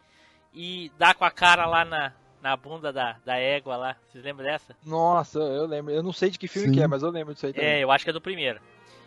[0.54, 3.96] e dá com a cara lá na, na bunda da, da égua lá.
[4.08, 4.74] Vocês lembram dessa?
[4.84, 5.92] Nossa, eu lembro.
[5.92, 6.74] Eu não sei de que filme Sim.
[6.74, 7.68] que é, mas eu lembro disso aí também.
[7.68, 8.60] É, eu acho que é do primeiro.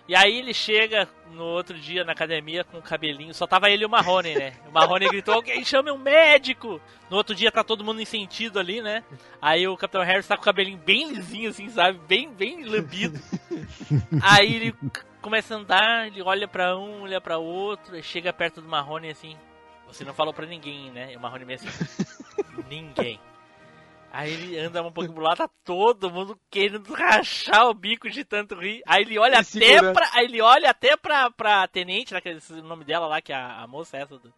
[0.09, 3.83] E aí ele chega no outro dia na academia com o cabelinho, só tava ele
[3.83, 4.53] e o Marrone, né?
[4.67, 6.81] O Marrone gritou, alguém chame um médico!
[7.11, 9.03] No outro dia tá todo mundo em sentido ali, né?
[9.39, 11.99] Aí o Capitão Harris tá com o cabelinho bem lisinho, assim, sabe?
[12.07, 13.19] Bem, bem lambido.
[14.23, 14.75] Aí ele
[15.21, 19.11] começa a andar, ele olha pra um, olha pra outro, e chega perto do Marrone
[19.11, 19.37] assim,
[19.85, 21.13] você não falou pra ninguém, né?
[21.13, 21.69] E o Marrone meio assim,
[22.67, 23.19] ninguém.
[24.11, 28.23] Aí ele anda um pouquinho pro lado, tá todo mundo querendo rachar o bico de
[28.25, 28.81] tanto rir.
[28.87, 29.93] Aí ele olha E até segurando.
[29.93, 30.09] pra.
[30.13, 33.31] Aí ele olha até pra, pra tenente, né, que é o nome dela lá, que
[33.31, 34.33] é a, a moça essa do.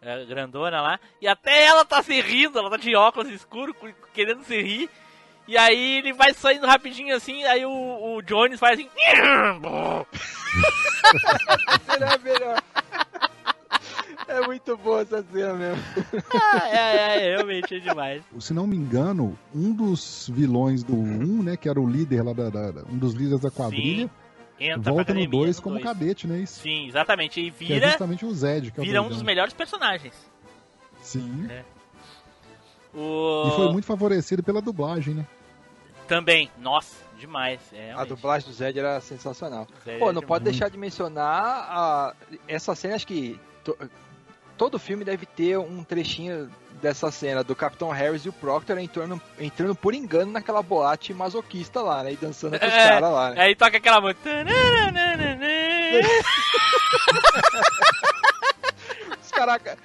[0.00, 1.00] é, grandona lá.
[1.20, 4.88] E até ela tá se rindo, ela tá de óculos escuro, cu- querendo se rir.
[5.48, 8.88] E aí ele vai saindo rapidinho assim, aí o, o Jones faz assim.
[11.86, 12.62] Será melhor.
[14.32, 15.82] É muito boa essa cena mesmo.
[16.32, 18.22] Ah, é, é, realmente é demais.
[18.38, 22.32] Se não me engano, um dos vilões do 1, né, que era o líder lá
[22.32, 24.08] da, da- da- um dos líderes da quadrilha,
[24.58, 25.84] Entra volta no academia 2 no como dois.
[25.84, 26.38] cadete, né?
[26.40, 26.60] Isso.
[26.60, 27.40] Sim, exatamente.
[27.40, 30.14] E Que é vira, justamente o Zed, que é o vira um dos melhores personagens.
[31.02, 31.48] Sim.
[32.94, 33.48] O...
[33.48, 35.26] E foi muito favorecido pela dublagem, né?
[36.06, 37.60] Também, nossa, demais.
[37.72, 39.66] É, A dublagem do Zed era sensacional.
[39.84, 40.26] Zed Pô, era não demais.
[40.26, 42.14] pode deixar de mencionar a...
[42.48, 43.78] essa cena, acho que to-
[44.60, 46.50] todo filme deve ter um trechinho
[46.82, 51.80] dessa cena do Capitão Harris e o Proctor entrando, entrando por engano naquela boate masoquista
[51.80, 52.12] lá, né?
[52.12, 53.40] E dançando com os É, caras lá, né?
[53.40, 54.20] Aí toca aquela música.
[59.40, 59.78] Caraca,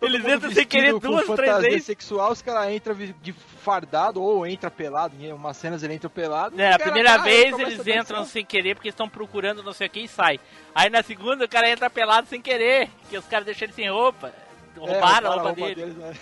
[0.00, 1.84] Eles entram sem querer duas, três vezes.
[1.86, 5.16] sexual, os caras entram de fardado ou entra pelado.
[5.18, 6.60] Em umas cenas ele entra pelado.
[6.60, 9.72] É, a cara, primeira ah, vez eles a entram sem querer porque estão procurando não
[9.72, 10.38] sei o que e sai.
[10.72, 13.90] Aí na segunda o cara entra pelado sem querer, que os caras deixam ele sem
[13.90, 14.28] roupa.
[14.28, 15.74] É, Roubaram a roubaram roupa, dele.
[15.74, 16.14] deles, né?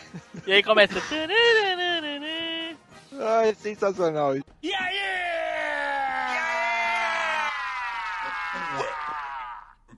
[0.47, 0.95] E aí começa.
[3.17, 4.45] Ah, é sensacional isso.
[4.61, 4.99] E aí?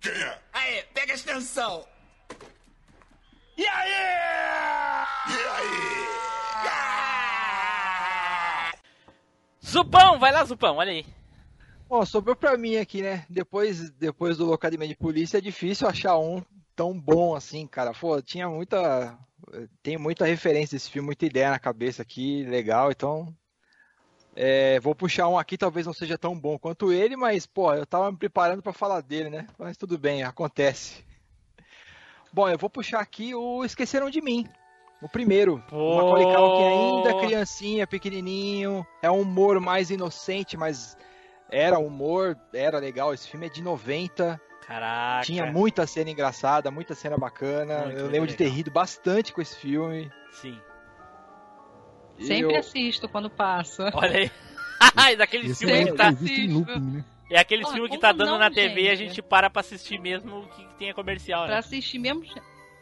[0.00, 0.38] Quem é?
[0.52, 1.86] Aí, pega a extensão.
[3.56, 5.06] E aí?
[5.28, 6.06] E aí?
[9.64, 11.04] Zupão, vai lá, Zupão, olha aí.
[11.88, 13.24] Bom, sobrou pra mim aqui, né?
[13.28, 16.42] Depois, depois do Locademia de Polícia é difícil achar um
[16.74, 17.92] tão bom assim, cara.
[17.92, 19.18] Pô, tinha muita.
[19.82, 23.34] Tem muita referência desse filme, muita ideia na cabeça aqui, legal, então.
[24.34, 27.86] é, vou puxar um aqui, talvez não seja tão bom quanto ele, mas, pô, eu
[27.86, 29.46] tava me preparando pra falar dele, né?
[29.58, 31.04] Mas tudo bem, acontece.
[32.36, 34.46] Bom, eu vou puxar aqui o Esqueceram de Mim.
[35.00, 35.54] O primeiro.
[35.72, 38.86] O Macaulay Culkin ainda criancinha, pequenininho.
[39.00, 40.98] É um humor mais inocente, mas
[41.50, 43.14] era humor, era legal.
[43.14, 44.38] Esse filme é de 90.
[44.66, 45.24] Caraca.
[45.24, 47.84] Tinha muita cena engraçada, muita cena bacana.
[47.84, 48.56] Muito, eu muito lembro de ter legal.
[48.58, 50.12] rido bastante com esse filme.
[50.32, 50.60] Sim.
[52.18, 53.90] E Sempre eu- assisto quando passa.
[53.94, 54.30] Olha aí.
[55.08, 56.10] É daquele filme que tá.
[56.10, 57.04] em looping, né?
[57.28, 59.20] É aquele filme que tá dando não, na TV e a gente?
[59.20, 61.58] para pra assistir mesmo que tenha comercial, Pra né?
[61.58, 62.22] assistir mesmo,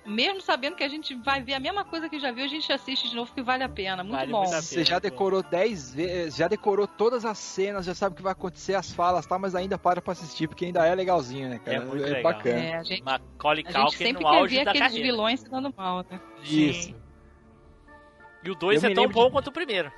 [0.05, 2.71] mesmo sabendo que a gente vai ver a mesma coisa que já viu, a gente
[2.71, 4.03] assiste de novo que vale a pena.
[4.05, 4.43] Muito Vale bom.
[4.43, 8.17] muito a Você já decorou 10 vezes, já decorou todas as cenas, já sabe o
[8.17, 9.39] que vai acontecer, as falas, tá?
[9.39, 11.79] Mas ainda para pra assistir, porque ainda é legalzinho, né, cara?
[11.79, 12.23] É muito legal.
[12.23, 12.59] bacana.
[12.61, 15.03] É, a gente, Macaulay a gente Culkin sempre no quer ver aqueles carreira.
[15.07, 16.21] vilões se dando mal, né?
[16.43, 16.95] Isso.
[18.43, 19.91] E o 2 Eu é tão bom de- quanto o primeiro.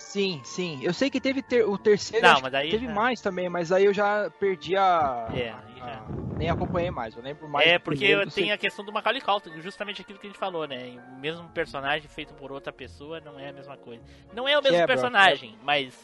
[0.00, 0.80] Sim, sim.
[0.82, 3.70] Eu sei que teve ter- o terceiro, Não, mas daí teve já- mais também, mas
[3.70, 5.28] aí eu já perdi a.
[5.32, 6.02] É, a- aí já.
[6.38, 7.14] nem acompanhei mais.
[7.14, 7.68] Eu lembro mais.
[7.68, 8.52] É, porque tem segundo.
[8.52, 10.98] a questão do Macaulay Culkin, justamente aquilo que a gente falou, né?
[11.14, 14.02] O mesmo personagem feito por outra pessoa não é a mesma coisa.
[14.32, 15.94] Não é o mesmo Quebra, personagem, mas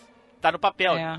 [0.40, 1.18] tá no papel É.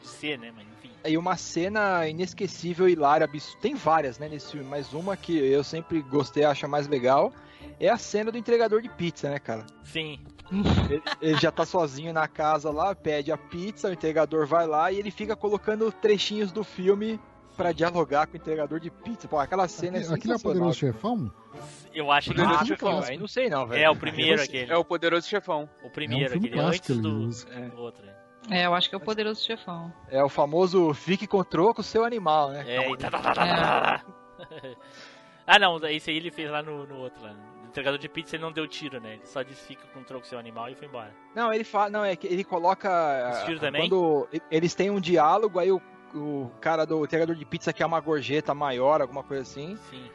[0.00, 0.52] de ser, né?
[0.54, 0.90] Mas enfim.
[1.04, 3.60] E uma cena inesquecível, hilária, absurda.
[3.62, 7.32] Tem várias, né, nesse filme, mas uma que eu sempre gostei, acho mais legal,
[7.78, 9.64] é a cena do entregador de pizza, né, cara?
[9.84, 10.18] Sim.
[10.50, 14.92] Ele, ele já tá sozinho na casa lá, pede a pizza, o entregador vai lá
[14.92, 17.18] e ele fica colocando trechinhos do filme
[17.56, 19.26] pra dialogar com o entregador de pizza.
[19.26, 20.38] Pô, aquela cena é aquele é o sensacional.
[20.40, 21.32] poderoso chefão?
[21.94, 23.00] Eu acho que Poderoso Ah, Chefão.
[23.00, 23.82] aí não sei não, velho.
[23.82, 24.70] é o primeiro aquele.
[24.70, 25.66] É o Poderoso Chefão.
[25.82, 27.46] O primeiro, É um aquele antes do, usa.
[27.46, 28.04] do outro.
[28.04, 28.12] né?
[28.50, 29.92] É, eu acho que é o poderoso chefão.
[30.08, 32.64] É o famoso fique com troco seu animal, né?
[32.68, 34.04] É, e tá, tá, tá, tá, tá, tá.
[35.48, 37.34] Ah, não, esse aí ele fez lá no, no outro lá.
[37.76, 39.14] Entregador de pizza ele não deu tiro, né?
[39.16, 41.14] Ele só disse fica com troco seu animal e foi embora.
[41.34, 42.88] Não, ele fala, não, é que ele coloca
[43.44, 43.82] tiro ah, também?
[43.82, 45.78] quando eles têm um diálogo, aí o,
[46.14, 49.76] o cara do entregador de pizza quer uma gorjeta maior, alguma coisa assim.
[49.90, 50.08] Sim.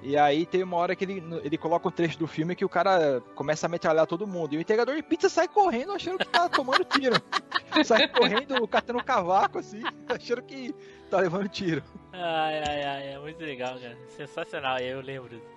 [0.00, 2.68] E aí tem uma hora que ele, ele coloca um trecho do filme que o
[2.68, 4.54] cara começa a metralhar todo mundo.
[4.54, 7.16] E o entregador de pizza sai correndo achando que tá tomando tiro.
[7.84, 10.72] sai correndo, catando cavaco, assim, achando que
[11.10, 11.82] tá levando tiro.
[12.12, 13.98] Ai, ai, ai, é muito legal, cara.
[14.06, 15.55] Sensacional, eu lembro.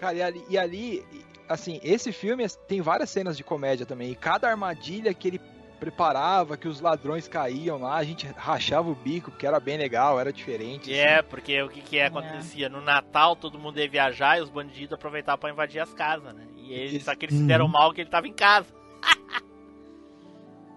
[0.00, 1.04] Cara, e ali, e ali,
[1.48, 4.10] assim, esse filme tem várias cenas de comédia também.
[4.10, 5.40] E cada armadilha que ele
[5.80, 10.18] preparava, que os ladrões caíam lá, a gente rachava o bico, porque era bem legal,
[10.18, 10.90] era diferente.
[10.90, 11.00] assim.
[11.00, 12.68] É, porque o que que acontecia?
[12.68, 16.46] No Natal todo mundo ia viajar e os bandidos aproveitavam pra invadir as casas, né?
[16.56, 17.46] E eles, só que eles se Uhum.
[17.46, 18.66] deram mal que ele tava em casa.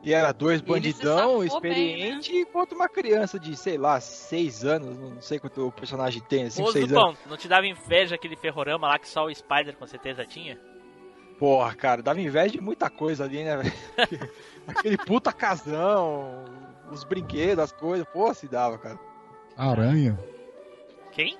[0.08, 4.98] E era dois bandidão, safou bem, experiente, enquanto uma criança de, sei lá, seis anos,
[4.98, 7.20] não sei quanto o personagem tem, cinco, Ô, seis Zupão, anos.
[7.30, 10.58] não te dava inveja aquele ferrorama lá que só o Spider com certeza tinha?
[11.38, 13.74] Porra, cara, dava inveja de muita coisa ali, né, velho?
[14.66, 16.46] Aquele puta casão,
[16.90, 18.98] os brinquedos, as coisas, pô, se dava, cara.
[19.58, 20.18] Aranha.
[21.12, 21.38] Quem?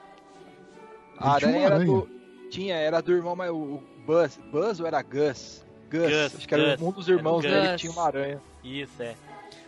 [1.18, 1.90] A aranha uma era aranha.
[1.90, 2.10] do.
[2.50, 4.38] Tinha, era do irmão, mas o Buzz.
[4.52, 5.66] Buzz ou era Gus?
[5.90, 6.10] Gus.
[6.10, 6.88] Gus, Acho que era Gus.
[6.88, 8.42] um dos irmãos dele que tinha uma aranha.
[8.64, 9.16] Isso, é.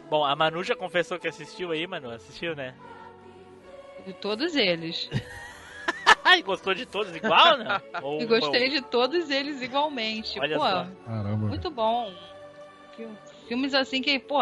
[0.10, 2.10] Bom, a Manu já confessou que assistiu aí, Manu.
[2.10, 2.74] Assistiu, né?
[4.06, 5.10] De todos eles.
[6.24, 7.82] Ai, gostou de todos igual, né?
[8.02, 10.40] Ou E gostei de todos eles igualmente.
[10.40, 10.88] Olha pô, só.
[11.06, 11.48] Caramba.
[11.48, 12.12] muito bom.
[12.96, 13.16] Fil-
[13.50, 14.40] Filmes assim que, pô,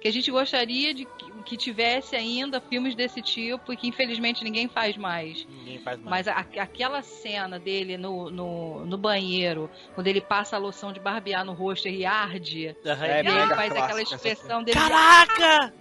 [0.00, 4.44] que a gente gostaria de que, que tivesse ainda filmes desse tipo e que infelizmente
[4.44, 5.44] ninguém faz mais.
[5.48, 6.10] Ninguém faz mais.
[6.10, 11.00] Mas a- aquela cena dele no, no, no banheiro, quando ele passa a loção de
[11.00, 14.78] barbear no rosto e arde, É, e ele faz aquela expressão dele.
[14.78, 15.74] Caraca!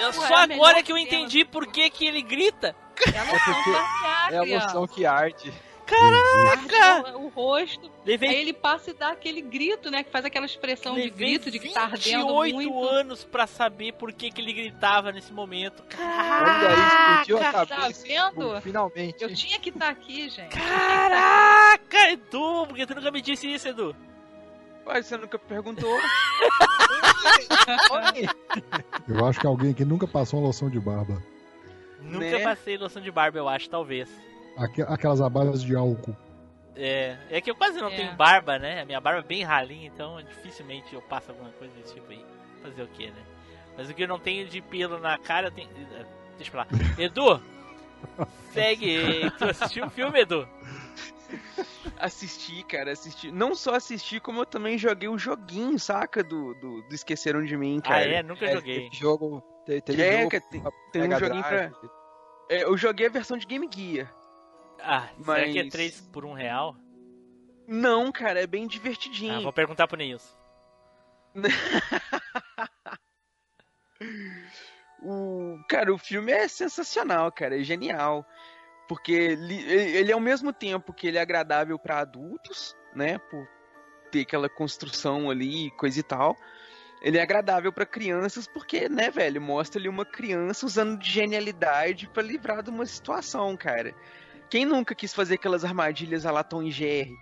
[0.00, 2.74] Eu Pô, só é agora que eu entendi por que, que ele grita.
[3.14, 5.52] É a loção porque de barbear, É a emoção que arde.
[5.92, 7.16] Caraca!
[7.18, 7.90] O, o rosto.
[8.04, 10.02] Levei- Aí ele passa e dá aquele grito, né?
[10.02, 12.88] Que faz aquela expressão de grito, de que tá ardendo 28 muito.
[12.88, 15.82] anos pra saber por que, que ele gritava nesse momento.
[15.98, 16.86] Olha aí,
[17.20, 18.06] explodiu a Tá cabeça.
[18.06, 18.60] vendo?
[18.60, 19.22] Finalmente.
[19.22, 20.56] Eu tinha que estar aqui, gente.
[20.56, 23.94] Caraca, Edu, por que tu nunca me disse isso, Edu?
[24.86, 25.96] Ué, você nunca perguntou?
[29.08, 31.22] Eu acho que alguém aqui nunca passou uma loção de barba.
[32.00, 32.38] Nunca Né?
[32.40, 34.08] passei loção de barba, eu acho, talvez.
[34.56, 36.16] Aque- Aquelas abadas de álcool.
[36.74, 37.96] É, é que eu quase não É.
[37.96, 38.80] tenho barba, né?
[38.80, 42.24] A minha barba é bem ralinha, então dificilmente eu passo alguma coisa desse tipo aí.
[42.62, 43.22] Fazer o que, né?
[43.76, 45.68] Mas o que eu não tenho de pelo na cara, eu tenho.
[46.36, 46.66] Deixa pra lá.
[46.98, 47.42] Edu!
[48.52, 49.30] Segue!
[49.38, 50.48] Tu assistiu o filme, Edu?
[51.98, 53.30] Assisti, cara, assisti.
[53.30, 56.22] Não só assisti, como eu também joguei o joguinho, saca?
[56.22, 57.96] Do, do, do Esqueceram de Mim, cara.
[57.96, 58.22] Ah, é?
[58.22, 58.84] Nunca joguei.
[58.84, 59.42] Teve jogo.
[59.64, 60.62] Teve, teve É, jogo tem,
[60.92, 61.70] tem um joguinho pra.
[62.50, 64.12] É, eu joguei a versão de Game Gear.
[64.82, 66.76] Ah, será que é Mas- 3 por 1 real?
[67.66, 69.36] Não, cara, é bem divertidinho.
[69.38, 70.36] Ah, vou perguntar pro Nils.
[75.04, 78.24] O, cara, o filme é sensacional, cara, é genial.
[78.88, 83.48] Porque ele, ele é ao mesmo tempo que ele é agradável pra adultos, né, por
[84.10, 86.36] ter aquela construção ali, coisa e tal.
[87.00, 92.08] Ele é agradável pra crianças porque, né, velho, mostra ali uma criança usando de genialidade
[92.08, 93.92] pra livrar de uma situação, cara.
[94.52, 97.16] Quem nunca quis fazer aquelas armadilhas a lá Tom e Jerry,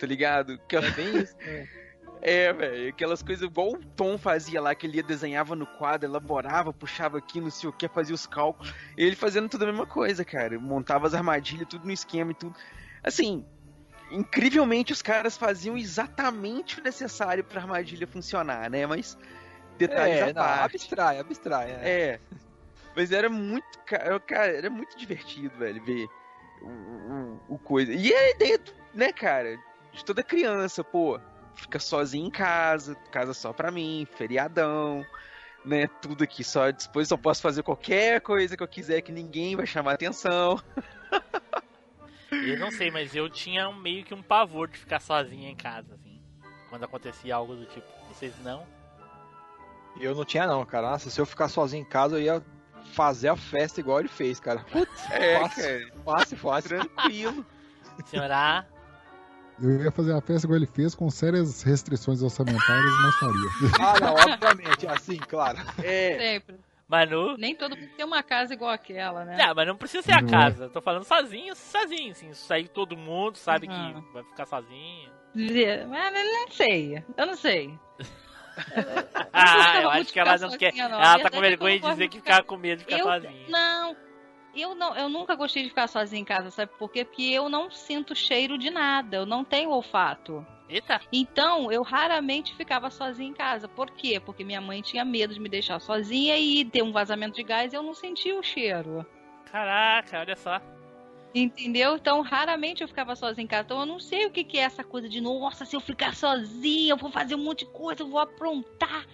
[0.00, 0.58] tá ligado?
[0.66, 1.36] Que É bem isso.
[1.38, 1.68] né?
[2.20, 6.08] é, velho, aquelas coisas igual o Tom fazia lá, que ele ia, desenhava no quadro,
[6.10, 8.74] elaborava, puxava aqui, não sei o que, fazia os cálculos.
[8.96, 10.58] Ele fazendo tudo a mesma coisa, cara.
[10.58, 12.56] Montava as armadilhas, tudo no esquema e tudo.
[13.00, 13.46] Assim,
[14.10, 18.86] incrivelmente os caras faziam exatamente o necessário pra armadilha funcionar, né?
[18.88, 19.16] Mas
[19.78, 20.74] detalhes É, à não, parte.
[20.76, 21.70] abstrai, abstrai.
[21.70, 21.88] É.
[21.88, 22.20] É.
[22.96, 23.78] Mas era muito.
[23.86, 26.08] ca- Cara, era muito divertido, velho, ver
[26.62, 27.92] o, o, o coisa.
[27.92, 29.56] E a ideia, do, né, cara,
[29.92, 31.20] de toda criança, pô,
[31.54, 35.04] fica sozinho em casa, casa só pra mim, feriadão,
[35.64, 35.86] né?
[36.00, 37.18] Tudo aqui só à disposição.
[37.18, 40.60] Posso fazer qualquer coisa que eu quiser que ninguém vai chamar atenção.
[42.32, 45.54] Eu não sei, mas eu tinha um- meio que um pavor de ficar sozinho em
[45.54, 46.18] casa, assim.
[46.70, 47.86] Quando acontecia algo do tipo.
[48.08, 48.66] Vocês não?
[50.00, 50.90] Eu não tinha não, cara.
[50.90, 52.42] Nossa, se eu ficar sozinho em casa, eu ia
[52.94, 54.60] fazer a festa igual ele fez, cara.
[54.70, 55.92] Putz, É, fácil, cara.
[56.04, 56.68] fácil, fácil.
[56.68, 57.46] Tranquilo.
[58.06, 58.66] Senhora?
[59.60, 63.50] Eu ia fazer a festa igual ele fez, com sérias restrições orçamentárias, mas faria.
[63.80, 65.58] Ah, não, obviamente, assim, claro.
[65.82, 66.18] É.
[66.18, 66.56] Sempre.
[66.88, 67.36] Manu?
[67.38, 69.36] Nem todo mundo tem uma casa igual aquela, né?
[69.38, 70.68] Não, mas não precisa ser a Não casa.
[70.68, 72.32] Tô falando sozinho, sozinho, assim.
[72.34, 74.02] Sair todo mundo, sabe Uhum.
[74.02, 75.10] que vai ficar sozinho.
[75.34, 77.04] Dizer, Mas eu não sei.
[77.16, 77.78] Eu não sei.
[79.32, 80.70] Ah, eu acho que ela não quer.
[80.70, 80.98] sozinha, não.
[81.02, 83.50] Ela tá com vergonha de dizer que ficar- ficar com medo de ficar Eu sozinho.
[83.50, 83.96] não.
[84.54, 87.06] Eu não, eu nunca gostei de ficar sozinha em casa, sabe por quê?
[87.06, 90.46] Porque eu não sinto cheiro de nada, eu não tenho olfato.
[90.68, 91.00] Eita!
[91.10, 93.66] Então, eu raramente ficava sozinha em casa.
[93.66, 94.20] Por quê?
[94.20, 97.72] Porque minha mãe tinha medo de me deixar sozinha e ter um vazamento de gás
[97.72, 99.06] e eu não sentia o cheiro.
[99.50, 100.60] Caraca, olha só.
[101.34, 101.96] Entendeu?
[101.96, 103.64] Então, raramente eu ficava sozinha em casa.
[103.64, 106.14] Então, eu não sei o que, que é essa coisa de, nossa, se eu ficar
[106.14, 109.06] sozinha, eu vou fazer um monte de coisa, eu vou aprontar.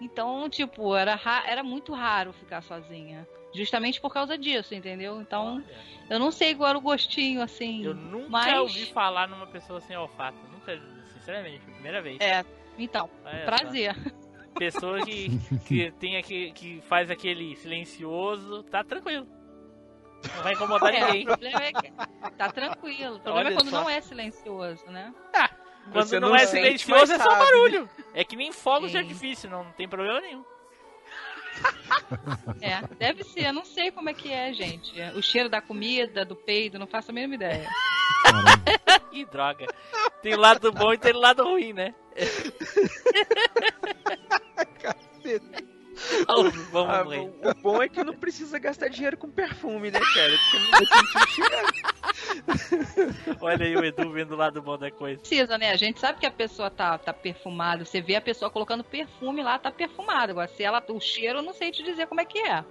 [0.00, 3.26] Então, tipo, era, ra- era muito raro ficar sozinha.
[3.52, 5.20] Justamente por causa disso, entendeu?
[5.20, 5.64] Então,
[6.10, 7.84] eu não sei qual era o gostinho, assim.
[7.84, 8.58] Eu nunca mas...
[8.60, 10.38] ouvi falar numa pessoa sem olfato.
[10.52, 10.78] Nunca,
[11.14, 12.20] sinceramente, primeira vez.
[12.20, 12.44] É,
[12.78, 13.44] então, Olha só.
[13.46, 13.96] prazer.
[14.58, 19.26] Pessoa que, que, tem aqui, que faz aquele silencioso, tá tranquilo.
[20.34, 21.22] Não vai incomodar É, ninguém.
[21.22, 21.92] o problema é que
[22.36, 23.16] tá tranquilo.
[23.16, 23.80] O problema Olha é quando só.
[23.80, 25.14] não é silencioso, né?
[25.92, 27.88] Quando Você não, não é silencioso, é só sabe, barulho.
[28.14, 30.44] É que nem fogos de artifício, não tem problema nenhum.
[32.60, 34.92] É, deve ser, eu não sei como é que é, gente.
[35.16, 37.68] O cheiro da comida, do peido, não faço a mínima ideia.
[39.10, 39.66] Que droga.
[40.20, 41.94] Tem o lado bom e tem o lado ruim, né?
[46.72, 50.32] Vamos Ah, o, bom é que não precisa gastar dinheiro com perfume, né, cara?
[50.38, 51.86] Porque não vai sentir o cheiro.
[53.40, 55.20] Olha aí o Edu vendo o lado bom da coisa.
[55.20, 55.70] Precisa, né?
[55.70, 57.84] A gente sabe que a pessoa tá, tá perfumada.
[57.84, 60.32] Você vê a pessoa colocando perfume lá, tá perfumada.
[60.32, 60.82] Agora, se ela.
[60.88, 62.64] O cheiro, eu não sei te dizer como é que é.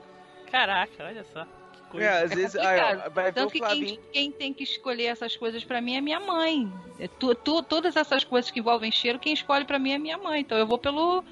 [0.52, 1.44] Caraca, olha só.
[1.44, 2.06] Que coisa.
[2.06, 5.64] É, às É vezes ah, vai Tanto que quem, quem tem que escolher essas coisas
[5.64, 6.72] pra mim é minha mãe.
[7.00, 10.18] É tu, tu- todas essas coisas que envolvem cheiro, quem escolhe pra mim é minha
[10.18, 10.42] mãe.
[10.42, 11.24] Então eu vou pelo,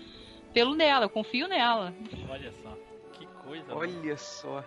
[0.53, 1.93] pelo dela, eu confio nela.
[2.29, 2.77] Olha só.
[3.13, 3.65] Que coisa.
[3.67, 3.79] mano.
[3.79, 4.63] Olha só.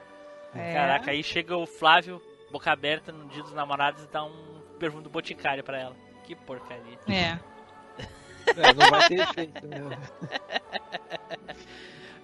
[0.54, 0.72] É.
[0.72, 5.02] Caraca, aí chega o Flávio, boca aberta no dia dos namorados e dá um perfume
[5.02, 5.96] do Boticário pra ela.
[6.24, 6.98] Que porcaria.
[7.08, 7.38] É.
[8.48, 9.78] É, não vai ter efeito, né?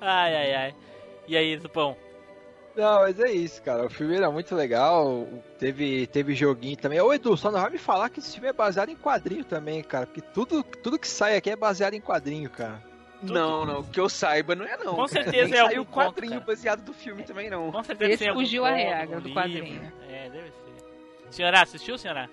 [0.05, 0.75] Ai, ai, ai.
[1.29, 1.97] E aí, Zupão?
[2.75, 3.87] Não, mas é isso, cara.
[3.87, 5.29] O filme era muito legal.
[5.59, 7.01] Teve, teve joguinho também.
[7.01, 9.81] Ô, Edu, só não vai me falar que esse filme é baseado em quadrinho também,
[9.83, 10.07] cara.
[10.07, 12.83] Porque tudo, tudo que sai aqui é baseado em quadrinho, cara.
[13.23, 14.95] Não, não, que eu saiba não é não.
[14.95, 15.09] Com cara.
[15.09, 17.71] certeza Nem é saiu algum quadrinho conto, baseado do filme também não.
[17.71, 19.41] Com certeza Esse fugiu a regra do livro.
[19.43, 19.93] quadrinho.
[20.09, 20.53] É, deve ser.
[21.31, 22.29] Senhora, assistiu, senhora?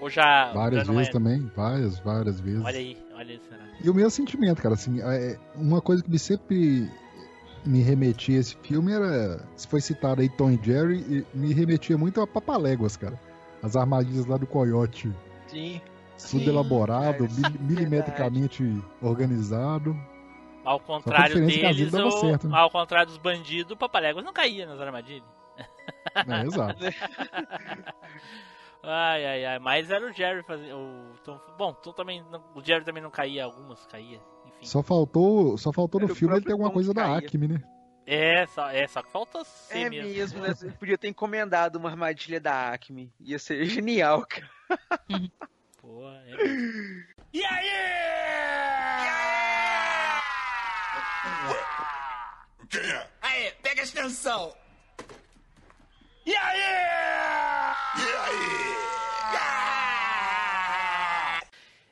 [0.00, 0.52] Ou já.
[0.52, 1.12] Várias já vezes é?
[1.12, 2.64] também, várias, várias vezes.
[2.64, 3.68] Olha aí, olha aí, senhora.
[3.82, 6.90] E o mesmo sentimento, cara, assim, é, uma coisa que me sempre
[7.64, 11.52] me remetia a esse filme era, se foi citado aí Tom e Jerry, e me
[11.52, 13.18] remetia muito a Papaléguas, cara.
[13.62, 15.12] As armadilhas lá do Coyote.
[15.48, 15.80] Sim.
[16.18, 19.96] Tudo Sim, elaborado, cara, mili- milimetricamente organizado.
[20.64, 22.58] Ao contrário é deles, vezes dava o- certo, né?
[22.58, 25.24] ao contrário dos bandidos, o Papaléguas não caía nas armadilhas.
[26.14, 26.78] É, exato.
[28.82, 29.58] Ai, ai, ai.
[29.58, 30.72] Mas era o Jerry fazer.
[30.72, 32.24] O Tom, bom, Tom também.
[32.30, 34.20] não- o Jerry também não caía, algumas caía.
[34.46, 34.64] Enfim.
[34.66, 37.16] Só faltou, só faltou no Era filme ele ter alguma Tom coisa da.
[37.16, 37.62] Acme, né?
[38.06, 40.08] É, só, é, só que falta ser É mesmo.
[40.12, 40.54] mesmo, né?
[40.54, 43.12] Você podia ter encomendado uma armadilha da Acme.
[43.20, 44.48] Ia ser genial, cara.
[45.88, 46.26] Pô, é.
[47.32, 47.70] E aí?
[51.50, 51.64] Ué,
[52.68, 53.08] quem é?
[53.22, 54.54] Aí, pega a extensão.
[56.26, 56.60] E aí?
[57.96, 58.68] E aí?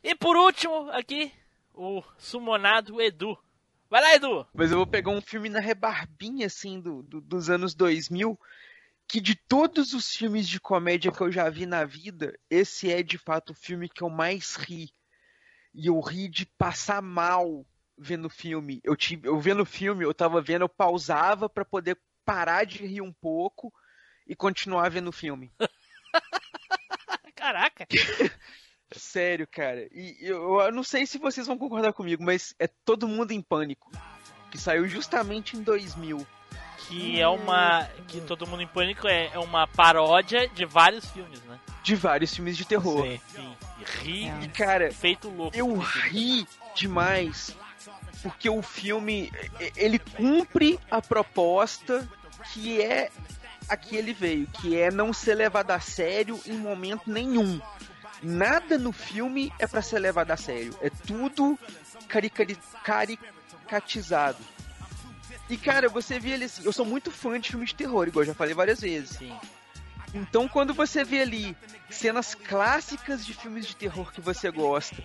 [0.05, 1.33] E por último, aqui,
[1.73, 3.35] o sumonado Edu.
[3.89, 4.47] Vai lá, Edu!
[4.53, 8.39] Mas eu vou pegar um filme na rebarbinha, assim, do, do- dos anos 2000,
[9.09, 13.03] que de todos os filmes de comédia que eu já vi na vida, esse é
[13.03, 14.91] de fato o filme que eu mais ri.
[15.73, 17.65] E eu ri de passar mal
[17.97, 18.81] vendo o filme.
[18.83, 22.85] Eu, tive, eu vendo o filme, eu tava vendo, eu pausava pra poder parar de
[22.85, 23.73] rir um pouco
[24.27, 25.53] e continuar vendo o filme.
[27.35, 27.87] Caraca!
[28.93, 29.89] Sério, cara.
[29.93, 33.43] E eu, eu não sei se vocês vão concordar comigo, mas é Todo Mundo em
[33.43, 33.91] Pânico.
[34.51, 36.27] Que saiu justamente em 2000.
[36.89, 37.89] Que é uma.
[38.09, 41.59] Que Todo Mundo em Pânico é, é uma paródia de vários filmes, né?
[41.83, 43.05] De vários filmes de terror.
[43.05, 43.57] Sim, sim.
[43.81, 45.57] E ri E, cara, feito louco.
[45.57, 47.57] eu ri demais.
[48.23, 49.33] Porque o filme,
[49.77, 52.09] ele cumpre a proposta
[52.53, 53.11] que é
[53.69, 54.47] a que ele veio.
[54.47, 57.61] Que é não ser levado a sério em momento nenhum.
[58.23, 60.77] Nada no filme é pra ser levado a sério.
[60.81, 61.59] É tudo
[62.09, 64.39] caricatizado.
[65.49, 66.65] E cara, você vê ele assim.
[66.65, 69.11] Eu sou muito fã de filmes de terror, igual eu já falei várias vezes.
[69.11, 69.37] Sim.
[70.15, 71.57] Então quando você vê ali
[71.91, 75.03] cenas clássicas de filmes de terror que você gosta,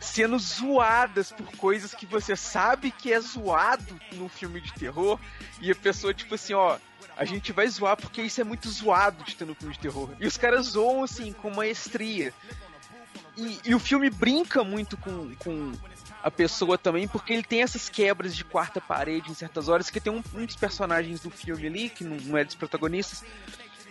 [0.00, 5.18] sendo zoadas por coisas que você sabe que é zoado num filme de terror,
[5.60, 6.76] e a pessoa, tipo assim, ó,
[7.16, 10.10] a gente vai zoar porque isso é muito zoado de ter no filme de terror.
[10.18, 12.32] E os caras zoam assim, com maestria.
[13.36, 15.72] E, e o filme brinca muito com, com
[16.22, 20.00] a pessoa também, porque ele tem essas quebras de quarta parede em certas horas, que
[20.00, 23.24] tem um, um dos personagens do filme ali, que não, não é dos protagonistas,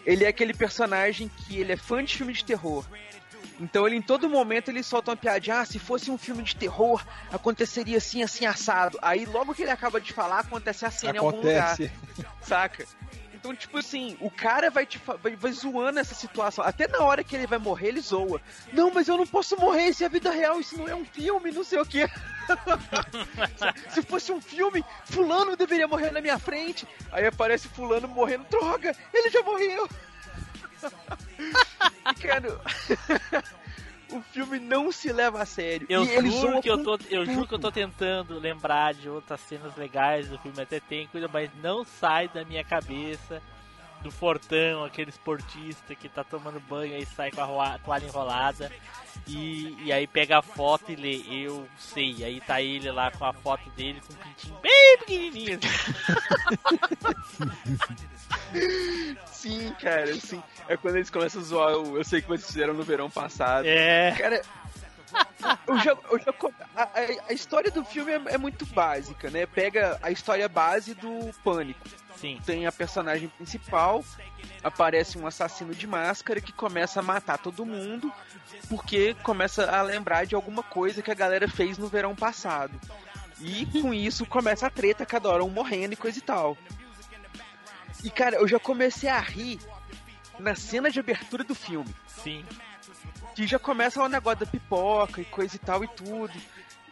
[0.05, 2.85] ele é aquele personagem que ele é fã de filme de terror.
[3.59, 6.55] Então ele em todo momento ele solta uma piadinha, ah, se fosse um filme de
[6.55, 8.97] terror, aconteceria assim, assim, assado.
[9.01, 11.73] Aí logo que ele acaba de falar, acontece a cena em algum lugar.
[11.73, 11.91] Acontece.
[12.41, 12.85] Saca?
[13.41, 16.63] Então, tipo assim, o cara vai te vai, vai zoando essa situação.
[16.63, 18.39] Até na hora que ele vai morrer, ele zoa.
[18.71, 21.03] Não, mas eu não posso morrer, isso é a vida real, isso não é um
[21.03, 22.07] filme, não sei o quê.
[23.89, 26.87] Se fosse um filme, fulano deveria morrer na minha frente.
[27.11, 29.89] Aí aparece fulano morrendo, droga, ele já morreu.
[32.21, 32.61] Cara,
[34.11, 35.87] o filme não se leva a sério.
[35.89, 39.75] Eu juro que eu tô, eu juro que eu tô tentando lembrar de outras cenas
[39.75, 43.41] legais do filme, até tem coisa, mas não sai da minha cabeça
[44.01, 48.71] do Fortão, aquele esportista que tá tomando banho aí sai com a toalha enrolada
[49.27, 53.25] e, e aí pega a foto e lê, eu sei, aí tá ele lá com
[53.25, 57.51] a foto dele com um pintinho bem pequenininho assim.
[59.27, 60.41] Sim, cara, sim.
[60.67, 63.65] É quando eles começam a zoar o Eu sei que vocês fizeram no verão passado.
[63.65, 64.11] É.
[64.17, 64.41] Cara,
[65.67, 66.33] eu já, eu já
[66.75, 66.89] a-
[67.29, 69.45] a história do filme é, é muito básica, né?
[69.45, 71.81] Pega a história base do Pânico.
[72.21, 72.39] Sim.
[72.45, 74.05] Tem a personagem principal,
[74.63, 78.13] aparece um assassino de máscara que começa a matar todo mundo
[78.69, 82.79] porque começa a lembrar de alguma coisa que a galera fez no verão passado.
[83.39, 86.55] E com isso começa a treta, cada hora um morrendo e coisa e tal.
[88.03, 89.59] E cara, eu já comecei a rir
[90.39, 91.93] na cena de abertura do filme.
[92.07, 92.45] Sim.
[93.35, 96.33] Que já começa o negócio da pipoca e coisa e tal e tudo.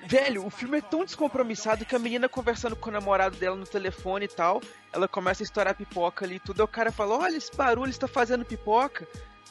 [0.06, 3.66] Velho, o filme é tão descompromissado que a menina conversando com o namorado dela no
[3.66, 4.62] telefone e tal,
[4.94, 6.62] ela começa a estourar pipoca ali e tudo.
[6.62, 9.08] Aí o cara fala: Olha esse barulho, está fazendo pipoca.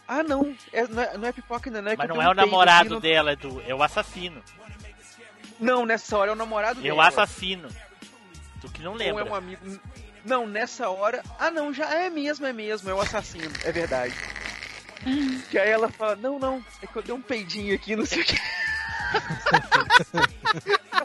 [0.07, 2.35] Ah, não, é- não, é, não é pipoca ainda, não é Mas não é o
[2.35, 4.43] namorado não- dela, Edu, é o assassino.
[5.61, 7.09] Não, nessa hora é o namorado É o dela.
[7.09, 7.69] assassino.
[8.61, 9.27] Tu que não Ou lembra.
[9.27, 9.81] é um amigo.
[10.25, 11.23] Não, nessa hora.
[11.39, 14.15] Ah, não, já é mesmo, é mesmo, é o assassino, é verdade.
[15.51, 18.23] que aí ela fala: Não, não, é que eu dei um peidinho aqui, não sei
[18.23, 18.37] o que.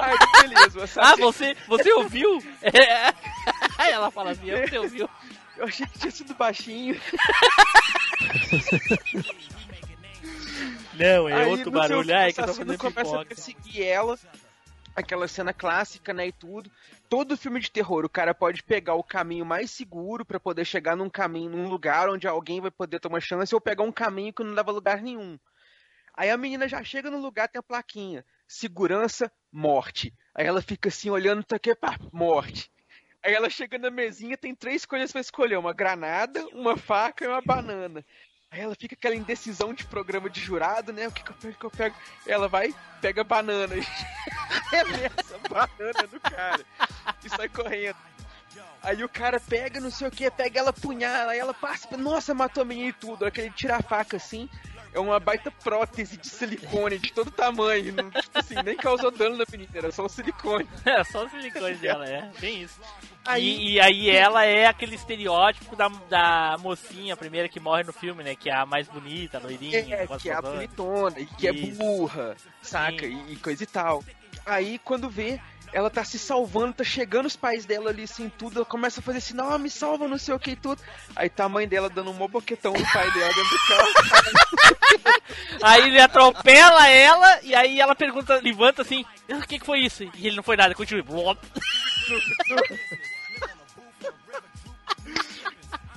[0.00, 2.42] Ai, beleza, o Ah, você, você ouviu?
[2.62, 3.12] É.
[3.92, 5.08] Ela fala assim, você ouviu?
[5.56, 6.98] Eu achei que tinha sido baixinho.
[10.94, 12.14] Não, é Aí, outro barulho.
[12.14, 14.18] Ai, que eu tô fazendo começa a perseguir ela.
[14.94, 16.70] Aquela cena clássica, né, e tudo.
[17.12, 20.96] Todo filme de terror, o cara pode pegar o caminho mais seguro pra poder chegar
[20.96, 24.42] num caminho, num lugar onde alguém vai poder uma chance, ou pegar um caminho que
[24.42, 25.38] não leva lugar nenhum.
[26.14, 28.24] Aí a menina já chega no lugar, tem a plaquinha.
[28.48, 30.14] Segurança, morte.
[30.34, 32.72] Aí ela fica assim, olhando, tá aqui, pá, morte.
[33.22, 37.28] Aí ela chega na mesinha, tem três coisas pra escolher: uma granada, uma faca e
[37.28, 38.02] uma banana.
[38.52, 41.08] Aí ela fica aquela indecisão de programa de jurado, né?
[41.08, 41.96] O que, que eu pego, o que eu pego?
[42.26, 43.74] Ela vai, pega a banana.
[44.70, 46.62] Arremessa a banana do cara.
[47.24, 47.96] E sai correndo.
[48.82, 52.34] Aí o cara pega, não sei o que, pega ela punhala, aí ela passa, nossa,
[52.34, 53.24] matou a menina e tudo.
[53.24, 54.50] Aí que ele tira a faca assim,
[54.92, 57.92] é uma baita prótese de silicone de todo tamanho.
[57.94, 60.68] Não, tipo assim, nem causou dano na menina, era só o silicone.
[60.84, 62.30] É só o silicone dela, é.
[62.40, 62.78] Bem isso.
[63.24, 67.84] Aí- E, e aí ela é aquele estereótipo da, da mocinha, a primeira que morre
[67.84, 68.34] no filme, né?
[68.34, 69.78] Que é a mais bonita, a loirinha.
[69.78, 71.80] É, que é a bonitona, e que Isso.
[71.82, 73.06] é burra, saca?
[73.06, 74.02] E, e coisa e tal.
[74.44, 75.40] Aí quando vê,
[75.72, 79.02] ela tá se salvando, tá chegando os pais dela ali assim, tudo, ela começa a
[79.02, 80.80] fazer assim, não, me salva, não sei o que e tudo.
[81.16, 83.88] Aí tá a mãe dela dando um mó boquetão no pai dela dentro do carro.
[85.62, 89.80] Aí ele atropela ela e aí ela pergunta, levanta assim, "Ah, o que, que foi
[89.80, 90.02] isso?
[90.14, 91.38] E ele não foi nada, continua.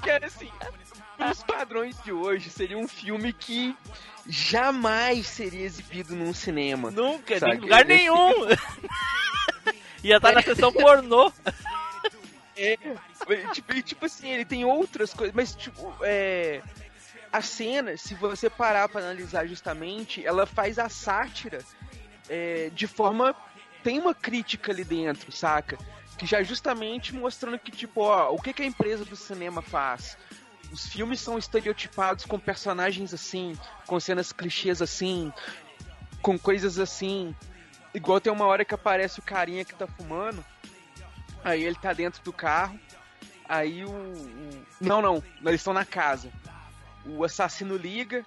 [0.06, 0.52] Era assim,
[1.31, 3.76] os padrões de hoje seria um filme que
[4.27, 6.91] jamais seria exibido num cinema.
[6.91, 8.34] Nunca, em lugar nenhum.
[10.06, 11.34] Ia estar na sessão pornô.
[12.56, 12.77] É,
[13.52, 16.61] tipo, tipo assim, ele tem outras coisas, mas tipo, é.
[17.34, 21.60] A cena, se você parar pra analisar justamente, ela faz a sátira
[22.30, 23.36] é, de forma.
[23.84, 25.77] Tem uma crítica ali dentro, saca?
[26.18, 30.18] Que já justamente mostrando que, tipo, ó, o que, que a empresa do cinema faz?
[30.72, 35.34] Os filmes são estereotipados com personagens assim, com cenas clichês assim,
[36.22, 37.36] com coisas assim.
[37.95, 40.43] Igual tem uma hora que aparece o carinha que tá fumando.
[41.43, 42.80] Aí ele tá dentro do carro.
[43.47, 43.89] Aí o.
[43.89, 45.23] o- Não, não.
[45.45, 46.31] Eles estão na casa.
[47.05, 48.26] O assassino liga.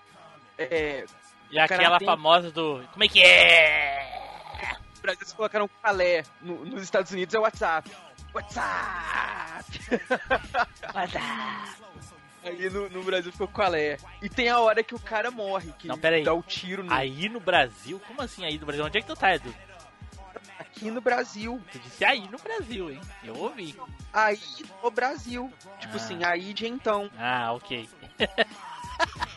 [0.56, 1.04] É.
[1.50, 2.82] E aquela famosa do.
[2.92, 4.76] Como é que é?
[4.96, 6.22] No Brasil eles colocaram Calé.
[6.40, 7.90] No- nos Estados Unidos é WhatsApp.
[8.34, 9.64] WhatsApp!
[10.94, 11.78] WhatsApp!
[12.48, 13.98] Aí no, no Brasil ficou Calé.
[14.22, 15.72] E tem a hora que o cara morre.
[15.78, 16.24] Que Não, peraí.
[16.24, 16.92] dá o tiro no.
[16.92, 18.00] Aí no Brasil?
[18.06, 18.84] Como assim aí no Brasil?
[18.84, 19.54] Onde é que tu tá, Edu?
[20.58, 21.60] Aqui no Brasil.
[21.72, 23.00] Tu disse aí no Brasil, hein?
[23.24, 23.76] Eu ouvi.
[24.12, 24.40] Aí
[24.82, 25.52] no Brasil.
[25.80, 25.96] Tipo Ah.
[25.96, 27.10] assim, aí de então.
[27.18, 27.88] Ah, ok.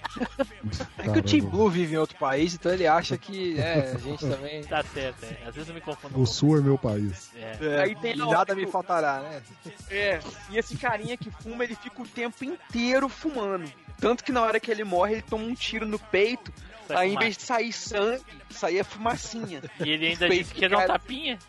[0.97, 3.97] É que o Team Blue vive em outro país, então ele acha que é, a
[3.97, 4.63] gente também.
[4.63, 5.47] Tá certo, é.
[5.47, 6.19] Às vezes eu me confundo.
[6.19, 7.31] O sul é meu país.
[7.35, 7.57] É.
[7.61, 9.41] É, Aí tem e hora nada me faltará, né?
[9.89, 10.19] É,
[10.49, 13.71] e esse carinha que fuma, ele fica o tempo inteiro fumando.
[13.99, 16.51] Tanto que na hora que ele morre, ele toma um tiro no peito.
[16.87, 19.61] Sai aí, em vez de sair sangue, saía fumacinha.
[19.79, 21.39] E ele ainda disse que ia dar um tapinha.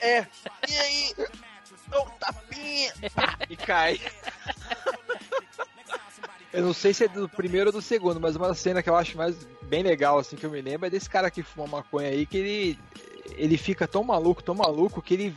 [0.00, 0.26] É.
[0.68, 1.14] E aí?
[1.88, 2.92] Dá um tapinha.
[3.48, 4.00] E cai.
[6.52, 8.96] Eu não sei se é do primeiro ou do segundo, mas uma cena que eu
[8.96, 12.08] acho mais bem legal, assim, que eu me lembro, é desse cara que fuma maconha
[12.08, 12.78] aí, que ele,
[13.36, 15.36] ele fica tão maluco, tão maluco, que ele.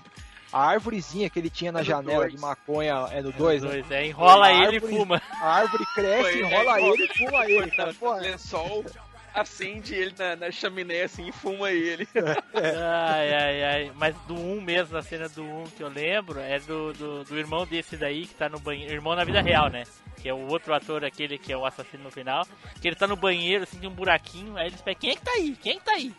[0.53, 2.33] A árvorezinha que ele tinha na É janela dois.
[2.33, 3.69] de maconha é no 2, né?
[3.69, 5.21] Dois, é, enrola A ele e árvore- fuma.
[5.41, 7.93] A árvore cresce, Foi, enrola é, ele e fuma ele, cara.
[7.93, 8.85] Tá, Porra, lençol,
[9.33, 12.07] acende ele na, na chaminé assim e fuma ele.
[12.53, 13.91] Ai, ai, ai.
[13.95, 17.37] Mas do 1 mesmo, a cena do 1 que eu lembro, é do, do, do
[17.39, 18.93] irmão desse daí que tá no banheiro.
[18.93, 19.83] Irmão na vida real, né?
[20.21, 22.45] Que é o outro ator, aquele que é o assassino no final.
[22.81, 24.57] Que ele tá no banheiro, assim, tem um buraquinho.
[24.57, 25.55] Aí eles pegam, quem é que tá aí?
[25.61, 26.13] Quem é que tá aí?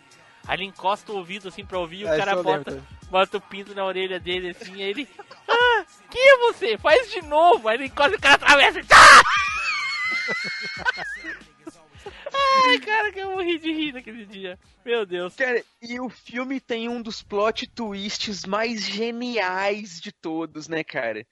[0.47, 3.40] Aí ele encosta o ouvido assim pra ouvir e o É, cara bota, bota o
[3.40, 5.09] pinto na orelha dele assim, aí ele.
[5.48, 6.76] Ah, quem é você?
[6.78, 7.68] Faz de novo!
[7.68, 8.84] Aí ele encosta e o cara atravessa e.
[8.90, 9.22] Ah!
[13.03, 14.57] Cara, que eu morri de rir naquele dia.
[14.85, 15.35] Meu Deus.
[15.35, 21.27] Cara, e o filme tem um dos plot twists mais geniais de todos, né, cara?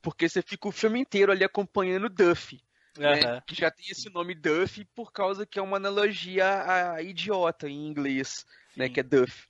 [0.00, 2.60] Porque você fica o filme inteiro ali acompanhando o Duffy.
[2.98, 3.40] Né?
[3.46, 7.86] Que já tem esse nome Duffy por causa que é uma analogia a idiota em
[7.86, 8.44] inglês,
[8.76, 8.88] né?
[8.88, 9.46] Que é Duff.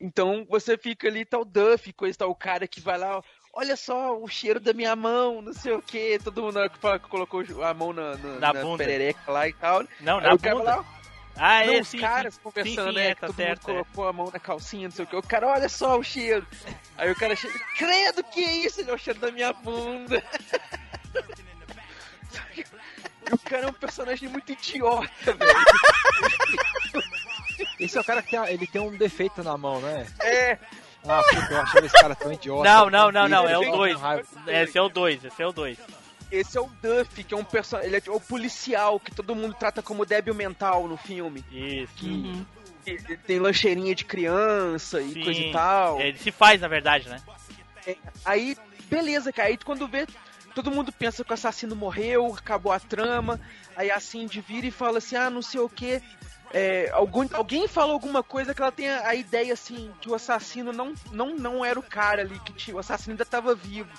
[0.00, 3.22] Então você fica ali, tá o Duffy, coisa tal, o cara que vai lá,
[3.56, 6.68] olha só o cheiro da minha mão, não sei o que, todo mundo na hora
[6.68, 8.84] que fala que colocou a mão na, na, Na na bunda.
[8.84, 9.82] perereca lá e tal.
[10.00, 10.62] Não, na bunda.
[10.62, 10.84] lá,
[11.36, 12.40] Ah, não, é, os sim, caras sim.
[12.42, 13.08] conversando, Sim, sim, né?
[13.10, 15.16] é, que tá todo certo, mundo colocou a mão na calcinha, não sei o que.
[15.16, 16.46] O cara, olha só o cheiro.
[16.98, 18.80] Aí o cara chega, credo, que isso?
[18.80, 20.22] Ele é o cheiro da minha bunda.
[23.32, 25.56] o cara é um personagem muito idiota, velho.
[27.80, 30.06] Esse é o cara que tem, ele tem um defeito na mão, né?
[30.20, 30.58] É.
[31.08, 32.68] Ah, puta, eu achava esse cara tão idiota.
[32.68, 33.94] Não, não, não, não, é o Ele 2.
[33.94, 34.26] Com raiva.
[34.46, 35.78] Esse é o 2, esse é o 2.
[36.30, 37.92] Esse é o Duff, que é um personagem.
[37.92, 41.44] Ele é o policial que todo mundo trata como débil mental no filme.
[41.52, 41.92] Isso.
[41.96, 42.44] Que
[42.86, 45.22] ele tem lancheirinha de criança e Sim.
[45.22, 46.00] coisa e tal.
[46.00, 47.20] Ele se faz, na verdade, né?
[47.86, 48.56] É, aí,
[48.88, 49.48] beleza, cara.
[49.48, 50.06] Aí quando vê,
[50.54, 53.40] todo mundo pensa que o assassino morreu, acabou a trama.
[53.76, 56.02] Aí a Cindy vira e fala assim: ah, não sei o que.
[56.92, 60.72] Algum, alguém fala alguma coisa que ela tem a, a ideia assim que o assassino
[60.72, 63.90] não, não, não era o cara ali, que tinha, o assassino ainda tava vivo.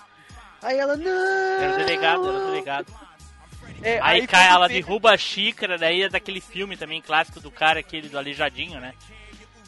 [0.61, 1.61] Aí ela, não!
[1.61, 3.07] Era o delegado, era o delegado.
[3.81, 7.51] É, aí, aí cai, ela derruba a xícara, daí é daquele filme também clássico do
[7.51, 8.93] cara, aquele do Aleijadinho, né?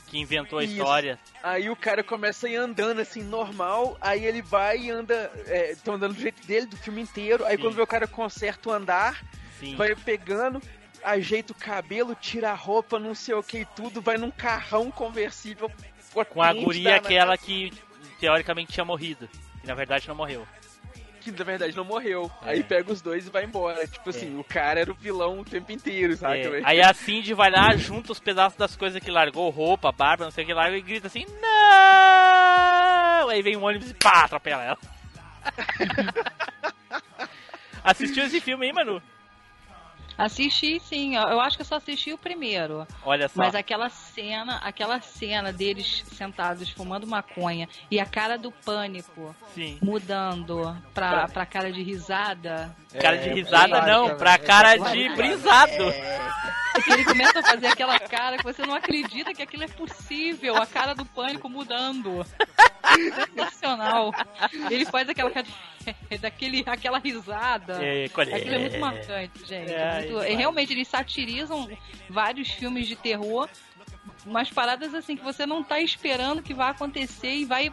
[0.08, 0.74] Que inventou a Isso.
[0.74, 1.20] história.
[1.44, 5.32] Aí o cara começa a ir andando assim, normal, aí ele vai e anda.
[5.70, 7.46] Estão andando do jeito dele, do filme inteiro.
[7.46, 7.62] Aí Sim.
[7.62, 9.24] quando vê o cara conserta o andar,
[9.60, 9.76] Sim.
[9.76, 10.60] vai pegando,
[11.04, 14.92] ajeita o cabelo, tira a roupa, não sei o que e tudo, vai num carrão
[14.92, 15.72] conversível.
[16.30, 17.72] Com a guria aquela que
[18.20, 19.30] teoricamente tinha morrido.
[19.64, 20.48] E na verdade não morreu.
[21.22, 22.32] Que na verdade não morreu.
[22.44, 22.52] É.
[22.52, 23.86] Aí pega os dois e vai embora.
[23.88, 26.36] Tipo assim, o cara era o vilão o tempo inteiro, saca?
[26.36, 30.26] É, aí a Cindy vai lá, junta os pedaços das coisas que largou, roupa, barba,
[30.26, 33.30] não sei o que larga, e grita assim, não!
[33.30, 34.78] Aí vem um ônibus e pá, atropela ela.
[37.84, 39.02] Assistiu esse filme aí, Manu?
[40.20, 42.86] Assisti sim, eu acho que eu só assisti o primeiro.
[43.06, 43.36] Olha só.
[43.36, 49.78] Mas aquela cena, aquela cena deles sentados fumando maconha e a cara do pânico Sim.
[49.82, 52.76] mudando pra, pra cara de risada.
[53.00, 55.86] Cara É, de risada é, não, é, pra é, cara é, de é, brisado.
[56.84, 60.56] Que ele começa a fazer aquela cara que você não acredita que aquilo é possível.
[60.58, 62.26] A cara do pânico mudando.
[63.26, 64.12] Sensacional.
[64.70, 67.84] Ele faz aquela cara de- daquele, aquela risada.
[67.84, 68.06] É, é?
[68.06, 69.74] Aquilo é muito marcante, gente.
[69.74, 70.32] É, Muito- isso.
[70.34, 71.70] e realmente, eles satirizam
[72.10, 73.48] vários filmes de terror,
[74.26, 77.72] umas paradas assim que você não tá esperando que vai acontecer e vai.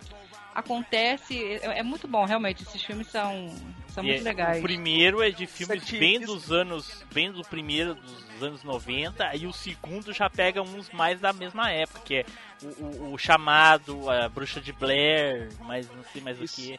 [0.55, 1.39] Acontece.
[1.63, 2.63] É, é muito bom, realmente.
[2.63, 3.55] Esses filmes são,
[3.89, 4.59] são E muito é- legais.
[4.59, 5.99] O primeiro é de filmes Satirismo.
[5.99, 7.05] bem dos anos.
[7.13, 11.71] Bem do primeiro dos anos 90, e o segundo já pega uns mais da mesma
[11.71, 12.25] época, que é
[12.63, 16.79] o, o- o chamado, a bruxa de Blair, mas não sei mais o que.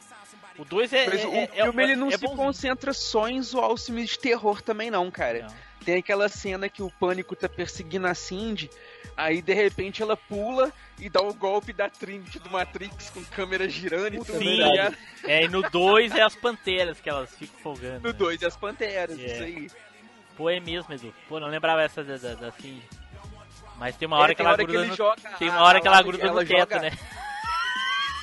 [0.57, 2.35] O 2 é, Mas é, o é- filme ele não é se bonzinho.
[2.37, 5.43] concentra só em zoar os filmes de terror também não, cara.
[5.43, 5.67] Não.
[5.85, 8.69] Tem aquela cena que o pânico tá perseguindo a Cindy,
[9.15, 13.69] aí de repente ela pula e dá o golpe da Trinity do Matrix com câmera
[13.69, 14.37] girando e tudo.
[14.39, 14.97] Sim, tá ligado?
[15.25, 18.07] é, e no 2 é as panteras que elas ficam folgando.
[18.07, 19.23] No 2 as panteras, É.
[19.25, 19.67] isso aí.
[20.35, 21.13] Pô, é mesmo, Edu.
[21.29, 22.83] Pô, não lembrava essa da, da, da Cindy.
[23.77, 24.95] Mas tem uma É, hora que tem ela hora que gruda ele no...
[24.97, 26.91] joga Tem uma hora a que ela gruda de- no ela teto, joga- né?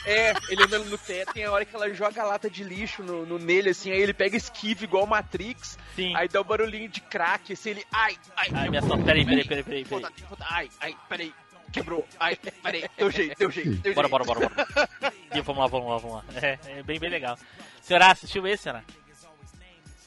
[0.07, 3.03] É, ele anda no teto, tem a hora que ela joga a lata de lixo
[3.03, 6.15] no, no- nele, assim, aí ele pega esquiva igual Matrix, Sim.
[6.15, 7.85] aí dá o barulhinho de crack, assim, ele.
[7.91, 8.97] Ai, ai, Ai, minha só...
[8.99, 9.85] Peraí, peraí, peraí, peraí.
[9.85, 10.05] peraí.
[10.41, 11.33] Ai, ai, peraí.
[11.73, 12.07] Quebrou.
[12.21, 12.85] Ai, peraí.
[12.97, 14.25] Deu jeito, deu jeito, deu Bora, jeito.
[14.27, 15.13] bora, bora, bora.
[15.35, 16.25] E vamos lá, vamos lá, vamos lá.
[16.41, 17.37] É, é bem, bem legal.
[17.81, 18.85] Senhora, assistiu esse, senhora?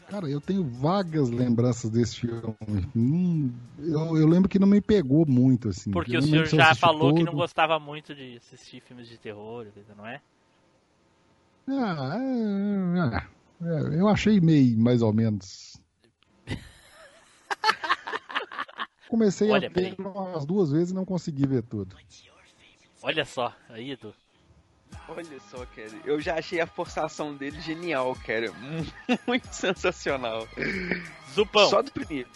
[0.10, 2.56] Cara, eu tenho vagas lembranças desse filme.
[2.96, 5.92] Hum, eu, eu lembro que não me pegou muito, assim.
[5.92, 7.36] Porque Eu o senhor já falou que não todo.
[7.36, 9.68] gostava muito de assistir filmes de terror,
[9.98, 10.22] não é?
[11.68, 15.76] Ah, é, é, é, eu achei meio, mais ou menos.
[19.10, 21.98] Comecei Olha, a ver umas duas vezes e não consegui ver tudo.
[23.04, 24.14] Olha só, aí, Edu.
[25.10, 25.90] Olha só, cara.
[26.06, 28.52] Eu já achei a forçação dele genial, cara.
[29.26, 30.48] Muito sensacional.
[31.34, 31.70] Zupão.
[31.70, 32.28] Só do primeiro.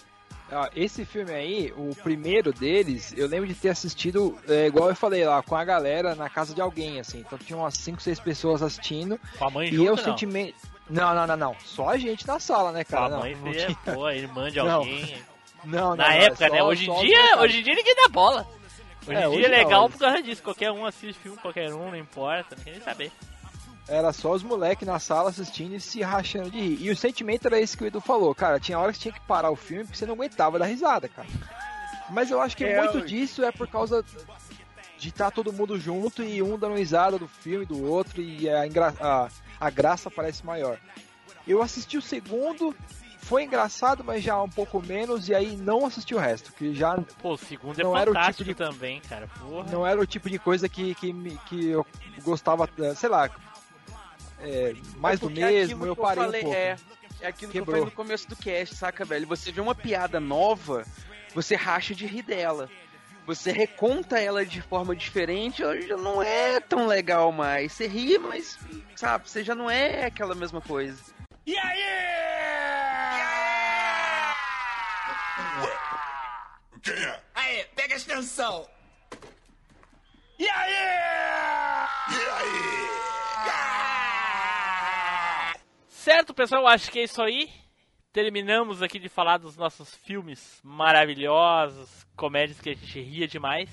[0.51, 4.95] Ah, esse filme aí, o primeiro deles, eu lembro de ter assistido, é, igual eu
[4.95, 7.19] falei lá, com a galera na casa de alguém, assim.
[7.19, 9.17] Então tinha umas 5, 6 pessoas assistindo.
[9.37, 10.03] Com a mãe e junto, eu não?
[10.03, 10.55] sentimento.
[10.89, 11.55] Não, não, não, não.
[11.63, 13.09] Só a gente na sala, né, Com a cara?
[13.11, 14.71] Não, mãe não seria, tinha- pô, a irmã de Não.
[14.79, 15.23] alguém.
[15.63, 16.63] Não, não, Na não, é época, só- né?
[16.63, 18.45] Hoje em dia, hoje em dia ninguém dá bola.
[19.07, 20.43] Hoje É, em hoje dia é legal por causa disso.
[20.43, 23.11] Qualquer um assiste filme, qualquer um, não importa, não quer nem saber.
[23.87, 26.77] Era só os moleques na sala assistindo e se rachando de rir.
[26.81, 28.59] E o sentimento era esse que o Edu falou, cara.
[28.59, 31.09] Tinha hora que você tinha que parar o filme porque você não aguentava dar risada,
[31.09, 31.27] cara.
[32.09, 34.05] Mas eu acho que É, muito eu- disso é por causa
[34.97, 38.61] de estar todo mundo junto e um dando risada do filme do outro e a,
[38.99, 39.29] a,
[39.59, 40.77] a graça parece maior.
[41.47, 42.75] Eu assisti o segundo,
[43.21, 46.97] foi engraçado, mas já um pouco menos, e aí não assisti o resto, que já
[47.21, 49.27] Pô, o segundo é Não era o tipo fantástico de- também, cara.
[49.39, 49.71] Porra.
[49.71, 51.85] não era o tipo de coisa que, que, me- que eu
[52.23, 53.29] gostava, eh, sei lá,
[54.39, 56.57] é, mais É do mesmo, eu que parei falei, um pouco.
[56.57, 56.75] É,
[57.21, 57.65] é aquilo que eu Quebrou.
[57.81, 59.27] falei no começo do cast, saca, velho?
[59.27, 60.83] Você vê uma piada nova,
[61.33, 62.69] você racha de rir dela.
[63.27, 67.71] Você reconta ela de forma diferente, ela já não é tão legal mais.
[67.71, 68.57] Você ri, mas,
[68.95, 70.99] sabe, você já não é aquela mesma coisa.
[71.45, 72.80] E aí?
[75.63, 75.77] Ué,
[76.81, 77.23] quem é?
[77.33, 78.67] Aí, pega a extensão.
[80.37, 80.73] E aí?
[82.09, 82.91] E aí?
[85.87, 87.49] Certo, pessoal, acho que é isso aí.
[88.11, 93.69] Terminamos aqui de falar dos nossos filmes maravilhosos, comédias que a gente ria demais.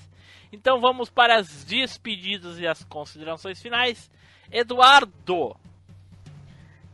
[0.53, 4.11] Então vamos para as despedidas e as considerações finais.
[4.53, 5.57] Eduardo!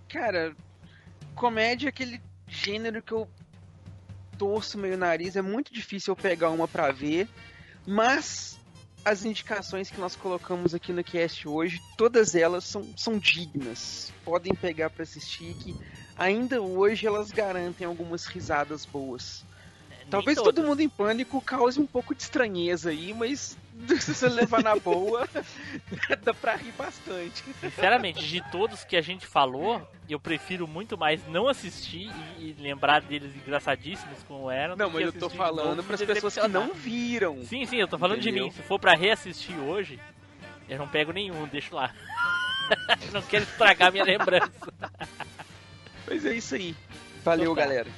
[0.09, 0.55] Cara,
[1.35, 3.29] comédia é aquele gênero que eu
[4.39, 7.29] torço meio nariz, é muito difícil eu pegar uma pra ver,
[7.87, 8.59] mas
[9.05, 14.13] as indicações que nós colocamos aqui no cast hoje, todas elas são, são dignas.
[14.25, 15.75] Podem pegar pra assistir que
[16.17, 19.45] ainda hoje elas garantem algumas risadas boas.
[20.11, 20.55] Talvez todas.
[20.55, 23.57] todo mundo em pânico cause um pouco de estranheza aí, mas
[24.01, 25.29] se você levar na boa,
[26.23, 27.43] dá pra rir bastante.
[27.61, 32.63] Sinceramente, de todos que a gente falou, eu prefiro muito mais não assistir e, e
[32.63, 34.77] lembrar deles engraçadíssimos como eram.
[34.77, 37.43] Não, mas eu tô de falando pras me pessoas que não viram.
[37.45, 38.47] Sim, sim, eu tô falando de Entendeu?
[38.47, 38.53] mim.
[38.53, 39.99] Se for pra reassistir hoje,
[40.69, 41.93] eu não pego nenhum, deixo lá.
[43.13, 44.51] não quero estragar minha lembrança.
[46.07, 46.75] Mas é isso aí.
[47.25, 47.61] Valeu, Então tá.
[47.63, 47.91] galera.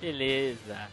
[0.00, 0.88] Beleza.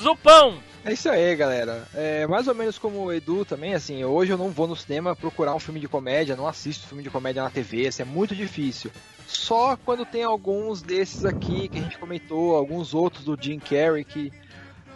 [0.00, 0.58] Zupão!
[0.84, 1.86] É isso aí, galera.
[1.94, 5.16] É mais ou menos como o Edu também, assim, hoje eu não vou no cinema
[5.16, 8.36] procurar um filme de comédia, não assisto filme de comédia na TV, isso é muito
[8.36, 8.92] difícil.
[9.26, 14.04] Só quando tem alguns desses aqui que a gente comentou, alguns outros do Jim Carrey
[14.04, 14.32] que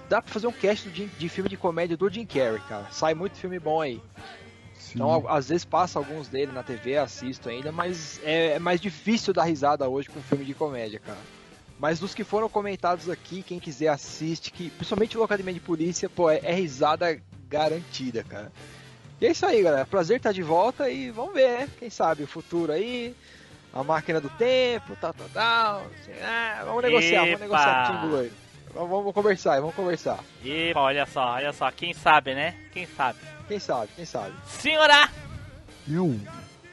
[0.09, 2.87] dá pra fazer um cast do Jim- de filme de comédia do Jim Carrey, cara.
[2.93, 4.01] Sai muito filme bom aí.
[4.95, 8.81] Então, al- às vezes passa alguns dele na TV, assisto ainda, mas é, é mais
[8.81, 11.19] difícil dar risada hoje com filme de comédia, cara.
[11.81, 16.11] Mas dos que foram comentados aqui, quem quiser assiste, que principalmente o Academia de Polícia,
[16.11, 18.52] pô, é, é risada garantida, cara.
[19.19, 19.86] E é isso aí, galera.
[19.86, 21.69] Prazer estar de volta e vamos ver, né?
[21.78, 23.16] Quem sabe o futuro aí,
[23.73, 25.86] a máquina do tempo, tal, tal, tal.
[26.20, 26.65] lá.
[26.66, 27.44] vamos negociar, vamos Epa!
[27.44, 28.32] negociar com o aí.
[28.74, 30.19] Vamos, vamos conversar, vamos conversar.
[30.44, 32.57] E olha só, olha só, quem sabe, né?
[32.73, 33.19] Quem sabe?
[33.48, 34.35] Quem sabe, quem sabe.
[34.47, 35.09] Senhora!
[35.89, 36.15] Eu.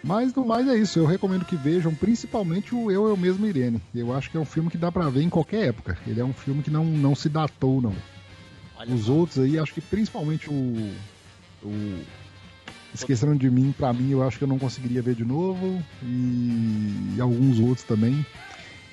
[0.04, 3.82] Mas no mais é isso, eu recomendo que vejam principalmente o Eu, Eu Mesmo Irene.
[3.94, 5.98] Eu acho que é um filme que dá pra ver em qualquer época.
[6.06, 7.96] Ele é um filme que não, não se datou, não.
[8.78, 10.92] Olha Os outros aí, acho que principalmente o.
[11.64, 12.00] o
[12.94, 15.84] Esqueceram de mim, pra mim, eu acho que eu não conseguiria ver de novo.
[16.02, 18.26] E, e alguns outros também.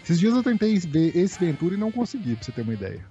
[0.02, 3.04] Esses dias eu tentei ver esse Ventura e não consegui, pra você ter uma ideia.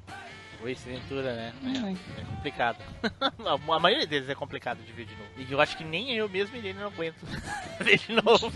[0.63, 1.53] O Ace Ventura, né?
[1.61, 2.77] É, é complicado.
[3.69, 5.29] a maioria deles é complicado de ver de novo.
[5.37, 7.17] E eu acho que nem eu mesmo ele não aguento
[7.83, 8.49] ver de novo.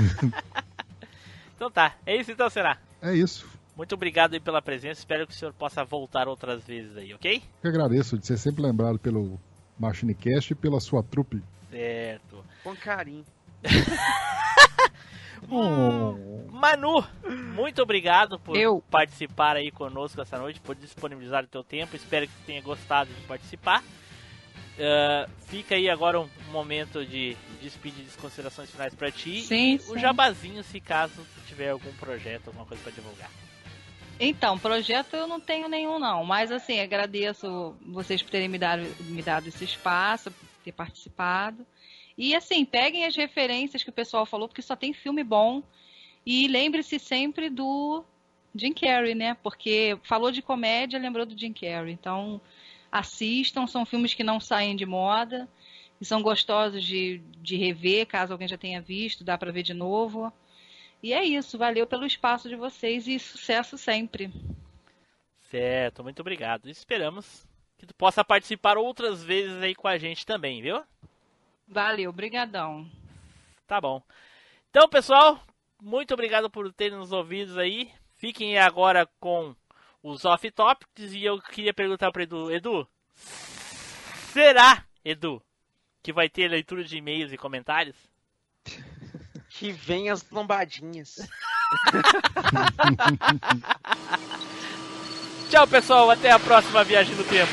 [1.54, 2.78] então tá, é isso então, será?
[3.02, 3.46] É isso.
[3.76, 5.00] Muito obrigado aí pela presença.
[5.00, 7.42] Espero que o senhor possa voltar outras vezes aí, ok?
[7.62, 9.38] Eu agradeço de ser sempre lembrado pelo
[9.78, 11.42] MachineCast e pela sua trupe.
[11.70, 12.42] Certo.
[12.62, 13.26] Com carinho.
[16.50, 17.04] Manu,
[17.54, 18.82] muito obrigado por Eu.
[18.90, 21.96] participar aí conosco essa noite, por disponibilizar o teu tempo.
[21.96, 23.82] Espero que você tenha gostado de participar.
[24.78, 29.42] Ah, fica aí agora um momento de despedir de considerações finais pra ti.
[29.42, 29.92] Sim, e sim.
[29.92, 31.14] o jabazinho, se caso
[31.46, 33.30] tiver algum projeto, alguma coisa pra divulgar.
[34.18, 38.82] Então, projeto eu não tenho nenhum não, mas assim, agradeço vocês por terem me dado,
[39.00, 41.66] me dado esse espaço, por ter participado.
[42.16, 45.62] E assim, peguem as referências que o pessoal falou, porque só tem filme bom.
[46.24, 48.04] E lembre-se sempre do
[48.54, 49.34] Jim Carrey, né?
[49.42, 51.92] Porque falou de comédia, lembrou do Jim Carrey.
[51.92, 52.40] Então,
[52.90, 55.48] assistam, são filmes que não saem de moda
[56.00, 59.74] e são gostosos de, de rever, caso alguém já tenha visto, dá pra ver de
[59.74, 60.32] novo.
[61.02, 64.32] E é isso, valeu pelo espaço de vocês e sucesso sempre.
[65.50, 66.68] Certo, muito obrigado.
[66.68, 67.46] Esperamos
[67.76, 70.82] que tu possa participar outras vezes aí com a gente também, viu?
[71.66, 72.88] Valeu, brigadão.
[73.66, 74.02] Tá bom.
[74.70, 75.42] Então, pessoal,
[75.80, 77.90] muito obrigado por terem nos ouvidos aí.
[78.16, 79.54] Fiquem agora com
[80.02, 82.88] os off-topics e eu queria perguntar para Edu, Edu,
[84.32, 85.42] será, Edu,
[86.02, 87.96] que vai ter leitura de e-mails e comentários?
[89.48, 91.16] Que vem as lombadinhas.
[95.48, 97.52] Tchau, pessoal, até a próxima viagem no tempo.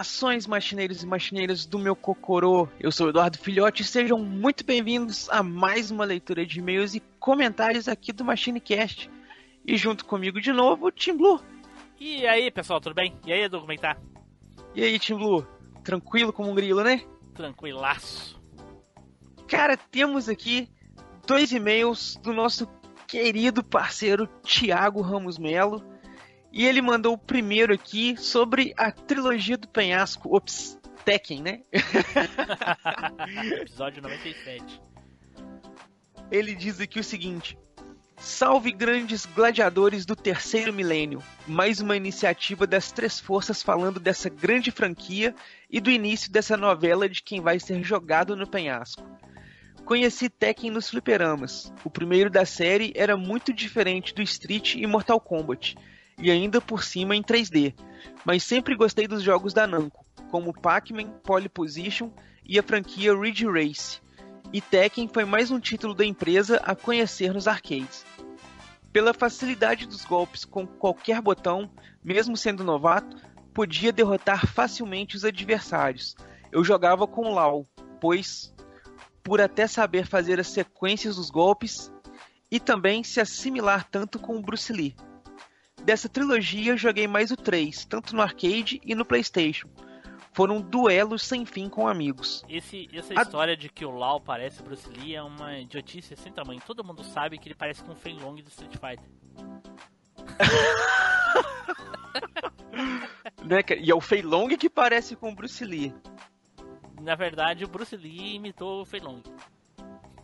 [0.00, 2.66] Saudações, machineiros e machineiras do meu Cocorô.
[2.78, 6.94] Eu sou o Eduardo Filhote e sejam muito bem-vindos a mais uma leitura de e-mails
[6.94, 9.10] e comentários aqui do MachineCast.
[9.66, 11.38] E junto comigo de novo, o Tim Blue.
[11.98, 13.14] E aí, pessoal, tudo bem?
[13.26, 13.96] E aí, Edu, como é que tá?
[14.74, 15.46] E aí, Tim Blue?
[15.84, 17.02] Tranquilo como um grilo, né?
[17.34, 18.40] Tranquilaço.
[19.46, 20.66] Cara, temos aqui
[21.26, 22.66] dois e-mails do nosso
[23.06, 25.84] querido parceiro Thiago Ramos Melo.
[26.52, 30.34] E ele mandou o primeiro aqui sobre a trilogia do penhasco.
[30.34, 31.60] Ops, Tekken, né?
[33.62, 34.82] Episódio 97.
[36.30, 37.56] Ele diz aqui o seguinte:
[38.16, 41.22] Salve grandes gladiadores do terceiro milênio!
[41.46, 45.34] Mais uma iniciativa das três forças falando dessa grande franquia
[45.70, 49.02] e do início dessa novela de quem vai ser jogado no penhasco.
[49.84, 51.72] Conheci Tekken nos fliperamas.
[51.82, 55.74] O primeiro da série era muito diferente do Street e Mortal Kombat,
[56.20, 57.74] e ainda por cima em 3D,
[58.24, 62.10] mas sempre gostei dos jogos da Namco, como Pac-Man, Pole Position
[62.44, 64.00] e a franquia Ridge Race.
[64.52, 68.04] E Tekken foi mais um título da empresa a conhecer nos arcades.
[68.92, 71.70] Pela facilidade dos golpes com qualquer botão,
[72.02, 73.16] mesmo sendo novato,
[73.54, 76.16] podia derrotar facilmente os adversários.
[76.50, 77.66] Eu jogava com Lau,
[78.00, 78.52] pois
[79.22, 81.92] por até saber fazer as sequências dos golpes
[82.50, 84.96] e também se assimilar tanto com o Bruce Lee.
[85.84, 89.68] Dessa trilogia, joguei mais o 3, tanto no arcade e no PlayStation.
[90.32, 92.44] Foram duelos sem fim com amigos.
[92.48, 93.22] Esse, essa a...
[93.22, 96.62] história de que o Lau parece Bruce Lee é uma idiotice sem tamanho.
[96.64, 99.10] Todo mundo sabe que ele parece com o Fei Long do Street Fighter.
[103.44, 105.92] né, e é o Fei Long que parece com o Bruce Lee.
[107.00, 109.22] Na verdade, o Bruce Lee imitou o Fei Long.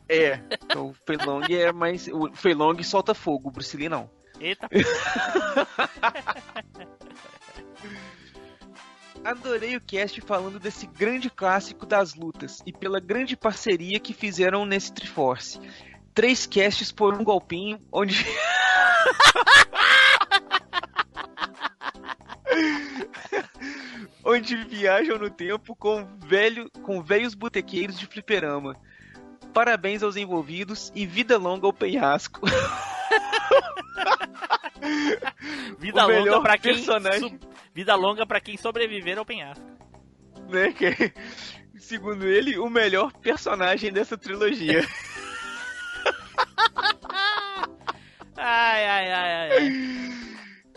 [0.08, 2.06] É, então o Fei Long é mais.
[2.06, 4.08] O Fei Long solta fogo, o Bruce Lee não.
[4.40, 4.68] Eita.
[9.24, 14.64] Adorei o cast falando desse grande clássico das lutas e pela grande parceria que fizeram
[14.64, 15.58] nesse Triforce.
[16.14, 18.24] Três casts por um golpinho, onde.
[24.24, 28.76] onde viajam no tempo com, velho, com velhos botequeiros de fliperama.
[29.56, 32.42] Parabéns aos envolvidos e vida longa ao penhasco.
[35.80, 37.40] vida longa para quem personagem...
[37.72, 39.64] vida longa para quem sobreviver ao penhasco.
[40.50, 41.10] Né, que,
[41.78, 44.84] segundo ele, o melhor personagem dessa trilogia.
[48.36, 49.72] ai, ai, ai, ai.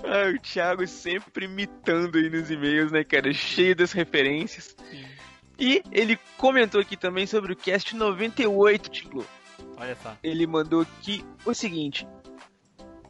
[0.05, 3.33] Ah, o Thiago sempre imitando aí nos e-mails, né, cara?
[3.33, 4.73] Cheio das referências.
[4.89, 5.18] Sim.
[5.59, 9.25] E ele comentou aqui também sobre o cast 98, Tilo.
[9.75, 10.15] Olha só.
[10.23, 12.07] Ele mandou aqui o seguinte: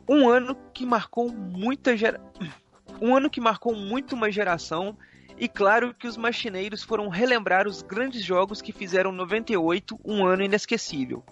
[0.08, 2.20] um ano que marcou muita gera...
[3.00, 4.98] um ano que marcou muito uma geração
[5.38, 10.44] e claro que os machineiros foram relembrar os grandes jogos que fizeram 98 um ano
[10.44, 11.24] inesquecível.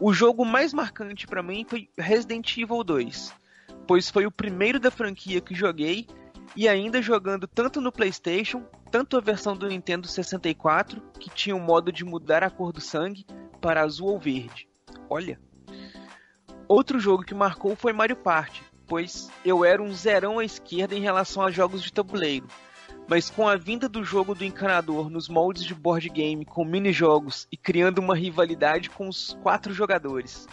[0.00, 3.34] O jogo mais marcante para mim foi Resident Evil 2,
[3.86, 6.06] pois foi o primeiro da franquia que joguei
[6.56, 11.60] e ainda jogando tanto no PlayStation, tanto a versão do Nintendo 64, que tinha o
[11.60, 13.26] modo de mudar a cor do sangue
[13.60, 14.68] para azul ou verde.
[15.10, 15.38] Olha,
[16.68, 21.00] Outro jogo que marcou foi Mario Party, pois eu era um zerão à esquerda em
[21.00, 22.46] relação a jogos de tabuleiro.
[23.08, 27.48] Mas com a vinda do jogo do encanador nos moldes de board game com mini-jogos
[27.50, 30.46] e criando uma rivalidade com os quatro jogadores.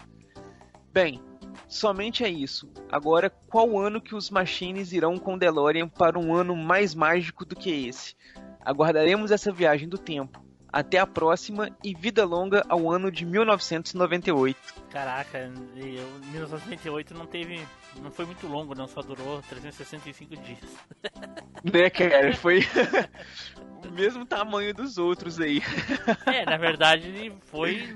[0.93, 1.21] Bem,
[1.67, 2.71] somente é isso.
[2.91, 7.55] Agora, qual ano que os Machines irão com DeLorean para um ano mais mágico do
[7.55, 8.15] que esse?
[8.63, 10.43] Aguardaremos essa viagem do tempo.
[10.75, 14.57] Até a próxima e vida longa ao ano de 1998.
[14.89, 17.61] Caraca, eu, 1998 não teve.
[18.01, 20.59] não foi muito longo, não, só durou 365 dias.
[21.63, 22.31] Né, cara?
[22.35, 22.59] Foi
[23.87, 25.63] o mesmo tamanho dos outros aí.
[26.27, 27.95] É, na verdade ele foi.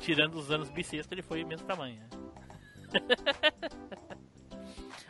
[0.00, 2.02] Tirando os anos bissexto, ele foi o mesmo tamanho.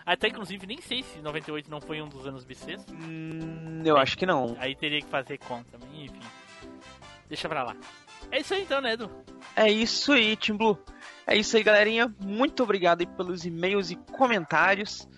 [0.04, 2.92] Até inclusive nem sei se 98 não foi um dos anos bissextos.
[2.92, 4.56] Hum, eu acho que não.
[4.58, 6.20] Aí teria que fazer conta, enfim.
[7.28, 7.76] Deixa pra lá.
[8.30, 9.08] É isso aí então, né, Edu?
[9.54, 10.78] É isso aí, Tim Blue.
[11.26, 12.12] É isso aí, galerinha.
[12.18, 15.08] Muito obrigado pelos e-mails e comentários.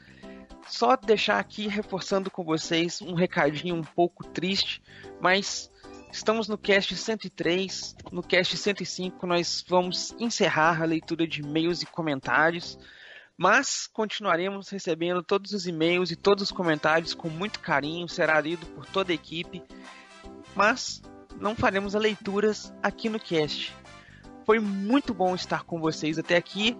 [0.66, 4.82] Só deixar aqui reforçando com vocês um recadinho um pouco triste,
[5.20, 5.71] mas
[6.12, 11.86] estamos no cast 103, no cast 105 nós vamos encerrar a leitura de e-mails e
[11.86, 12.78] comentários,
[13.36, 18.66] mas continuaremos recebendo todos os e-mails e todos os comentários com muito carinho, será lido
[18.66, 19.62] por toda a equipe.
[20.54, 21.00] Mas
[21.40, 23.74] não faremos as leituras aqui no cast.
[24.44, 26.76] Foi muito bom estar com vocês até aqui.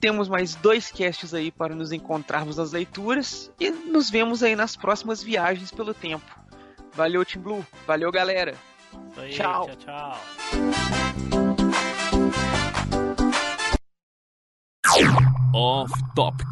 [0.00, 4.74] Temos mais dois casts aí para nos encontrarmos nas leituras e nos vemos aí nas
[4.74, 6.24] próximas viagens pelo tempo.
[6.94, 7.66] Valeu, Team Blue.
[7.86, 8.69] Valeu, galera.
[9.10, 9.66] Isso aí, Tchau.
[9.66, 11.30] tchau, tchau.
[15.54, 16.46] Off Topic.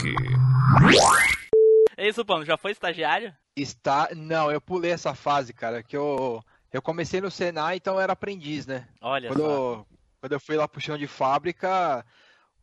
[1.96, 3.34] É isso, Pão, já foi estagiário?
[3.56, 4.08] Está.
[4.14, 6.42] Não, eu pulei essa fase, cara, que eu.
[6.72, 8.86] Eu comecei no Senai, então eu era aprendiz, né?
[9.00, 9.50] Olha quando, só.
[9.50, 9.86] eu,
[10.20, 12.04] quando eu fui lá pro chão de fábrica,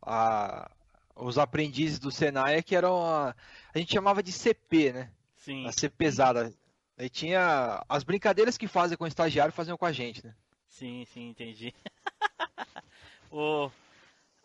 [0.00, 0.70] a-
[1.16, 3.04] os aprendizes do Senai é que eram.
[3.04, 3.34] A,
[3.74, 5.10] a gente chamava de CP, né?
[5.36, 5.66] Sim.
[5.66, 6.52] A CP pesada.
[6.98, 7.84] Aí tinha.
[7.88, 10.34] As brincadeiras que fazem com o estagiário faziam com a gente, né?
[10.68, 11.74] Sim, sim, entendi.
[13.30, 13.70] o.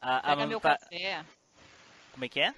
[0.02, 1.23] A, a Pega meu tá- café.
[2.11, 2.53] Como é que é?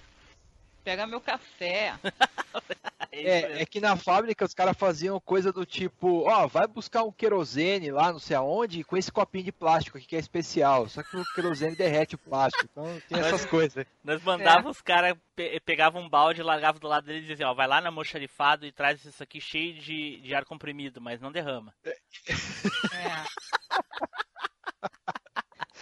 [0.84, 1.94] Pega meu café.
[3.16, 7.12] É, é que na fábrica os caras faziam coisa do tipo, ó, vai buscar um
[7.12, 10.90] querosene lá, não sei aonde, com esse copinho de plástico aqui que é especial.
[10.90, 12.66] Só que o querosene derrete o plástico.
[12.72, 13.86] Então tem essas coisas.
[14.04, 14.72] Nós mandava É.
[14.72, 17.80] os caras, pe pegavam um balde, largavam do lado dele e diziam, ó, vai lá
[17.80, 21.72] na moxarifado e traz isso aqui cheio de, de ar comprimido, mas não derrama.
[21.86, 21.96] É.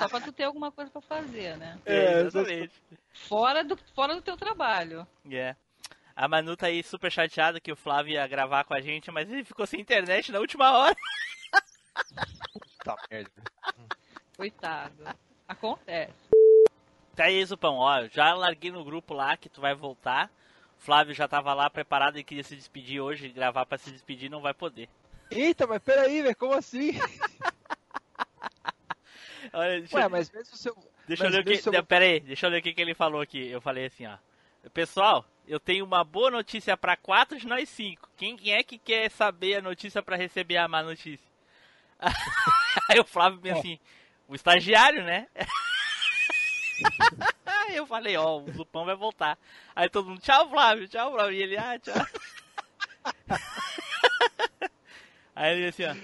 [0.02, 1.80] Só pra tu ter alguma coisa pra fazer, né?
[1.86, 2.74] É, exatamente.
[3.14, 5.08] Fora do, fora do teu trabalho.
[5.30, 5.56] É.
[6.16, 9.30] A Manu tá aí super chateada que o Flávio ia gravar com a gente, mas
[9.30, 10.96] ele ficou sem internet na última hora.
[12.84, 13.32] Tá merda.
[14.36, 15.04] Coitado.
[15.48, 16.30] Acontece.
[17.16, 20.32] Tá aí, Zupão, ó, já larguei no grupo lá que tu vai voltar.
[20.80, 24.32] O Flávio já tava lá preparado e queria se despedir hoje, gravar pra se despedir
[24.32, 24.90] não vai poder.
[25.30, 26.94] Eita, mas peraí, velho, como assim?
[29.54, 30.76] Olha, deixa, Ué, mas mesmo se eu.
[31.08, 31.50] deixa eu mas ler o que.
[31.50, 33.48] mesmo se eu- Não, pera aí, deixa eu ler o que, que ele falou aqui.
[33.50, 34.18] Eu falei assim, ó.
[34.74, 38.08] Pessoal, eu tenho uma boa notícia pra quatro de nós cinco.
[38.16, 41.28] Quem, é que quer saber a notícia pra receber a má notícia?
[42.90, 43.80] Aí o Flávio bem assim,
[44.28, 45.28] o estagiário, né?
[47.46, 49.38] Aí eu falei, ó, o Zupão vai voltar.
[49.76, 51.34] Aí todo mundo, tchau Flávio, tchau Flávio.
[51.34, 52.06] E ele, ah, tchau.
[55.36, 55.96] Aí ele assim, ó.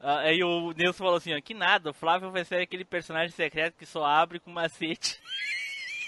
[0.00, 3.30] Ah, Aí o Nilson falou assim, ó, que nada, o Flávio vai ser aquele personagem
[3.34, 5.20] secreto que só abre com macete.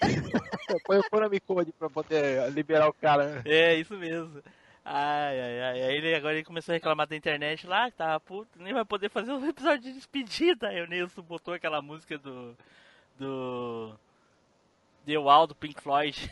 [0.86, 3.36] Põe o Konami Code pra poder liberar o cara.
[3.36, 3.42] né?
[3.44, 4.42] É, isso mesmo.
[4.84, 5.82] Ai, ai, ai.
[5.82, 8.84] Aí ele agora ele começou a reclamar da internet lá, que tava puto, nem vai
[8.84, 10.68] poder fazer um episódio de despedida.
[10.68, 12.56] Aí o Nilson botou aquela música do.
[13.16, 13.94] do.
[15.06, 16.30] The Wall do Pink Floyd.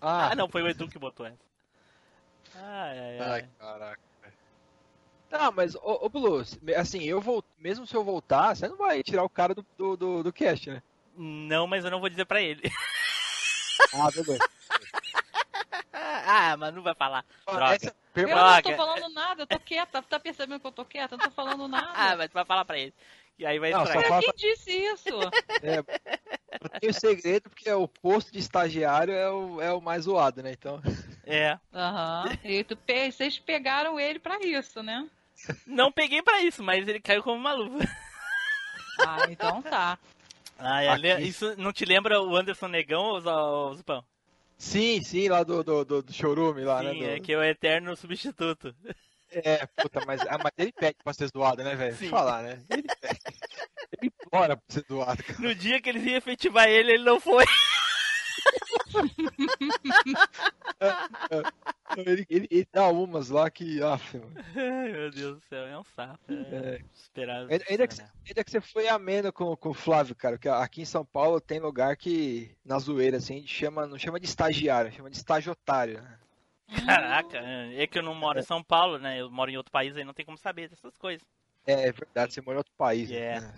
[0.00, 1.36] Ah, Ah, não, foi o Edu que botou essa.
[2.54, 3.30] Ai, ai, ai.
[3.30, 4.00] Ai, caraca.
[5.28, 6.42] Tá, mas, ô, ô Blue,
[6.76, 7.44] assim, eu vou.
[7.58, 10.70] Mesmo se eu voltar, você não vai tirar o cara do, do, do, do cast,
[10.70, 10.82] né?
[11.16, 12.62] Não, mas eu não vou dizer pra ele.
[13.92, 14.38] Ah, beleza.
[15.92, 17.24] ah, mas não vai falar.
[17.46, 17.74] Droga.
[17.74, 20.02] Essa Eu não tô falando nada, eu tô quieta.
[20.02, 21.14] Tá percebendo que eu tô quieta?
[21.14, 22.16] Eu não tô falando Ah, nada.
[22.16, 22.94] mas tu vai falar pra ele.
[23.38, 24.08] E aí vai Não, estragar.
[24.08, 25.14] fala- Quem disse isso?
[25.62, 30.42] É, eu tenho segredo porque o posto de estagiário é o, é o mais zoado,
[30.42, 30.52] né?
[30.52, 30.80] Então.
[31.24, 31.58] É.
[31.72, 32.24] Aham.
[32.42, 35.08] E tu pe- vocês pegaram ele pra isso, né?
[35.66, 37.78] Não peguei pra isso, mas ele caiu como uma luva.
[39.00, 39.96] Ah, então tá.
[40.58, 43.18] Ah, é, isso não te lembra o Anderson Negão ou
[43.70, 44.04] o Zupão?
[44.56, 46.94] Sim, sim, lá do, do, do, do showroom lá, Sim, né?
[46.94, 48.74] do- é que é o eterno substituto.
[49.30, 51.94] É, puta, mas, ah, mas ele pede pra ser zoado, né, velho?
[51.94, 52.08] Sim.
[52.08, 52.60] Falar, né?
[52.68, 53.20] Ele pede.
[54.02, 55.38] Ele implora pra ser zoado, cara.
[55.38, 57.44] No dia que eles iam efetivar ele, ele não foi.
[61.96, 63.80] Ele, ele, ele dá umas lá que.
[63.82, 63.98] Ah,
[64.54, 66.20] meu Deus do céu, é um sapo.
[66.30, 66.80] É, É.
[66.94, 67.48] esperado.
[67.68, 70.82] Ainda, que, você- ainda que você foi ameno com, com o Flávio, cara, porque aqui
[70.82, 74.26] em São Paulo tem lugar que, na zoeira, assim, a gente chama, não chama de
[74.26, 76.02] estagiário, chama de estagiotário.
[76.02, 76.18] né?
[76.84, 79.18] Caraca, é que eu não moro em São Paulo, né?
[79.22, 81.26] Eu moro em outro país aí, não tem como saber dessas coisas.
[81.66, 83.10] É, é verdade, você mora em outro país.
[83.10, 83.40] É.
[83.40, 83.54] né?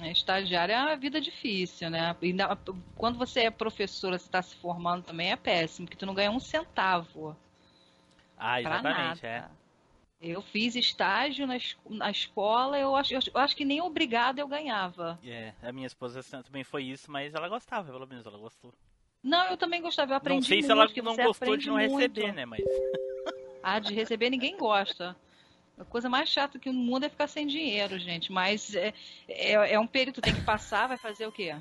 [0.00, 2.14] É, Estagiário é uma vida difícil, né?
[2.94, 6.30] Quando você é professora, você está se formando também, é péssimo, porque tu não ganha
[6.30, 7.36] um centavo.
[8.36, 9.44] Ah, exatamente, é.
[10.20, 14.48] Eu fiz estágio na, es- na escola, eu acho, eu acho que nem obrigada eu
[14.48, 15.18] ganhava.
[15.24, 18.72] É, a minha esposa também foi isso, mas ela gostava, pelo menos ela gostou.
[19.22, 21.68] Não, eu também gostava, eu aprendi não sei se muito, ela porque não gostou de
[21.68, 21.98] não muito.
[21.98, 22.44] receber, né?
[22.44, 22.62] Mas.
[23.62, 25.16] Ah, de receber ninguém gosta.
[25.78, 28.32] A coisa mais chata que no mundo é ficar sem dinheiro, gente.
[28.32, 28.92] Mas é,
[29.28, 31.54] é, é um período tem que passar, vai fazer o quê?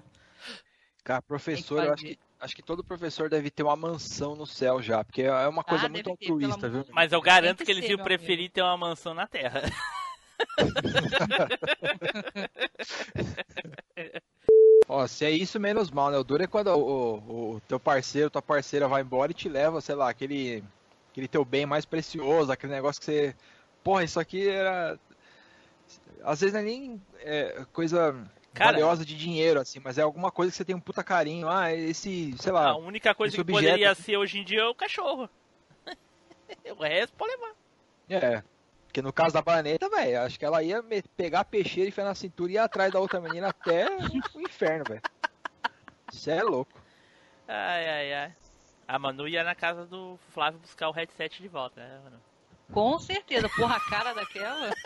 [1.03, 4.81] Cara, professor, eu acho que, acho que todo professor deve ter uma mansão no céu
[4.81, 6.85] já, porque é uma coisa Ah, muito ter, altruísta, viu?
[6.91, 9.61] Mas eu garanto que que eles iam preferir ter uma mansão na Terra.
[14.89, 16.17] Ó, se é isso, menos mal, né?
[16.17, 19.49] O duro é quando o, o- o teu parceiro, tua parceira vai embora e te
[19.49, 20.63] leva, sei lá, aquele,
[21.11, 23.35] aquele teu bem mais precioso, aquele negócio que você.
[23.87, 24.99] Porra, isso aqui era.
[26.21, 28.21] Às vezes não é nem é, coisa
[28.53, 31.47] Cara- valiosa de dinheiro, assim, mas é alguma coisa que você tem um puta carinho.
[31.47, 32.71] Ah, esse, sei lá.
[32.71, 35.29] A única coisa que objeto- poderia ser hoje em dia é o cachorro.
[36.77, 37.53] o resto pode levar.
[38.09, 38.43] É.
[38.87, 40.83] Porque no caso da Baneta, velho, acho que ela ia
[41.15, 43.87] pegar a peixeira e enfiar na cintura e ir atrás da outra menina até
[44.35, 45.01] o inferno, velho.
[46.11, 46.77] Isso é louco.
[47.47, 48.35] Ai, ai, ai.
[48.85, 52.19] A Manu ia na casa do Flávio buscar o headset de volta, né, Manu?
[52.71, 53.49] Com certeza.
[53.49, 54.69] Porra, a cara daquela.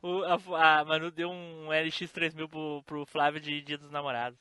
[0.00, 0.22] O,
[0.54, 4.38] a, a Manu deu um LX3000 pro, pro Flávio de Dia dos Namorados.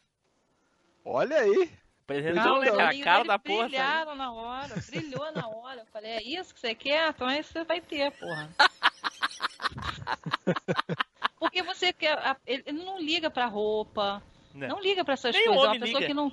[1.03, 1.69] Olha aí.
[2.03, 2.89] Apresentou Não, cara?
[2.89, 3.57] A cara da porra.
[3.63, 3.69] sabe?
[3.69, 5.81] brilharam na hora, brilhou na hora.
[5.81, 7.09] Eu falei, é isso que você quer?
[7.09, 8.49] Então é isso que você vai ter, porra.
[11.39, 12.17] Porque você quer.
[12.45, 14.21] Ele não liga pra roupa,
[14.53, 14.67] Não.
[14.67, 15.63] não, liga pra essas Nem coisas.
[15.63, 16.07] É uma pessoa liga.
[16.07, 16.31] que não.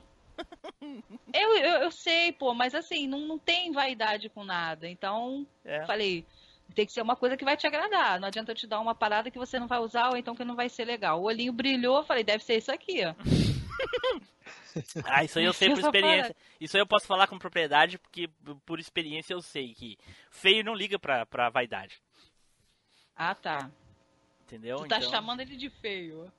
[1.32, 4.88] Eu, eu, eu sei, pô, mas assim, não, não tem vaidade com nada.
[4.88, 5.86] Então, É.
[5.86, 6.26] falei,
[6.74, 8.18] tem que ser uma coisa que vai te agradar.
[8.20, 10.44] Não adianta eu te dar uma parada que você não vai usar ou então que
[10.44, 11.20] não vai ser legal.
[11.20, 13.14] O olhinho brilhou, eu falei, deve ser isso aqui, ó.
[15.04, 16.34] Ah, isso aí eu sei por experiência.
[16.58, 18.28] Isso aí eu posso falar com propriedade, porque
[18.64, 19.98] por experiência eu sei que
[20.30, 22.00] feio não liga pra, pra vaidade.
[23.14, 23.70] Ah, tá.
[24.44, 24.78] Entendeu?
[24.78, 26.32] Tu tá Então, chamando ele de feio.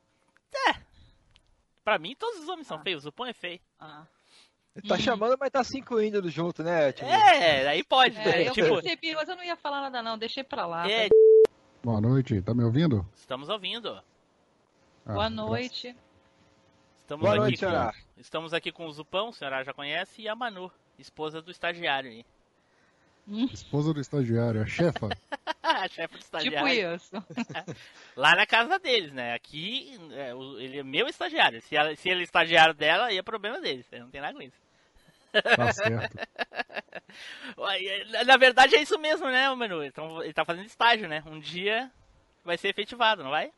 [1.83, 3.05] Pra mim, todos os homens são feios.
[3.05, 3.59] O pão é feio.
[3.79, 4.05] Ah.
[4.75, 6.91] Ele tá chamando, mas tá se incluindo junto, né?
[6.93, 8.15] Tipo, É, aí pode.
[8.15, 8.43] né?
[8.43, 10.89] É, eu tipo, percebi, mas eu não ia falar nada não, deixei pra lá.
[10.89, 11.09] é,
[11.83, 13.05] Boa noite, tá me ouvindo?
[13.15, 14.01] estamos ouvindo.
[15.05, 15.95] Ah, Boa noite.
[17.01, 17.93] Estamos Boa aqui noite, com, senhora.
[18.17, 22.09] Estamos aqui com o Zupão, a senhora já conhece, e a Manu, esposa do estagiário
[22.09, 22.25] aí.
[23.53, 25.09] Esposa do estagiário, a chefa.
[25.63, 26.95] a chefe do Tipo estagiário.
[26.95, 27.11] isso.
[28.17, 29.33] Lá na casa deles, né?
[29.33, 30.31] Aqui, é,
[30.61, 31.61] ele é meu estagiário.
[31.61, 33.85] Se, ela- se ele é estagiário dela, aí é problema deles.
[33.91, 34.57] Não tem nada com isso.
[35.31, 36.17] Tá certo.
[37.79, 39.83] É, Na verdade é isso mesmo, né, o Manu?
[39.83, 41.23] Então, ele tá fazendo estágio, né?
[41.27, 41.91] Um dia
[42.43, 43.51] vai ser efetivado, não vai?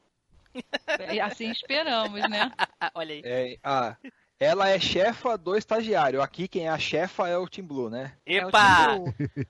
[1.11, 2.51] E assim esperamos, né?
[2.93, 3.21] Olha aí.
[3.23, 3.95] É, ah,
[4.39, 6.21] ela é chefa do estagiário.
[6.21, 8.13] Aqui quem é a chefa é o Team Blue, né?
[8.25, 8.95] Epa!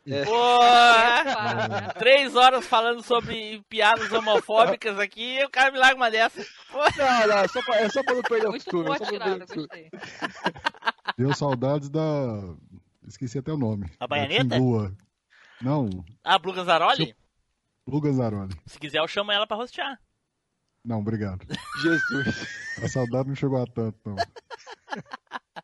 [0.06, 0.26] É.
[0.26, 1.94] Pô, Epa!
[1.98, 6.46] três horas falando sobre piadas homofóbicas aqui e o cara me larga uma dessa.
[6.72, 8.84] Não, não, só pra, é só pra não perder o costume.
[8.86, 9.90] boa tirada, gostei.
[11.18, 12.04] Deu saudades da.
[13.08, 13.86] Esqueci até o nome.
[14.00, 14.58] A Da Baianeta?
[15.62, 15.90] Não,
[16.24, 17.16] a Blue Ganzaroli?
[17.88, 18.54] Luga Zaroli.
[18.66, 20.00] Se quiser eu chamo ela pra rostear.
[20.84, 21.46] Não, obrigado.
[21.82, 22.48] Jesus.
[22.84, 24.16] A saudade não chegou a tanto, não.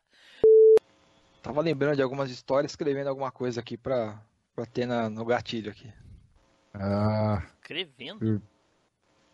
[1.42, 4.20] Tava lembrando de algumas histórias, escrevendo alguma coisa aqui pra,
[4.54, 5.92] pra ter na- no gatilho aqui.
[6.74, 8.42] Ah, Escrevendo.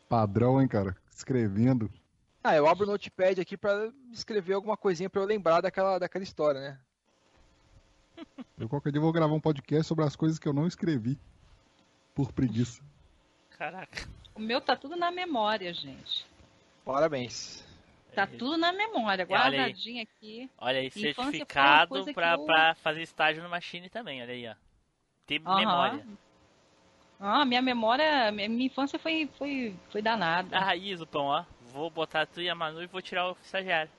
[0.09, 0.97] padrão, hein, cara?
[1.11, 1.91] Escrevendo.
[2.43, 6.25] Ah, eu abro o notepad aqui pra escrever alguma coisinha pra eu lembrar daquela, daquela
[6.25, 6.81] história, né?
[8.59, 11.17] Eu qualquer dia vou gravar um podcast sobre as coisas que eu não escrevi.
[12.17, 12.83] Por preguiça.
[13.57, 14.09] Caraca.
[14.35, 16.27] O meu tá tudo na memória, gente.
[16.85, 17.63] Parabéns.
[18.19, 20.51] Tá tudo na memória, guardadinho aqui.
[20.59, 24.55] Olha aí, certificado pra, eu- pra fazer estágio no Machine também, olha aí, ó.
[25.25, 25.55] Ter Aham.
[25.57, 26.05] memória.
[27.21, 30.57] Ah, minha memória, minha infância foi, foi, foi danada.
[30.57, 31.45] A raiz, o pão, ó.
[31.73, 33.91] Vou botar tu e a Manu e vou tirar o estagiário.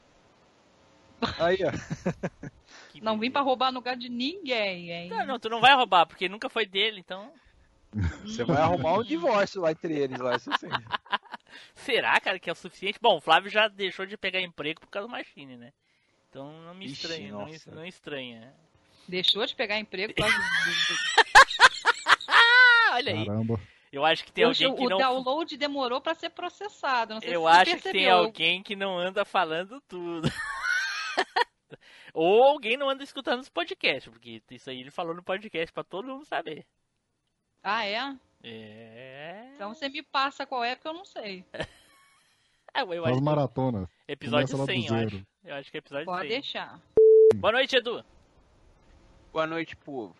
[1.39, 1.71] Aí, ó.
[2.91, 5.09] Que Não vim pra roubar no lugar de ninguém, hein?
[5.11, 7.31] Não, não, tu não vai roubar, porque nunca foi dele, então.
[8.25, 10.67] Você vai arrumar um divórcio lá entre eles, lá, isso sim.
[11.75, 12.99] Será, cara, que é o suficiente?
[13.01, 15.73] Bom, o Flávio já deixou de pegar emprego por causa do Machine, né?
[16.29, 18.53] Então não me Ixi, estranha, não, não estranha.
[19.07, 20.43] Deixou de pegar emprego por causa do-
[22.27, 23.25] Ah, olha aí.
[23.25, 23.59] Caramba.
[23.91, 24.97] Eu acho que tem o, alguém que o não.
[24.99, 27.15] download demorou pra ser processado.
[27.15, 30.29] Não sei Eu se você acho que tem alguém que não anda falando tudo.
[32.13, 35.83] Ou alguém não anda escutando os podcasts, porque isso aí ele falou no podcast pra
[35.83, 36.65] todo mundo saber.
[37.63, 38.15] Ah, é?
[38.43, 39.51] É.
[39.55, 41.45] Então você me passa qual é, porque eu não sei.
[42.71, 43.89] É, eu maratona.
[44.07, 45.07] episódio Começa lá do 100, eu zero.
[45.07, 45.27] acho.
[45.43, 46.29] Eu acho que é episódio Pode 100.
[46.29, 46.79] deixar.
[47.35, 48.05] Boa noite, Edu.
[49.33, 50.15] Boa noite, povo.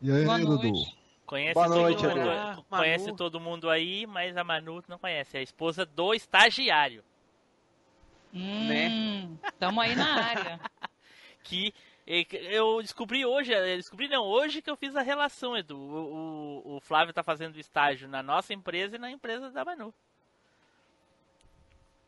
[0.00, 0.62] E aí, Boa Dudu?
[0.68, 0.98] noite.
[1.26, 2.30] Conhece, Boa todo, noite, mundo, Edu.
[2.30, 3.16] Ah, conhece Manu.
[3.16, 5.36] todo mundo aí, mas a Manu não conhece.
[5.36, 7.02] É a esposa do estagiário.
[8.32, 10.60] Hum, tamo aí na área.
[11.44, 11.74] Que
[12.06, 15.76] eu descobri hoje, eh, descobri não, hoje que eu fiz a relação, Edu.
[15.78, 19.94] O, o, o Flávio tá fazendo estágio na nossa empresa e na empresa da Manu.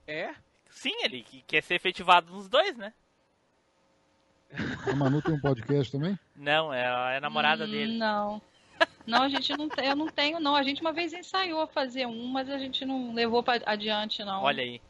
[0.06, 0.34] É?
[0.70, 2.92] Sim, ele que- quer ser efetivado nos dois, né?
[4.86, 6.18] A Manu tem um podcast também?
[6.36, 7.96] Não, é a, é a namorada Hum, dele.
[7.98, 8.40] Não.
[9.06, 10.54] Não, a gente não tem, eu não tenho, não.
[10.56, 14.42] A gente uma vez ensaiou fazer um, mas a gente não levou pra adiante, não.
[14.42, 14.80] Olha aí.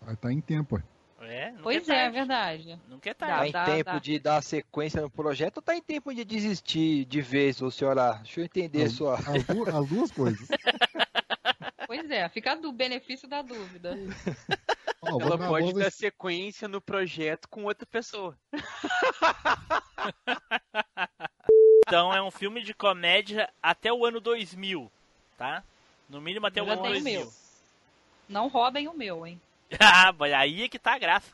[0.00, 0.82] Vai tá em tempo.
[1.26, 2.16] É, Pois é, é, é tarde.
[2.16, 2.78] verdade.
[2.88, 3.48] Nunca é Dá, Tá tarde.
[3.48, 3.98] em dá, tempo dá.
[3.98, 8.14] de dar sequência no projeto ou tá em tempo de desistir de vez, ô senhora?
[8.22, 9.14] Deixa eu entender As, sua.
[9.16, 10.48] as du- as duas coisas.
[11.86, 13.90] Pois é, fica do benefício da dúvida.
[15.04, 18.34] Ela a pode dar sequência no projeto com outra pessoa.
[21.86, 24.90] Então é um filme de comédia até o ano 2000,
[25.36, 25.62] tá?
[26.08, 27.20] No mínimo até Eu o ano tenho o 2000.
[27.20, 27.32] meu.
[28.28, 29.38] Não roubem o meu, hein?
[29.80, 31.30] ah, mas aí é que tá a graça.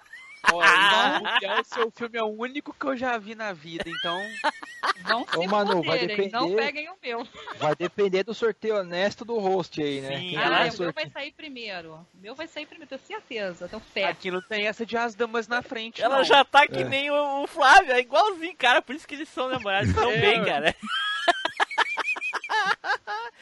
[0.52, 0.62] Ó,
[1.36, 4.18] então, o seu filme é o único que eu já vi na vida, então.
[5.04, 7.28] Vão se Ô, Manu, vai foderem, não depender- peguem o meu.
[7.58, 10.16] Vai depender do sorteio honesto do host aí, né?
[10.18, 11.92] Sim, Ah, vai o meu vai sair primeiro.
[11.94, 13.68] O meu vai sair primeiro, tenho certeza.
[13.68, 14.04] Tenho fé.
[14.04, 16.00] Aqui não tem essa de as damas na frente.
[16.02, 16.24] Ela não.
[16.24, 16.84] já tá que É.
[16.84, 18.80] nem o, o Flávio, é igualzinho, cara.
[18.80, 20.74] Por isso que eles são namorados tão É, bem, cara.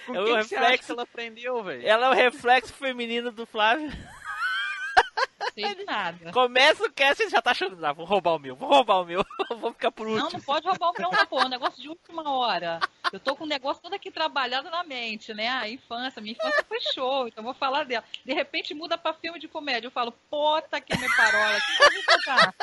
[0.06, 1.86] Com é o reflexo- que ela aprendeu, velho?
[1.86, 3.90] Ela é o reflexo feminino do Flávio.
[5.56, 6.30] De nada.
[6.32, 9.04] Começa o cast e já tá achando, ah, vou roubar o meu, vou roubar o
[9.04, 9.24] meu,
[9.58, 10.32] vou ficar por Não, último.
[10.38, 11.40] não pode roubar o meu, não, pô.
[11.40, 12.78] É um negócio de última hora.
[13.12, 15.48] Eu tô com o negócio todo aqui trabalhado na mente, né?
[15.48, 16.22] A infância.
[16.22, 18.04] Minha infância foi show, então vou falar dela.
[18.24, 19.88] De repente muda pra filme de comédia.
[19.88, 21.58] Eu falo, puta que me parola.
[21.60, 22.54] Que que eu vou botar?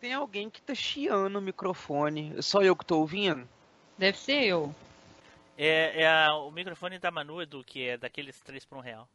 [0.00, 2.40] Tem alguém que tá chiando o microfone.
[2.42, 3.48] Só eu que tô ouvindo?
[3.98, 4.74] Deve ser eu.
[5.58, 9.08] É, é a- o microfone da Manu, Edu, que é daqueles 3 por um real.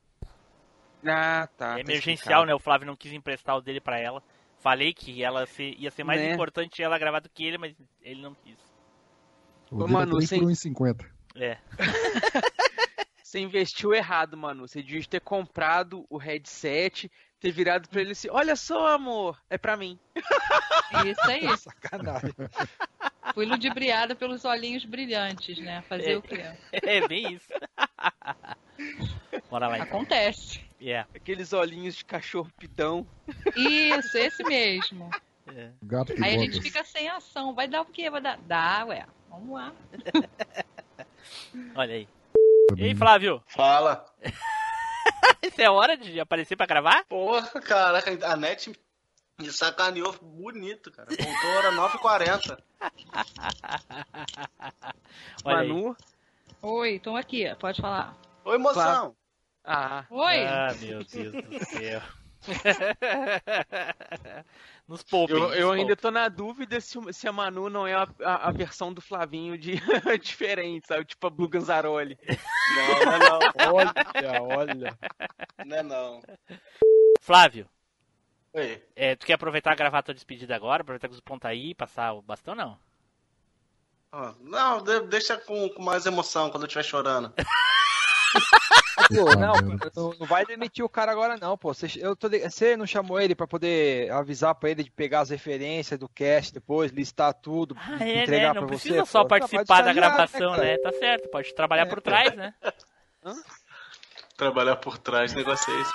[1.12, 1.72] Ah, tá.
[1.72, 2.46] é tá emergencial, explicado.
[2.48, 2.54] né?
[2.56, 4.22] O Flávio não quis emprestar o dele pra ela.
[4.60, 6.34] Falei que ela se- ia ser mais Né?
[6.34, 8.58] importante ela gravar do que ele, mas ele não quis.
[9.72, 11.06] O Ô, Manu, é 3 sem- por 1,50.
[11.36, 11.58] É.
[13.22, 14.68] Você investiu errado, mano.
[14.68, 19.58] Você devia ter comprado o headset, ter virado pra ele assim: Olha só, amor, é
[19.58, 19.98] pra mim.
[21.06, 21.46] Isso aí.
[21.58, 22.34] Sacanagem.
[23.34, 25.84] Fui ludibriada pelos olhinhos brilhantes, né?
[25.88, 26.18] Fazer É.
[26.18, 26.44] o quê?
[26.72, 27.54] É bem isso.
[29.50, 29.88] Bora lá então.
[29.88, 30.62] Acontece.
[30.82, 31.08] Yeah.
[31.16, 33.06] Aqueles olhinhos de cachorro pidão.
[33.56, 35.10] Isso, esse mesmo.
[35.54, 35.72] É.
[36.22, 37.54] Aí a gente fica sem ação.
[37.54, 38.10] Vai dar o quê?
[38.10, 38.38] Vai dar.
[38.46, 39.06] Dá, ué.
[39.30, 39.74] Vamos lá.
[41.76, 42.08] Olha aí.
[42.76, 43.42] E aí, Flávio?
[43.48, 44.06] Fala.
[45.42, 47.06] Isso é hora de aparecer pra gravar?
[47.06, 48.72] Porra, caraca, a net
[49.40, 51.08] me sacaneou bonito, cara.
[51.10, 52.58] Voltou hora 9h40.
[55.46, 55.68] Olha aí.
[55.68, 55.96] Manu.
[56.62, 57.54] Oi, tô aqui.
[57.56, 58.16] Pode falar.
[58.44, 59.16] Oi, moção.
[59.64, 60.46] Ah, Oi.
[60.46, 62.02] Ah, meu Deus do céu.
[64.88, 65.36] Nos poupem.
[65.36, 66.02] eu, nos eu ainda poupem.
[66.02, 69.02] tô na dúvida se, o- se a Manu não é a, a- a versão do
[69.02, 69.74] Flavinho de
[70.24, 71.04] diferente, sabe?
[71.06, 72.18] Tipo a Blue Ganzaroli.
[72.76, 73.40] Não, não é não.
[73.76, 74.98] Olha, olha.
[75.66, 76.22] Não é não.
[77.20, 77.70] Flávio,
[78.54, 78.82] Oi.
[78.96, 80.82] é, tu quer aproveitar a gravar tua despedida agora?
[80.82, 82.80] Aproveitar que os pontos aí, passar o bastão, não?
[84.10, 87.34] Ah, Não, de- deixa com, com mais emoção quando eu estiver chorando.
[89.10, 89.92] Pô, não, Caramba.
[89.96, 91.74] não, não vai demitir o cara agora não, pô.
[91.74, 95.30] Você, eu tô, você não chamou ele pra poder avisar pra ele de pegar as
[95.30, 98.60] referências do cast depois, listar tudo, Ah, é, entregar né?
[98.60, 98.90] pra Não você?
[98.90, 99.30] precisa só pô.
[99.30, 100.78] participar da gravação, né?
[100.78, 102.54] Tá certo, pode trabalhar por trás, né?
[104.36, 105.92] Trabalhar por trás, negócio é esse.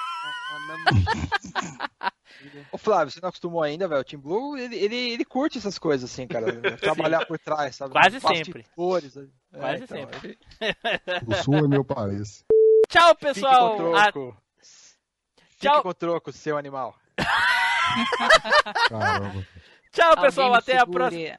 [2.73, 4.01] Ô Flávio, você não acostumou ainda, velho?
[4.01, 6.47] O Team Blue, ele, ele, ele curte essas coisas assim, cara.
[6.79, 7.93] Trabalhar por trás, sabe?
[7.93, 8.65] Quase sempre.
[8.67, 10.39] é, Quase então, sempre.
[10.61, 10.79] ele-
[11.27, 12.45] O sul é meu país.
[12.93, 13.77] Tchau, Fique pessoal.
[13.77, 14.37] com A- troco.
[14.61, 15.83] Fique Tchau.
[15.83, 16.95] com troco, seu animal.
[19.93, 20.53] Tchau, pessoal.
[20.55, 21.39] Até a próxima.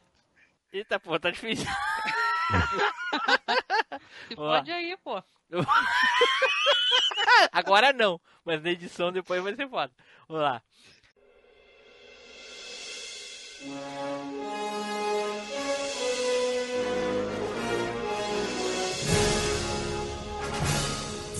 [0.71, 1.67] Eita, pô, tá difícil.
[4.27, 5.21] Se pode aí, pô.
[7.51, 9.91] Agora não, mas na edição depois vai ser foda.
[10.27, 10.61] Vamos lá.